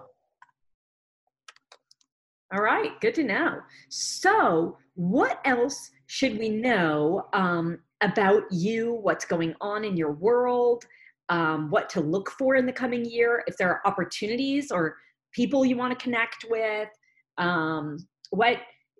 All 2.51 2.63
right, 2.63 2.99
good 2.99 3.13
to 3.15 3.23
know. 3.23 3.59
So, 3.89 4.77
what 4.95 5.39
else 5.45 5.91
should 6.07 6.39
we 6.39 6.49
know 6.49 7.27
um, 7.33 7.77
about 8.01 8.43
you? 8.51 8.95
What's 9.03 9.25
going 9.25 9.53
on 9.61 9.85
in 9.85 9.95
your 9.95 10.13
world? 10.13 10.83
Um, 11.29 11.69
what 11.69 11.89
to 11.89 12.01
look 12.01 12.31
for 12.31 12.55
in 12.55 12.65
the 12.65 12.73
coming 12.73 13.05
year? 13.05 13.43
If 13.47 13.57
there 13.57 13.69
are 13.69 13.81
opportunities 13.85 14.71
or 14.71 14.97
people 15.33 15.65
you 15.65 15.77
want 15.77 15.97
to 15.97 16.03
connect 16.03 16.45
with? 16.49 16.89
Um, 17.37 17.97
what 18.31 18.57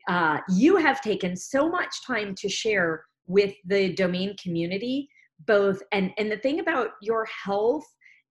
uh, 0.08 0.40
you 0.50 0.78
have 0.78 1.02
taken 1.02 1.36
so 1.36 1.70
much 1.70 2.06
time 2.06 2.36
to 2.36 2.50
share 2.50 3.04
with 3.28 3.54
the 3.66 3.94
domain 3.94 4.36
community, 4.42 5.08
both 5.46 5.82
and 5.92 6.12
and 6.18 6.32
the 6.32 6.38
thing 6.38 6.60
about 6.60 6.90
your 7.02 7.26
health 7.46 7.86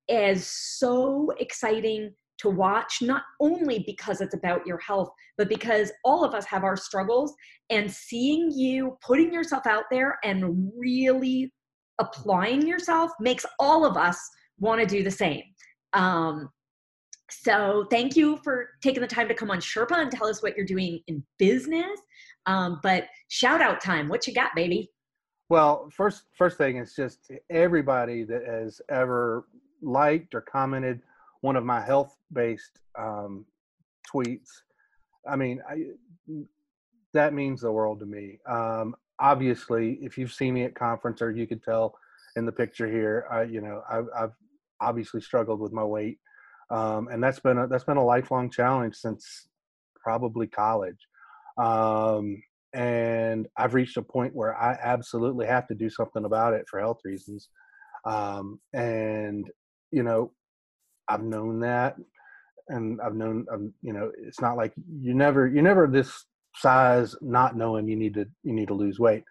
is 0.09 0.47
so 0.47 1.31
exciting 1.39 2.13
to 2.39 2.49
watch, 2.49 2.99
not 3.03 3.23
only 3.41 3.81
because 3.87 4.21
it's 4.21 4.35
about 4.35 4.67
your 4.67 4.79
health, 4.79 5.11
but 5.37 5.49
because 5.49 5.91
all 6.05 6.25
of 6.25 6.35
us 6.35 6.45
have 6.47 6.65
our 6.65 6.77
struggles. 6.77 7.35
And 7.71 7.91
seeing 7.91 8.51
you 8.53 8.97
putting 9.05 9.33
yourself 9.33 9.67
out 9.67 9.85
there 9.91 10.19
and 10.25 10.71
really 10.77 11.53
applying 11.99 12.67
yourself 12.67 13.13
makes 13.21 13.45
all 13.59 13.85
of 13.85 13.97
us 13.97 14.19
want 14.59 14.81
to 14.81 14.87
do 14.87 15.03
the 15.03 15.11
same. 15.11 15.43
Um, 15.93 16.51
so, 17.31 17.87
thank 17.91 18.17
you 18.17 18.39
for 18.43 18.71
taking 18.83 19.03
the 19.03 19.07
time 19.07 19.29
to 19.29 19.35
come 19.35 19.51
on 19.51 19.59
Sherpa 19.59 19.99
and 19.99 20.11
tell 20.11 20.29
us 20.29 20.43
what 20.43 20.57
you're 20.57 20.65
doing 20.65 21.01
in 21.09 21.23
business. 21.39 22.01
Um, 22.47 22.81
but 22.83 23.05
shout 23.29 23.61
out 23.61 23.83
time. 23.83 24.09
What 24.09 24.27
you 24.27 24.33
got, 24.33 24.55
baby? 24.55 24.91
Well, 25.51 25.89
first 25.95 26.25
first 26.37 26.59
thing 26.59 26.79
is 26.79 26.95
just 26.95 27.31
everybody 27.51 28.25
that 28.25 28.47
has 28.47 28.81
ever 28.89 29.47
liked 29.83 30.35
or 30.35 30.41
commented 30.41 31.03
one 31.41 31.57
of 31.57 31.65
my 31.65 31.81
health 31.81 32.17
based 32.33 32.81
um, 32.99 33.45
tweets. 34.11 34.49
I 35.29 35.37
mean, 35.37 35.63
I, 35.69 35.85
that 37.15 37.35
means 37.35 37.61
the 37.61 37.73
world 37.73 38.01
to 38.01 38.07
me. 38.07 38.39
Um, 38.47 38.95
obviously, 39.21 39.99
if 40.03 40.19
you've 40.19 40.33
seen 40.33 40.55
me 40.55 40.65
at 40.65 40.75
conference 40.75 41.23
or 41.23 41.31
you 41.31 41.47
could 41.47 41.63
tell 41.63 41.99
in 42.37 42.47
the 42.47 42.53
picture 42.53 42.87
here, 42.87 43.27
I 43.31 43.43
you 43.43 43.61
know 43.61 43.83
I've, 43.91 44.07
I've 44.17 44.33
obviously 44.81 45.21
struggled 45.21 45.61
with 45.61 45.73
my 45.73 45.85
weight, 45.85 46.19
um, 46.71 47.09
and 47.09 47.23
that's 47.23 47.41
been 47.41 47.59
a, 47.59 47.67
that's 47.67 47.85
been 47.85 47.97
a 47.97 48.05
lifelong 48.05 48.51
challenge 48.51 48.95
since 48.97 49.49
probably 50.03 50.47
college. 50.47 51.07
Um, 51.57 52.43
and 52.75 53.49
I've 53.57 53.75
reached 53.75 53.97
a 53.97 54.03
point 54.03 54.35
where 54.35 54.57
I 54.57 54.79
absolutely 54.83 55.47
have 55.47 55.67
to 55.69 55.75
do 55.75 55.89
something 55.89 56.25
about 56.25 56.55
it 56.55 56.67
for 56.69 56.79
health 56.79 57.01
reasons. 57.05 57.49
Um, 58.05 58.61
and 58.73 59.51
you 59.91 60.03
know, 60.03 60.33
I've 61.09 61.23
known 61.23 61.61
that, 61.61 61.97
and 62.69 63.01
I've 63.01 63.15
known, 63.15 63.47
um, 63.53 63.73
you 63.83 63.93
know, 63.93 64.13
it's 64.19 64.41
not 64.41 64.57
like 64.57 64.73
you 65.01 65.15
never, 65.15 65.47
you 65.47 65.63
never 65.63 65.87
this 65.87 66.25
size 66.55 67.15
not 67.21 67.57
knowing 67.57 67.89
you 67.89 67.97
need 67.97 68.15
to, 68.15 68.27
you 68.43 68.53
need 68.53 68.69
to 68.69 68.75
lose 68.75 68.99
weight, 68.99 69.25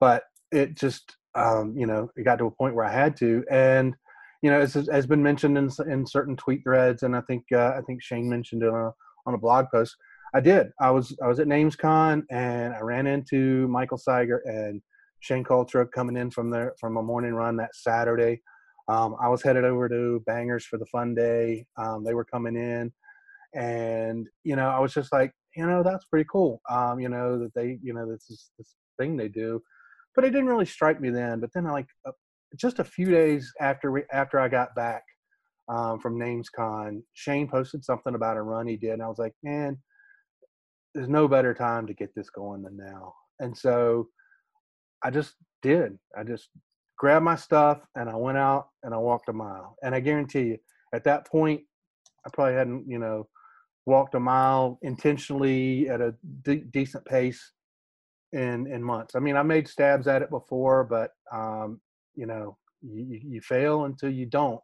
but 0.00 0.24
it 0.52 0.76
just, 0.76 1.16
um, 1.34 1.74
you 1.76 1.86
know, 1.86 2.10
it 2.16 2.24
got 2.24 2.38
to 2.38 2.46
a 2.46 2.50
point 2.50 2.74
where 2.74 2.84
I 2.84 2.92
had 2.92 3.16
to, 3.18 3.44
and 3.50 3.94
you 4.42 4.50
know, 4.50 4.60
as 4.60 4.74
has 4.74 5.06
been 5.06 5.22
mentioned 5.22 5.58
in 5.58 5.70
in 5.86 6.06
certain 6.06 6.36
tweet 6.36 6.62
threads, 6.62 7.02
and 7.02 7.14
I 7.14 7.20
think 7.22 7.44
uh, 7.52 7.74
I 7.76 7.82
think 7.86 8.02
Shane 8.02 8.28
mentioned 8.28 8.62
it 8.62 8.68
on 8.68 8.86
a 8.86 8.92
on 9.26 9.34
a 9.34 9.38
blog 9.38 9.66
post. 9.72 9.96
I 10.34 10.40
did. 10.40 10.68
I 10.80 10.90
was 10.90 11.16
I 11.22 11.26
was 11.26 11.40
at 11.40 11.46
NamesCon 11.46 12.22
and 12.30 12.72
I 12.72 12.80
ran 12.80 13.06
into 13.06 13.68
Michael 13.68 13.98
Cyger 13.98 14.38
and 14.44 14.80
Shane 15.20 15.44
Cultra 15.44 15.90
coming 15.90 16.16
in 16.16 16.30
from 16.30 16.50
there 16.50 16.74
from 16.78 16.96
a 16.96 17.02
morning 17.02 17.34
run 17.34 17.56
that 17.56 17.74
Saturday. 17.74 18.40
Um, 18.88 19.16
I 19.20 19.28
was 19.28 19.42
headed 19.42 19.64
over 19.64 19.88
to 19.88 20.22
Bangers 20.26 20.64
for 20.64 20.78
the 20.78 20.86
fun 20.86 21.14
day. 21.14 21.66
Um, 21.76 22.04
they 22.04 22.14
were 22.14 22.24
coming 22.24 22.56
in, 22.56 22.92
and 23.54 24.26
you 24.44 24.56
know, 24.56 24.68
I 24.68 24.78
was 24.78 24.94
just 24.94 25.12
like, 25.12 25.32
you 25.56 25.66
know, 25.66 25.82
that's 25.82 26.04
pretty 26.06 26.26
cool. 26.30 26.60
Um, 26.70 27.00
you 27.00 27.08
know 27.08 27.38
that 27.38 27.54
they, 27.54 27.78
you 27.82 27.92
know, 27.94 28.10
this 28.10 28.30
is 28.30 28.50
this 28.58 28.74
thing 28.98 29.16
they 29.16 29.28
do, 29.28 29.62
but 30.14 30.24
it 30.24 30.30
didn't 30.30 30.48
really 30.48 30.66
strike 30.66 31.00
me 31.00 31.10
then. 31.10 31.40
But 31.40 31.50
then, 31.54 31.66
I 31.66 31.72
like 31.72 31.88
uh, 32.06 32.12
just 32.56 32.78
a 32.78 32.84
few 32.84 33.06
days 33.10 33.52
after 33.60 33.90
we 33.90 34.02
after 34.12 34.38
I 34.38 34.48
got 34.48 34.74
back 34.74 35.02
um, 35.68 36.00
from 36.00 36.18
NamesCon, 36.18 37.02
Shane 37.14 37.48
posted 37.48 37.84
something 37.84 38.14
about 38.14 38.36
a 38.36 38.42
run 38.42 38.66
he 38.66 38.76
did, 38.76 38.92
and 38.92 39.02
I 39.02 39.08
was 39.08 39.18
like, 39.18 39.34
man, 39.42 39.78
there's 40.94 41.08
no 41.08 41.28
better 41.28 41.54
time 41.54 41.86
to 41.86 41.94
get 41.94 42.14
this 42.14 42.30
going 42.30 42.62
than 42.62 42.76
now. 42.76 43.14
And 43.38 43.56
so 43.56 44.08
I 45.02 45.10
just 45.10 45.34
did. 45.62 45.98
I 46.16 46.24
just 46.24 46.48
grabbed 46.98 47.24
my 47.24 47.36
stuff 47.36 47.80
and 47.96 48.10
I 48.10 48.16
went 48.16 48.38
out 48.38 48.68
and 48.82 48.92
I 48.92 48.98
walked 48.98 49.28
a 49.28 49.32
mile. 49.32 49.76
And 49.82 49.94
I 49.94 50.00
guarantee 50.00 50.42
you, 50.42 50.58
at 50.94 51.04
that 51.04 51.26
point, 51.26 51.62
I 52.26 52.30
probably 52.32 52.54
hadn't, 52.54 52.84
you 52.86 52.98
know, 52.98 53.28
walked 53.86 54.14
a 54.14 54.20
mile 54.20 54.78
intentionally 54.82 55.88
at 55.88 56.00
a 56.00 56.14
de- 56.42 56.64
decent 56.72 57.04
pace 57.04 57.52
in 58.32 58.66
in 58.66 58.82
months. 58.82 59.14
I 59.14 59.18
mean, 59.18 59.36
I 59.36 59.42
made 59.42 59.68
stabs 59.68 60.06
at 60.06 60.22
it 60.22 60.30
before, 60.30 60.84
but 60.84 61.12
um, 61.32 61.80
you 62.14 62.26
know, 62.26 62.56
you, 62.82 63.20
you 63.22 63.40
fail 63.40 63.84
until 63.84 64.10
you 64.10 64.26
don't, 64.26 64.60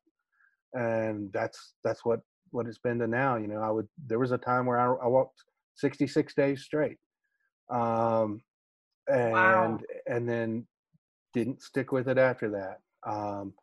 and 0.74 1.32
that's 1.32 1.74
that's 1.84 2.04
what 2.04 2.20
what 2.50 2.66
it's 2.66 2.78
been 2.78 2.98
to 3.00 3.06
now. 3.06 3.36
You 3.36 3.48
know, 3.48 3.60
I 3.60 3.70
would 3.70 3.88
there 4.06 4.18
was 4.18 4.32
a 4.32 4.38
time 4.38 4.66
where 4.66 4.78
I, 4.78 5.04
I 5.04 5.08
walked 5.08 5.42
66 5.76 6.34
days 6.34 6.62
straight, 6.62 6.98
um, 7.70 8.42
and 9.08 9.80
Wow. 9.80 9.80
and 10.06 10.28
then 10.28 10.66
didn't 11.34 11.62
stick 11.62 11.92
with 11.92 12.08
it 12.08 12.18
after 12.18 12.50
that. 12.50 12.78
Um, 13.10 13.54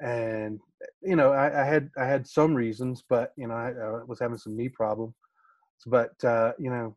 and 0.00 0.60
you 1.02 1.16
know, 1.16 1.32
I, 1.32 1.62
I 1.62 1.64
had 1.64 1.90
I 1.96 2.04
had 2.04 2.26
some 2.26 2.54
reasons, 2.54 3.04
but 3.08 3.32
you 3.36 3.46
know, 3.46 3.54
I, 3.54 3.70
I 3.70 4.04
was 4.06 4.18
having 4.20 4.38
some 4.38 4.56
knee 4.56 4.68
problems. 4.68 5.14
But 5.86 6.12
uh, 6.24 6.52
you 6.58 6.70
know, 6.70 6.96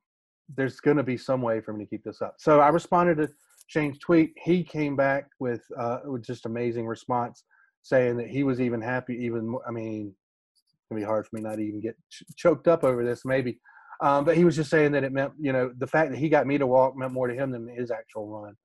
there's 0.56 0.80
going 0.80 0.98
to 0.98 1.04
be 1.04 1.18
some 1.18 1.42
way 1.42 1.62
for 1.62 1.74
me 1.74 1.86
to 1.86 1.90
keep 1.90 2.04
this 2.04 2.22
up. 2.22 2.36
So 2.38 2.60
I 2.60 2.70
responded 2.70 3.18
to 3.18 3.30
Shane's 3.68 4.00
tweet. 4.00 4.34
He 4.44 4.64
came 4.64 4.96
back 4.96 5.28
with 5.40 5.62
uh, 5.78 6.00
with 6.06 6.26
just 6.26 6.46
amazing 6.46 6.88
response, 6.88 7.44
saying 7.82 8.18
that 8.18 8.30
he 8.30 8.44
was 8.44 8.62
even 8.62 8.82
happy. 8.82 9.16
Even 9.16 9.48
more, 9.50 9.62
I 9.68 9.72
mean, 9.72 10.14
it's 10.54 10.64
gonna 10.90 11.02
be 11.02 11.06
hard 11.06 11.28
for 11.28 11.36
me 11.36 11.42
not 11.42 11.60
even 11.60 11.82
get 11.82 11.98
ch- 12.10 12.24
choked 12.36 12.68
up 12.68 12.84
over 12.84 13.04
this, 13.04 13.26
maybe. 13.26 13.60
Um, 14.02 14.26
but 14.26 14.38
he 14.38 14.46
was 14.46 14.56
just 14.56 14.70
saying 14.70 14.92
that 14.92 15.04
it 15.04 15.12
meant, 15.12 15.34
you 15.40 15.52
know, 15.52 15.72
the 15.78 15.88
fact 15.88 16.12
that 16.12 16.20
he 16.20 16.30
got 16.30 16.46
me 16.46 16.60
to 16.60 16.68
walk 16.68 16.96
meant 16.96 17.14
more 17.14 17.28
to 17.28 17.34
him 17.34 17.52
than 17.52 17.68
his 17.68 17.90
actual 17.90 18.28
run. 18.28 18.56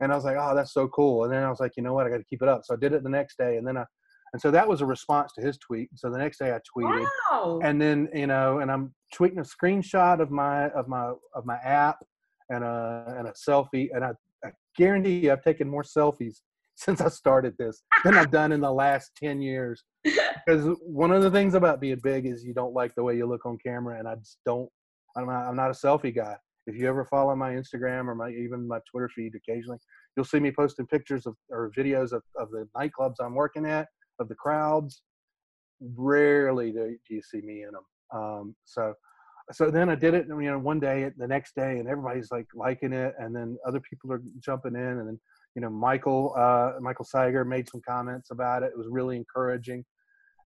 And 0.00 0.12
I 0.12 0.14
was 0.14 0.24
like, 0.24 0.36
oh, 0.38 0.54
that's 0.54 0.72
so 0.72 0.88
cool. 0.88 1.24
And 1.24 1.32
then 1.32 1.42
I 1.42 1.50
was 1.50 1.60
like, 1.60 1.72
you 1.76 1.82
know 1.82 1.92
what, 1.94 2.06
I 2.06 2.10
got 2.10 2.16
to 2.18 2.24
keep 2.24 2.42
it 2.42 2.48
up. 2.48 2.62
So 2.64 2.74
I 2.74 2.78
did 2.78 2.92
it 2.92 3.02
the 3.02 3.10
next 3.10 3.36
day, 3.38 3.56
and 3.58 3.66
then 3.66 3.76
I, 3.76 3.84
and 4.32 4.40
so 4.40 4.50
that 4.52 4.66
was 4.66 4.80
a 4.80 4.86
response 4.86 5.32
to 5.34 5.40
his 5.42 5.58
tweet. 5.58 5.88
So 5.96 6.08
the 6.10 6.18
next 6.18 6.38
day 6.38 6.52
I 6.54 6.60
tweeted, 6.76 7.06
Wow. 7.30 7.60
and 7.62 7.80
then 7.80 8.08
you 8.14 8.26
know, 8.26 8.60
and 8.60 8.70
I'm 8.70 8.94
tweeting 9.14 9.38
a 9.38 9.42
screenshot 9.42 10.20
of 10.20 10.30
my 10.30 10.68
of 10.70 10.88
my 10.88 11.12
of 11.34 11.44
my 11.44 11.56
app 11.64 11.98
and 12.48 12.64
a 12.64 13.14
and 13.18 13.28
a 13.28 13.32
selfie, 13.32 13.88
and 13.94 14.04
I, 14.04 14.12
I 14.44 14.50
guarantee 14.76 15.18
you, 15.18 15.32
I've 15.32 15.42
taken 15.42 15.68
more 15.68 15.82
selfies 15.82 16.38
since 16.76 17.00
I 17.02 17.08
started 17.08 17.54
this 17.58 17.82
than 18.04 18.16
I've 18.16 18.30
done 18.30 18.52
in 18.52 18.60
the 18.60 18.72
last 18.72 19.12
ten 19.16 19.40
years. 19.42 19.84
Because 20.46 20.74
one 20.80 21.12
of 21.12 21.22
the 21.22 21.30
things 21.30 21.52
about 21.52 21.80
being 21.82 22.00
big 22.02 22.24
is 22.24 22.42
you 22.44 22.54
don't 22.54 22.72
like 22.72 22.94
the 22.94 23.02
way 23.04 23.14
you 23.14 23.26
look 23.26 23.44
on 23.44 23.58
camera, 23.58 23.98
and 23.98 24.08
I 24.08 24.14
just 24.14 24.38
don't. 24.46 24.70
I'm 25.14 25.26
not, 25.26 25.46
I'm 25.46 25.54
not 25.54 25.68
a 25.70 25.74
selfie 25.74 26.14
guy. 26.16 26.34
If 26.70 26.80
you 26.80 26.88
ever 26.88 27.04
follow 27.04 27.34
my 27.34 27.52
Instagram 27.52 28.06
or 28.06 28.14
my 28.14 28.30
even 28.30 28.66
my 28.66 28.78
Twitter 28.90 29.10
feed 29.14 29.34
occasionally, 29.34 29.78
you'll 30.16 30.24
see 30.24 30.40
me 30.40 30.52
posting 30.52 30.86
pictures 30.86 31.26
of 31.26 31.34
or 31.50 31.72
videos 31.76 32.12
of, 32.12 32.22
of 32.36 32.50
the 32.50 32.68
nightclubs 32.76 33.16
I'm 33.20 33.34
working 33.34 33.66
at, 33.66 33.88
of 34.18 34.28
the 34.28 34.36
crowds. 34.36 35.02
Rarely 35.80 36.70
do, 36.72 36.96
do 37.08 37.14
you 37.14 37.22
see 37.22 37.40
me 37.40 37.64
in 37.64 37.72
them. 37.72 37.84
Um, 38.12 38.56
so 38.64 38.94
so 39.52 39.70
then 39.70 39.88
I 39.88 39.96
did 39.96 40.14
it, 40.14 40.26
you 40.28 40.42
know, 40.42 40.58
one 40.58 40.78
day, 40.78 41.10
the 41.16 41.26
next 41.26 41.56
day, 41.56 41.78
and 41.78 41.88
everybody's 41.88 42.30
like 42.30 42.46
liking 42.54 42.92
it, 42.92 43.14
and 43.18 43.34
then 43.34 43.58
other 43.66 43.80
people 43.80 44.12
are 44.12 44.22
jumping 44.38 44.76
in, 44.76 44.98
and 44.98 45.08
then 45.08 45.20
you 45.56 45.62
know, 45.62 45.70
Michael 45.70 46.34
uh, 46.38 46.72
Michael 46.80 47.04
Cyger 47.04 47.44
made 47.46 47.68
some 47.68 47.82
comments 47.86 48.30
about 48.30 48.62
it. 48.62 48.70
It 48.72 48.78
was 48.78 48.86
really 48.88 49.16
encouraging, 49.16 49.84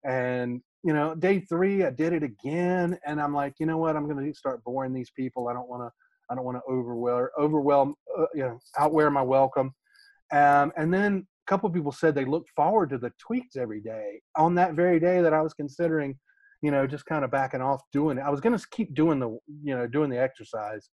and 0.03 0.61
you 0.83 0.93
know, 0.93 1.15
day 1.15 1.39
three 1.39 1.83
I 1.83 1.89
did 1.89 2.13
it 2.13 2.23
again, 2.23 2.97
and 3.05 3.21
I'm 3.21 3.33
like, 3.33 3.55
you 3.59 3.65
know 3.65 3.77
what, 3.77 3.95
I'm 3.95 4.07
going 4.07 4.23
to 4.23 4.37
start 4.37 4.63
boring 4.63 4.93
these 4.93 5.11
people. 5.15 5.47
I 5.47 5.53
don't 5.53 5.67
want 5.67 5.81
to, 5.83 5.91
I 6.29 6.35
don't 6.35 6.45
want 6.45 6.57
to 6.57 6.71
overwhelm, 6.71 7.27
overwhelm, 7.39 7.95
uh, 8.17 8.25
you 8.33 8.43
know, 8.43 8.59
outwear 8.79 9.09
my 9.09 9.21
welcome. 9.21 9.73
Um, 10.31 10.71
and 10.75 10.93
then 10.93 11.27
a 11.47 11.49
couple 11.49 11.67
of 11.67 11.73
people 11.73 11.91
said 11.91 12.15
they 12.15 12.25
looked 12.25 12.49
forward 12.55 12.89
to 12.89 12.97
the 12.97 13.11
tweaks 13.19 13.55
every 13.55 13.81
day 13.81 14.21
on 14.35 14.55
that 14.55 14.73
very 14.73 14.99
day 14.99 15.21
that 15.21 15.33
I 15.33 15.41
was 15.41 15.53
considering 15.53 16.17
you 16.65 16.71
know, 16.71 16.87
just 16.87 17.05
kind 17.05 17.23
of 17.23 17.29
backing 17.29 17.61
off 17.61 17.81
doing 17.91 18.17
it. 18.17 18.21
I 18.21 18.31
was 18.31 18.41
going 18.41 18.57
to 18.57 18.67
keep 18.71 18.95
doing 18.95 19.19
the, 19.19 19.29
you 19.63 19.75
know, 19.77 19.85
doing 19.85 20.09
the 20.09 20.19
exercise, 20.19 20.89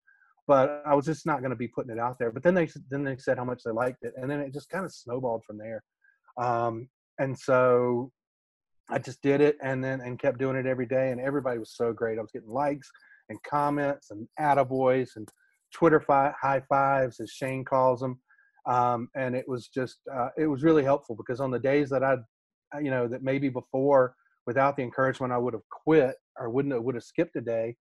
but 0.47 0.83
I 0.85 0.95
was 0.95 1.07
just 1.07 1.25
not 1.25 1.41
going 1.41 1.51
to 1.51 1.57
be 1.57 1.67
putting 1.67 1.91
it 1.91 1.99
out 1.99 2.19
there. 2.19 2.31
But 2.31 2.43
then 2.43 2.53
they 2.55 2.69
then 2.91 3.05
they 3.05 3.17
said 3.17 3.39
how 3.39 3.45
much 3.45 3.63
they 3.65 3.71
liked 3.71 4.03
it, 4.03 4.13
and 4.17 4.31
then 4.31 4.41
it 4.41 4.53
just 4.53 4.69
kind 4.69 4.85
of 4.85 4.93
snowballed 4.93 5.45
from 5.47 5.57
there. 5.57 5.83
Um, 6.37 6.89
and 7.19 7.39
so 7.39 8.11
I 8.91 8.99
just 8.99 9.23
did 9.23 9.41
it, 9.41 9.57
and 9.63 9.83
then 9.83 10.03
and 10.03 10.19
kept 10.19 10.39
doing 10.39 10.57
it 10.57 10.67
every 10.67 10.85
day, 10.85 11.11
and 11.11 11.21
everybody 11.21 11.59
was 11.59 11.75
so 11.75 11.93
great. 11.93 12.19
I 12.19 12.21
was 12.21 12.33
getting 12.33 12.51
likes 12.51 12.91
and 13.29 13.43
comments 13.43 14.11
and 14.11 14.29
attaboys 14.39 15.11
and 15.17 15.29
Twitter 15.73 16.01
fi- 16.01 16.35
high 16.41 16.63
fives, 16.69 17.21
as 17.21 17.31
Shane 17.31 17.65
calls 17.65 18.01
them. 18.01 18.21
Um, 18.69 19.09
and 19.17 19.35
it 19.35 19.45
was 19.49 19.69
just 19.69 19.99
uh, 20.15 20.29
it 20.39 20.47
was 20.47 20.63
really 20.63 20.85
helpful 20.85 21.17
because 21.17 21.41
on 21.41 21.51
the 21.51 21.59
days 21.59 21.91
that 21.91 22.05
I, 22.05 22.17
you 22.81 22.91
know, 22.91 23.09
that 23.09 23.23
maybe 23.23 23.49
before 23.49 24.15
without 24.47 24.77
the 24.77 24.83
encouragement, 24.83 25.33
I 25.33 25.39
would 25.39 25.55
have 25.55 25.69
quit 25.71 26.15
or 26.39 26.51
wouldn't 26.51 26.75
have, 26.75 26.83
would 26.83 26.95
have 26.95 27.05
skipped 27.05 27.37
a 27.37 27.41
day. 27.41 27.77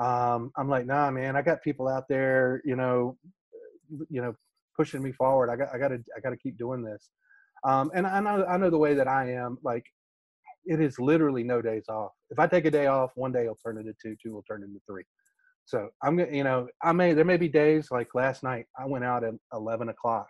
Um, 0.00 0.50
I'm 0.56 0.68
like, 0.68 0.86
nah, 0.86 1.10
man, 1.10 1.36
I 1.36 1.42
got 1.42 1.62
people 1.62 1.88
out 1.88 2.04
there, 2.08 2.60
you 2.64 2.76
know, 2.76 3.16
you 4.08 4.20
know, 4.20 4.34
pushing 4.76 5.02
me 5.02 5.12
forward. 5.12 5.50
I 5.50 5.56
got, 5.56 5.68
I 5.74 5.78
got 5.78 5.88
to, 5.88 6.02
I 6.16 6.20
got 6.20 6.30
to 6.30 6.36
keep 6.36 6.58
doing 6.58 6.82
this. 6.82 7.10
Um, 7.64 7.90
and 7.94 8.06
I 8.06 8.20
know, 8.20 8.44
I 8.44 8.56
know 8.56 8.70
the 8.70 8.78
way 8.78 8.94
that 8.94 9.08
I 9.08 9.32
am. 9.32 9.58
Like, 9.62 9.84
it 10.66 10.80
is 10.80 10.98
literally 10.98 11.44
no 11.44 11.60
days 11.60 11.84
off. 11.88 12.12
If 12.30 12.38
I 12.38 12.46
take 12.46 12.64
a 12.64 12.70
day 12.70 12.86
off, 12.86 13.10
one 13.14 13.32
day 13.32 13.46
will 13.46 13.58
turn 13.64 13.78
into 13.78 13.94
two, 14.00 14.16
two 14.22 14.32
will 14.32 14.42
turn 14.42 14.62
into 14.62 14.80
three. 14.88 15.04
So 15.66 15.88
I'm 16.02 16.16
gonna, 16.16 16.30
you 16.30 16.44
know, 16.44 16.68
I 16.82 16.92
may 16.92 17.14
there 17.14 17.24
may 17.24 17.36
be 17.36 17.48
days 17.48 17.88
like 17.90 18.14
last 18.14 18.42
night. 18.42 18.66
I 18.78 18.86
went 18.86 19.04
out 19.04 19.24
at 19.24 19.34
11 19.52 19.88
o'clock 19.88 20.28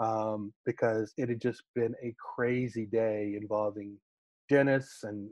um, 0.00 0.52
because 0.66 1.12
it 1.16 1.28
had 1.28 1.40
just 1.40 1.62
been 1.74 1.94
a 2.02 2.14
crazy 2.34 2.86
day 2.86 3.36
involving 3.40 3.96
dentists 4.48 5.04
and 5.04 5.28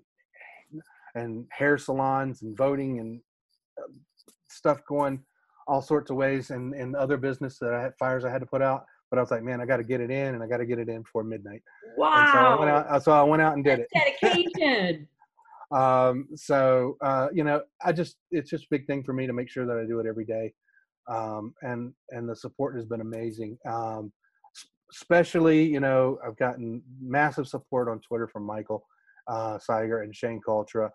and 1.14 1.46
hair 1.50 1.78
salons 1.78 2.42
and 2.42 2.56
voting 2.56 3.00
and 3.00 3.20
uh, 3.78 3.88
stuff 4.48 4.80
going 4.86 5.22
all 5.66 5.82
sorts 5.82 6.10
of 6.10 6.16
ways 6.16 6.50
and, 6.50 6.74
and 6.74 6.94
other 6.94 7.16
business 7.16 7.58
that 7.58 7.74
I 7.74 7.82
had 7.82 7.94
fires 7.98 8.24
I 8.24 8.30
had 8.30 8.40
to 8.40 8.46
put 8.46 8.62
out. 8.62 8.84
But 9.10 9.18
I 9.18 9.22
was 9.22 9.30
like, 9.30 9.42
man, 9.42 9.60
I 9.60 9.66
got 9.66 9.76
to 9.76 9.84
get 9.84 10.00
it 10.00 10.10
in 10.10 10.34
and 10.34 10.42
I 10.42 10.46
got 10.46 10.58
to 10.58 10.66
get 10.66 10.78
it 10.78 10.88
in 10.88 11.02
before 11.02 11.22
midnight. 11.22 11.62
Wow. 11.96 12.30
So 12.32 12.38
I 12.38 12.58
went 12.58 12.70
out, 12.70 13.02
so 13.02 13.12
I 13.12 13.22
went 13.22 13.42
out 13.42 13.54
and 13.54 13.64
did 13.64 13.86
That's 13.94 14.06
it. 14.22 14.48
Dedication. 14.54 15.08
um, 15.70 16.28
so, 16.34 16.96
uh, 17.02 17.28
you 17.32 17.44
know, 17.44 17.62
I 17.84 17.92
just, 17.92 18.16
it's 18.30 18.50
just 18.50 18.64
a 18.64 18.68
big 18.70 18.86
thing 18.86 19.04
for 19.04 19.12
me 19.12 19.26
to 19.26 19.32
make 19.32 19.48
sure 19.48 19.66
that 19.66 19.78
I 19.78 19.86
do 19.86 20.00
it 20.00 20.06
every 20.06 20.24
day. 20.24 20.52
Um, 21.08 21.54
and, 21.62 21.92
and 22.10 22.28
the 22.28 22.34
support 22.34 22.74
has 22.74 22.84
been 22.84 23.00
amazing. 23.00 23.58
Um, 23.68 24.12
especially, 24.90 25.64
you 25.64 25.80
know, 25.80 26.18
I've 26.26 26.36
gotten 26.36 26.82
massive 27.00 27.48
support 27.48 27.88
on 27.88 28.00
Twitter 28.00 28.28
from 28.28 28.44
Michael 28.44 28.84
uh, 29.28 29.58
Cyger 29.58 30.02
and 30.02 30.14
Shane 30.14 30.40
Cultra. 30.44 30.90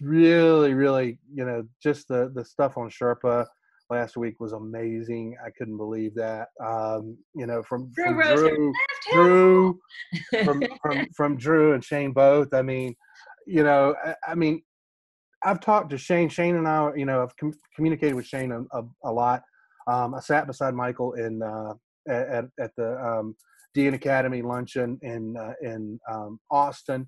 Really, 0.00 0.74
really, 0.74 1.18
you 1.32 1.44
know, 1.44 1.64
just 1.82 2.08
the 2.08 2.32
the 2.34 2.44
stuff 2.44 2.76
on 2.76 2.90
Sherpa 2.90 3.46
last 3.90 4.16
week 4.16 4.40
was 4.40 4.52
amazing. 4.52 5.36
I 5.44 5.50
couldn't 5.56 5.76
believe 5.76 6.14
that. 6.14 6.48
Um, 6.64 7.16
you 7.34 7.46
know, 7.46 7.62
from, 7.62 7.90
from 7.92 8.20
Drew, 8.20 8.72
Drew, 9.12 9.80
from, 10.44 10.62
from 10.82 11.06
from 11.16 11.36
Drew 11.36 11.74
and 11.74 11.84
Shane 11.84 12.12
both. 12.12 12.52
I 12.52 12.62
mean, 12.62 12.94
you 13.46 13.62
know, 13.62 13.94
I, 14.04 14.14
I 14.28 14.34
mean, 14.34 14.62
I've 15.44 15.60
talked 15.60 15.90
to 15.90 15.98
Shane. 15.98 16.28
Shane 16.28 16.56
and 16.56 16.66
I, 16.66 16.90
you 16.96 17.04
know, 17.04 17.22
I've 17.22 17.36
com- 17.36 17.52
communicated 17.76 18.14
with 18.14 18.26
Shane 18.26 18.52
a, 18.52 18.60
a, 18.76 18.84
a 19.04 19.12
lot. 19.12 19.42
Um, 19.86 20.14
I 20.14 20.20
sat 20.20 20.46
beside 20.46 20.74
Michael 20.74 21.12
in 21.14 21.42
uh, 21.42 21.74
at 22.08 22.46
at 22.58 22.70
the 22.76 22.96
um, 23.04 23.36
DNAcademy 23.76 24.42
luncheon 24.42 24.98
in 25.02 25.36
uh, 25.36 25.52
in 25.62 25.98
um, 26.10 26.38
Austin, 26.50 27.06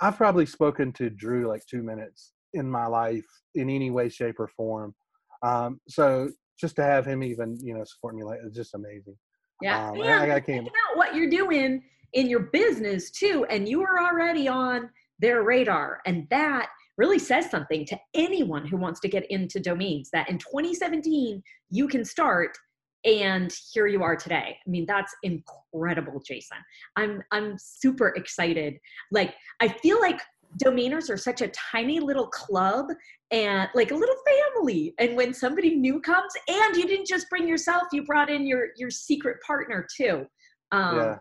I've 0.00 0.16
probably 0.16 0.46
spoken 0.46 0.92
to 0.94 1.10
Drew 1.10 1.48
like 1.48 1.62
two 1.66 1.82
minutes 1.82 2.32
in 2.54 2.68
my 2.68 2.86
life 2.86 3.24
in 3.54 3.70
any 3.70 3.90
way, 3.90 4.08
shape, 4.08 4.40
or 4.40 4.48
form. 4.48 4.94
Um, 5.42 5.80
so 5.88 6.30
just 6.58 6.76
to 6.76 6.82
have 6.82 7.06
him 7.06 7.22
even, 7.22 7.58
you 7.60 7.74
know, 7.74 7.84
support 7.84 8.14
me 8.14 8.24
like 8.24 8.40
it's 8.44 8.56
just 8.56 8.74
amazing. 8.74 9.16
Yeah, 9.60 9.90
um, 9.90 10.00
and 10.00 10.32
I, 10.32 10.36
I 10.36 10.40
can't 10.40 10.66
out 10.66 10.96
what 10.96 11.14
you're 11.14 11.30
doing 11.30 11.82
in 12.12 12.28
your 12.28 12.40
business 12.52 13.10
too, 13.10 13.46
and 13.48 13.68
you 13.68 13.82
are 13.82 14.00
already 14.00 14.48
on 14.48 14.90
their 15.18 15.42
radar, 15.42 16.00
and 16.06 16.26
that 16.30 16.68
really 16.98 17.18
says 17.18 17.50
something 17.50 17.86
to 17.86 17.98
anyone 18.14 18.66
who 18.66 18.76
wants 18.76 19.00
to 19.00 19.08
get 19.08 19.30
into 19.30 19.60
domains. 19.60 20.10
That 20.12 20.28
in 20.28 20.38
2017 20.38 21.42
you 21.70 21.88
can 21.88 22.04
start 22.04 22.56
and 23.04 23.52
here 23.72 23.86
you 23.86 24.02
are 24.02 24.14
today 24.14 24.56
i 24.64 24.70
mean 24.70 24.86
that's 24.86 25.14
incredible 25.22 26.22
jason 26.24 26.58
i'm 26.96 27.20
i'm 27.32 27.56
super 27.58 28.08
excited 28.16 28.78
like 29.10 29.34
i 29.60 29.66
feel 29.66 30.00
like 30.00 30.20
domainers 30.58 31.10
are 31.10 31.16
such 31.16 31.40
a 31.40 31.48
tiny 31.48 32.00
little 32.00 32.26
club 32.26 32.86
and 33.30 33.68
like 33.74 33.90
a 33.90 33.94
little 33.94 34.16
family 34.26 34.94
and 34.98 35.16
when 35.16 35.32
somebody 35.32 35.74
new 35.74 36.00
comes 36.00 36.32
and 36.48 36.76
you 36.76 36.86
didn't 36.86 37.06
just 37.06 37.28
bring 37.30 37.48
yourself 37.48 37.84
you 37.92 38.04
brought 38.04 38.30
in 38.30 38.46
your 38.46 38.68
your 38.76 38.90
secret 38.90 39.38
partner 39.46 39.86
too 39.96 40.26
um, 40.72 40.96
yeah. 40.96 41.18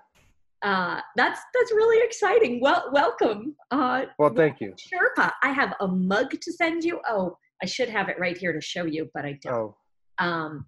Uh, 0.63 1.01
that's 1.15 1.39
that's 1.55 1.71
really 1.71 2.05
exciting. 2.05 2.59
Well, 2.61 2.89
welcome. 2.93 3.55
Uh, 3.71 4.05
well, 4.19 4.31
thank 4.31 4.61
you, 4.61 4.73
Sherpa. 4.73 5.31
I 5.41 5.51
have 5.51 5.73
a 5.79 5.87
mug 5.87 6.39
to 6.39 6.53
send 6.53 6.83
you. 6.83 6.99
Oh, 7.09 7.35
I 7.63 7.65
should 7.65 7.89
have 7.89 8.09
it 8.09 8.19
right 8.19 8.37
here 8.37 8.53
to 8.53 8.61
show 8.61 8.85
you, 8.85 9.09
but 9.13 9.25
I 9.25 9.39
don't. 9.41 9.53
Oh. 9.53 9.75
Um, 10.19 10.67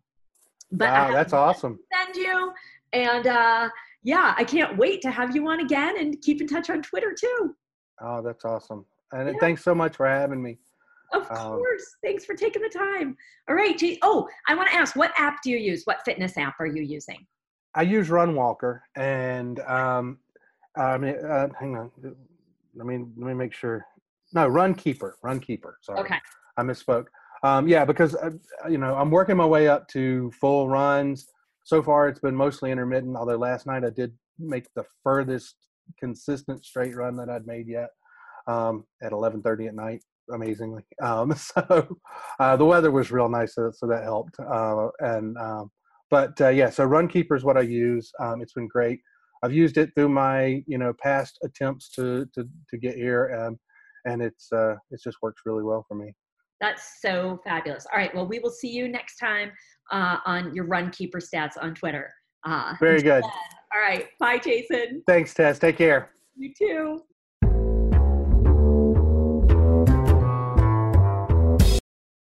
but 0.72 0.90
wow, 0.90 1.12
that's 1.12 1.32
awesome. 1.32 1.80
Send 1.94 2.16
you, 2.16 2.52
and 2.92 3.28
uh, 3.28 3.70
yeah, 4.04 4.34
I 4.36 4.44
can't 4.44 4.78
wait 4.78 5.02
to 5.04 5.12
have 5.12 5.36
you 5.36 5.48
on 5.48 5.60
again 5.60 6.00
and 6.00 6.20
keep 6.22 6.42
in 6.42 6.48
touch 6.48 6.72
on 6.72 6.82
Twitter 6.82 7.16
too. 7.18 7.56
Oh, 8.02 8.22
that's 8.22 8.46
awesome! 8.46 8.86
And 9.12 9.30
yeah. 9.30 9.36
thanks 9.40 9.64
so 9.64 9.76
much 9.76 9.96
for 9.96 10.08
having 10.08 10.42
me. 10.42 10.58
Of 11.14 11.30
um, 11.32 11.58
course. 11.58 11.96
Thanks 12.04 12.26
for 12.26 12.34
taking 12.34 12.62
the 12.62 12.70
time. 12.70 13.16
All 13.48 13.56
right. 13.56 13.78
Gee, 13.78 14.00
oh, 14.02 14.28
I 14.48 14.56
want 14.56 14.70
to 14.70 14.76
ask, 14.76 14.96
what 14.96 15.12
app 15.16 15.44
do 15.44 15.52
you 15.52 15.58
use? 15.58 15.84
What 15.86 16.04
fitness 16.04 16.38
app 16.38 16.56
are 16.60 16.66
you 16.66 16.82
using? 16.82 17.26
I 17.76 17.84
use 17.84 18.10
Runwalker, 18.10 18.82
and 18.96 19.60
um, 19.62 20.20
I 20.78 20.98
mean, 20.98 21.16
uh, 21.26 21.48
hang 21.60 21.76
on. 21.76 21.92
Let 22.76 22.88
me 22.88 23.06
let 23.18 23.28
me 23.28 23.34
make 23.34 23.54
sure. 23.54 23.86
No, 24.34 24.50
Runkeeper. 24.50 25.14
Runkeeper. 25.24 25.74
Sorry. 25.82 26.00
Okay. 26.00 26.18
I 26.58 26.64
misspoke. 26.64 27.06
Um, 27.44 27.68
yeah, 27.68 27.84
because 27.84 28.16
uh, 28.16 28.32
you 28.70 28.78
know 28.78 28.96
I'm 28.96 29.12
working 29.12 29.38
my 29.38 29.46
way 29.46 29.68
up 29.68 29.88
to 29.90 30.32
full 30.40 30.70
runs. 30.70 31.28
So 31.64 31.82
far, 31.82 32.08
it's 32.08 32.20
been 32.20 32.36
mostly 32.36 32.72
intermittent. 32.72 33.16
Although 33.16 33.38
last 33.38 33.66
night 33.66 33.84
I 33.84 33.90
did 33.90 34.14
make 34.40 34.68
the 34.76 34.84
furthest 35.04 35.56
consistent 36.00 36.66
straight 36.66 36.96
run 36.96 37.16
that 37.18 37.30
I'd 37.30 37.46
made 37.46 37.68
yet 37.68 37.90
um, 38.48 38.86
at 39.02 39.12
11:30 39.12 39.68
at 39.68 39.76
night. 39.76 40.04
Amazingly, 40.34 40.84
um, 41.02 41.34
so 41.36 41.98
uh, 42.40 42.56
the 42.56 42.66
weather 42.66 42.92
was 42.92 43.12
real 43.12 43.30
nice, 43.30 43.56
so, 43.56 43.72
so 43.74 43.88
that 43.88 44.04
helped. 44.04 44.40
Uh, 44.40 44.88
and 45.00 45.38
um, 45.38 45.70
but 46.10 46.40
uh, 46.42 46.50
yeah, 46.50 46.70
so 46.70 46.88
Runkeeper 46.88 47.36
is 47.36 47.44
what 47.44 47.58
I 47.58 47.62
use. 47.62 48.12
Um, 48.20 48.42
it's 48.42 48.54
been 48.54 48.68
great. 48.68 49.00
I've 49.44 49.54
used 49.54 49.78
it 49.78 49.90
through 49.96 50.10
my 50.10 50.64
you 50.68 50.78
know 50.78 50.94
past 51.02 51.38
attempts 51.44 51.90
to 51.96 52.26
to 52.34 52.48
to 52.70 52.78
get 52.78 52.96
here, 52.96 53.26
and 53.26 53.58
and 54.06 54.22
it's 54.22 54.52
uh, 54.52 54.76
it 54.92 55.02
just 55.04 55.18
works 55.22 55.42
really 55.46 55.64
well 55.64 55.86
for 55.88 55.96
me. 55.96 56.14
That's 56.62 57.02
so 57.02 57.42
fabulous. 57.44 57.86
All 57.92 58.00
right. 58.00 58.14
Well, 58.16 58.26
we 58.26 58.40
will 58.40 58.50
see 58.50 58.70
you 58.70 58.88
next 58.88 59.18
time 59.18 59.52
uh, 59.92 60.18
on 60.26 60.56
your 60.56 60.66
Runkeeper 60.66 61.18
stats 61.18 61.62
on 61.62 61.76
Twitter. 61.76 62.14
Uh, 62.46 62.74
Very 62.80 63.02
good. 63.12 63.24
All 63.74 63.82
right. 63.82 64.08
Bye, 64.20 64.38
Jason. 64.38 65.04
Thanks, 65.08 65.34
Tess. 65.34 65.60
Take 65.60 65.78
care. 65.78 66.12
You 66.38 66.54
too. 66.54 67.04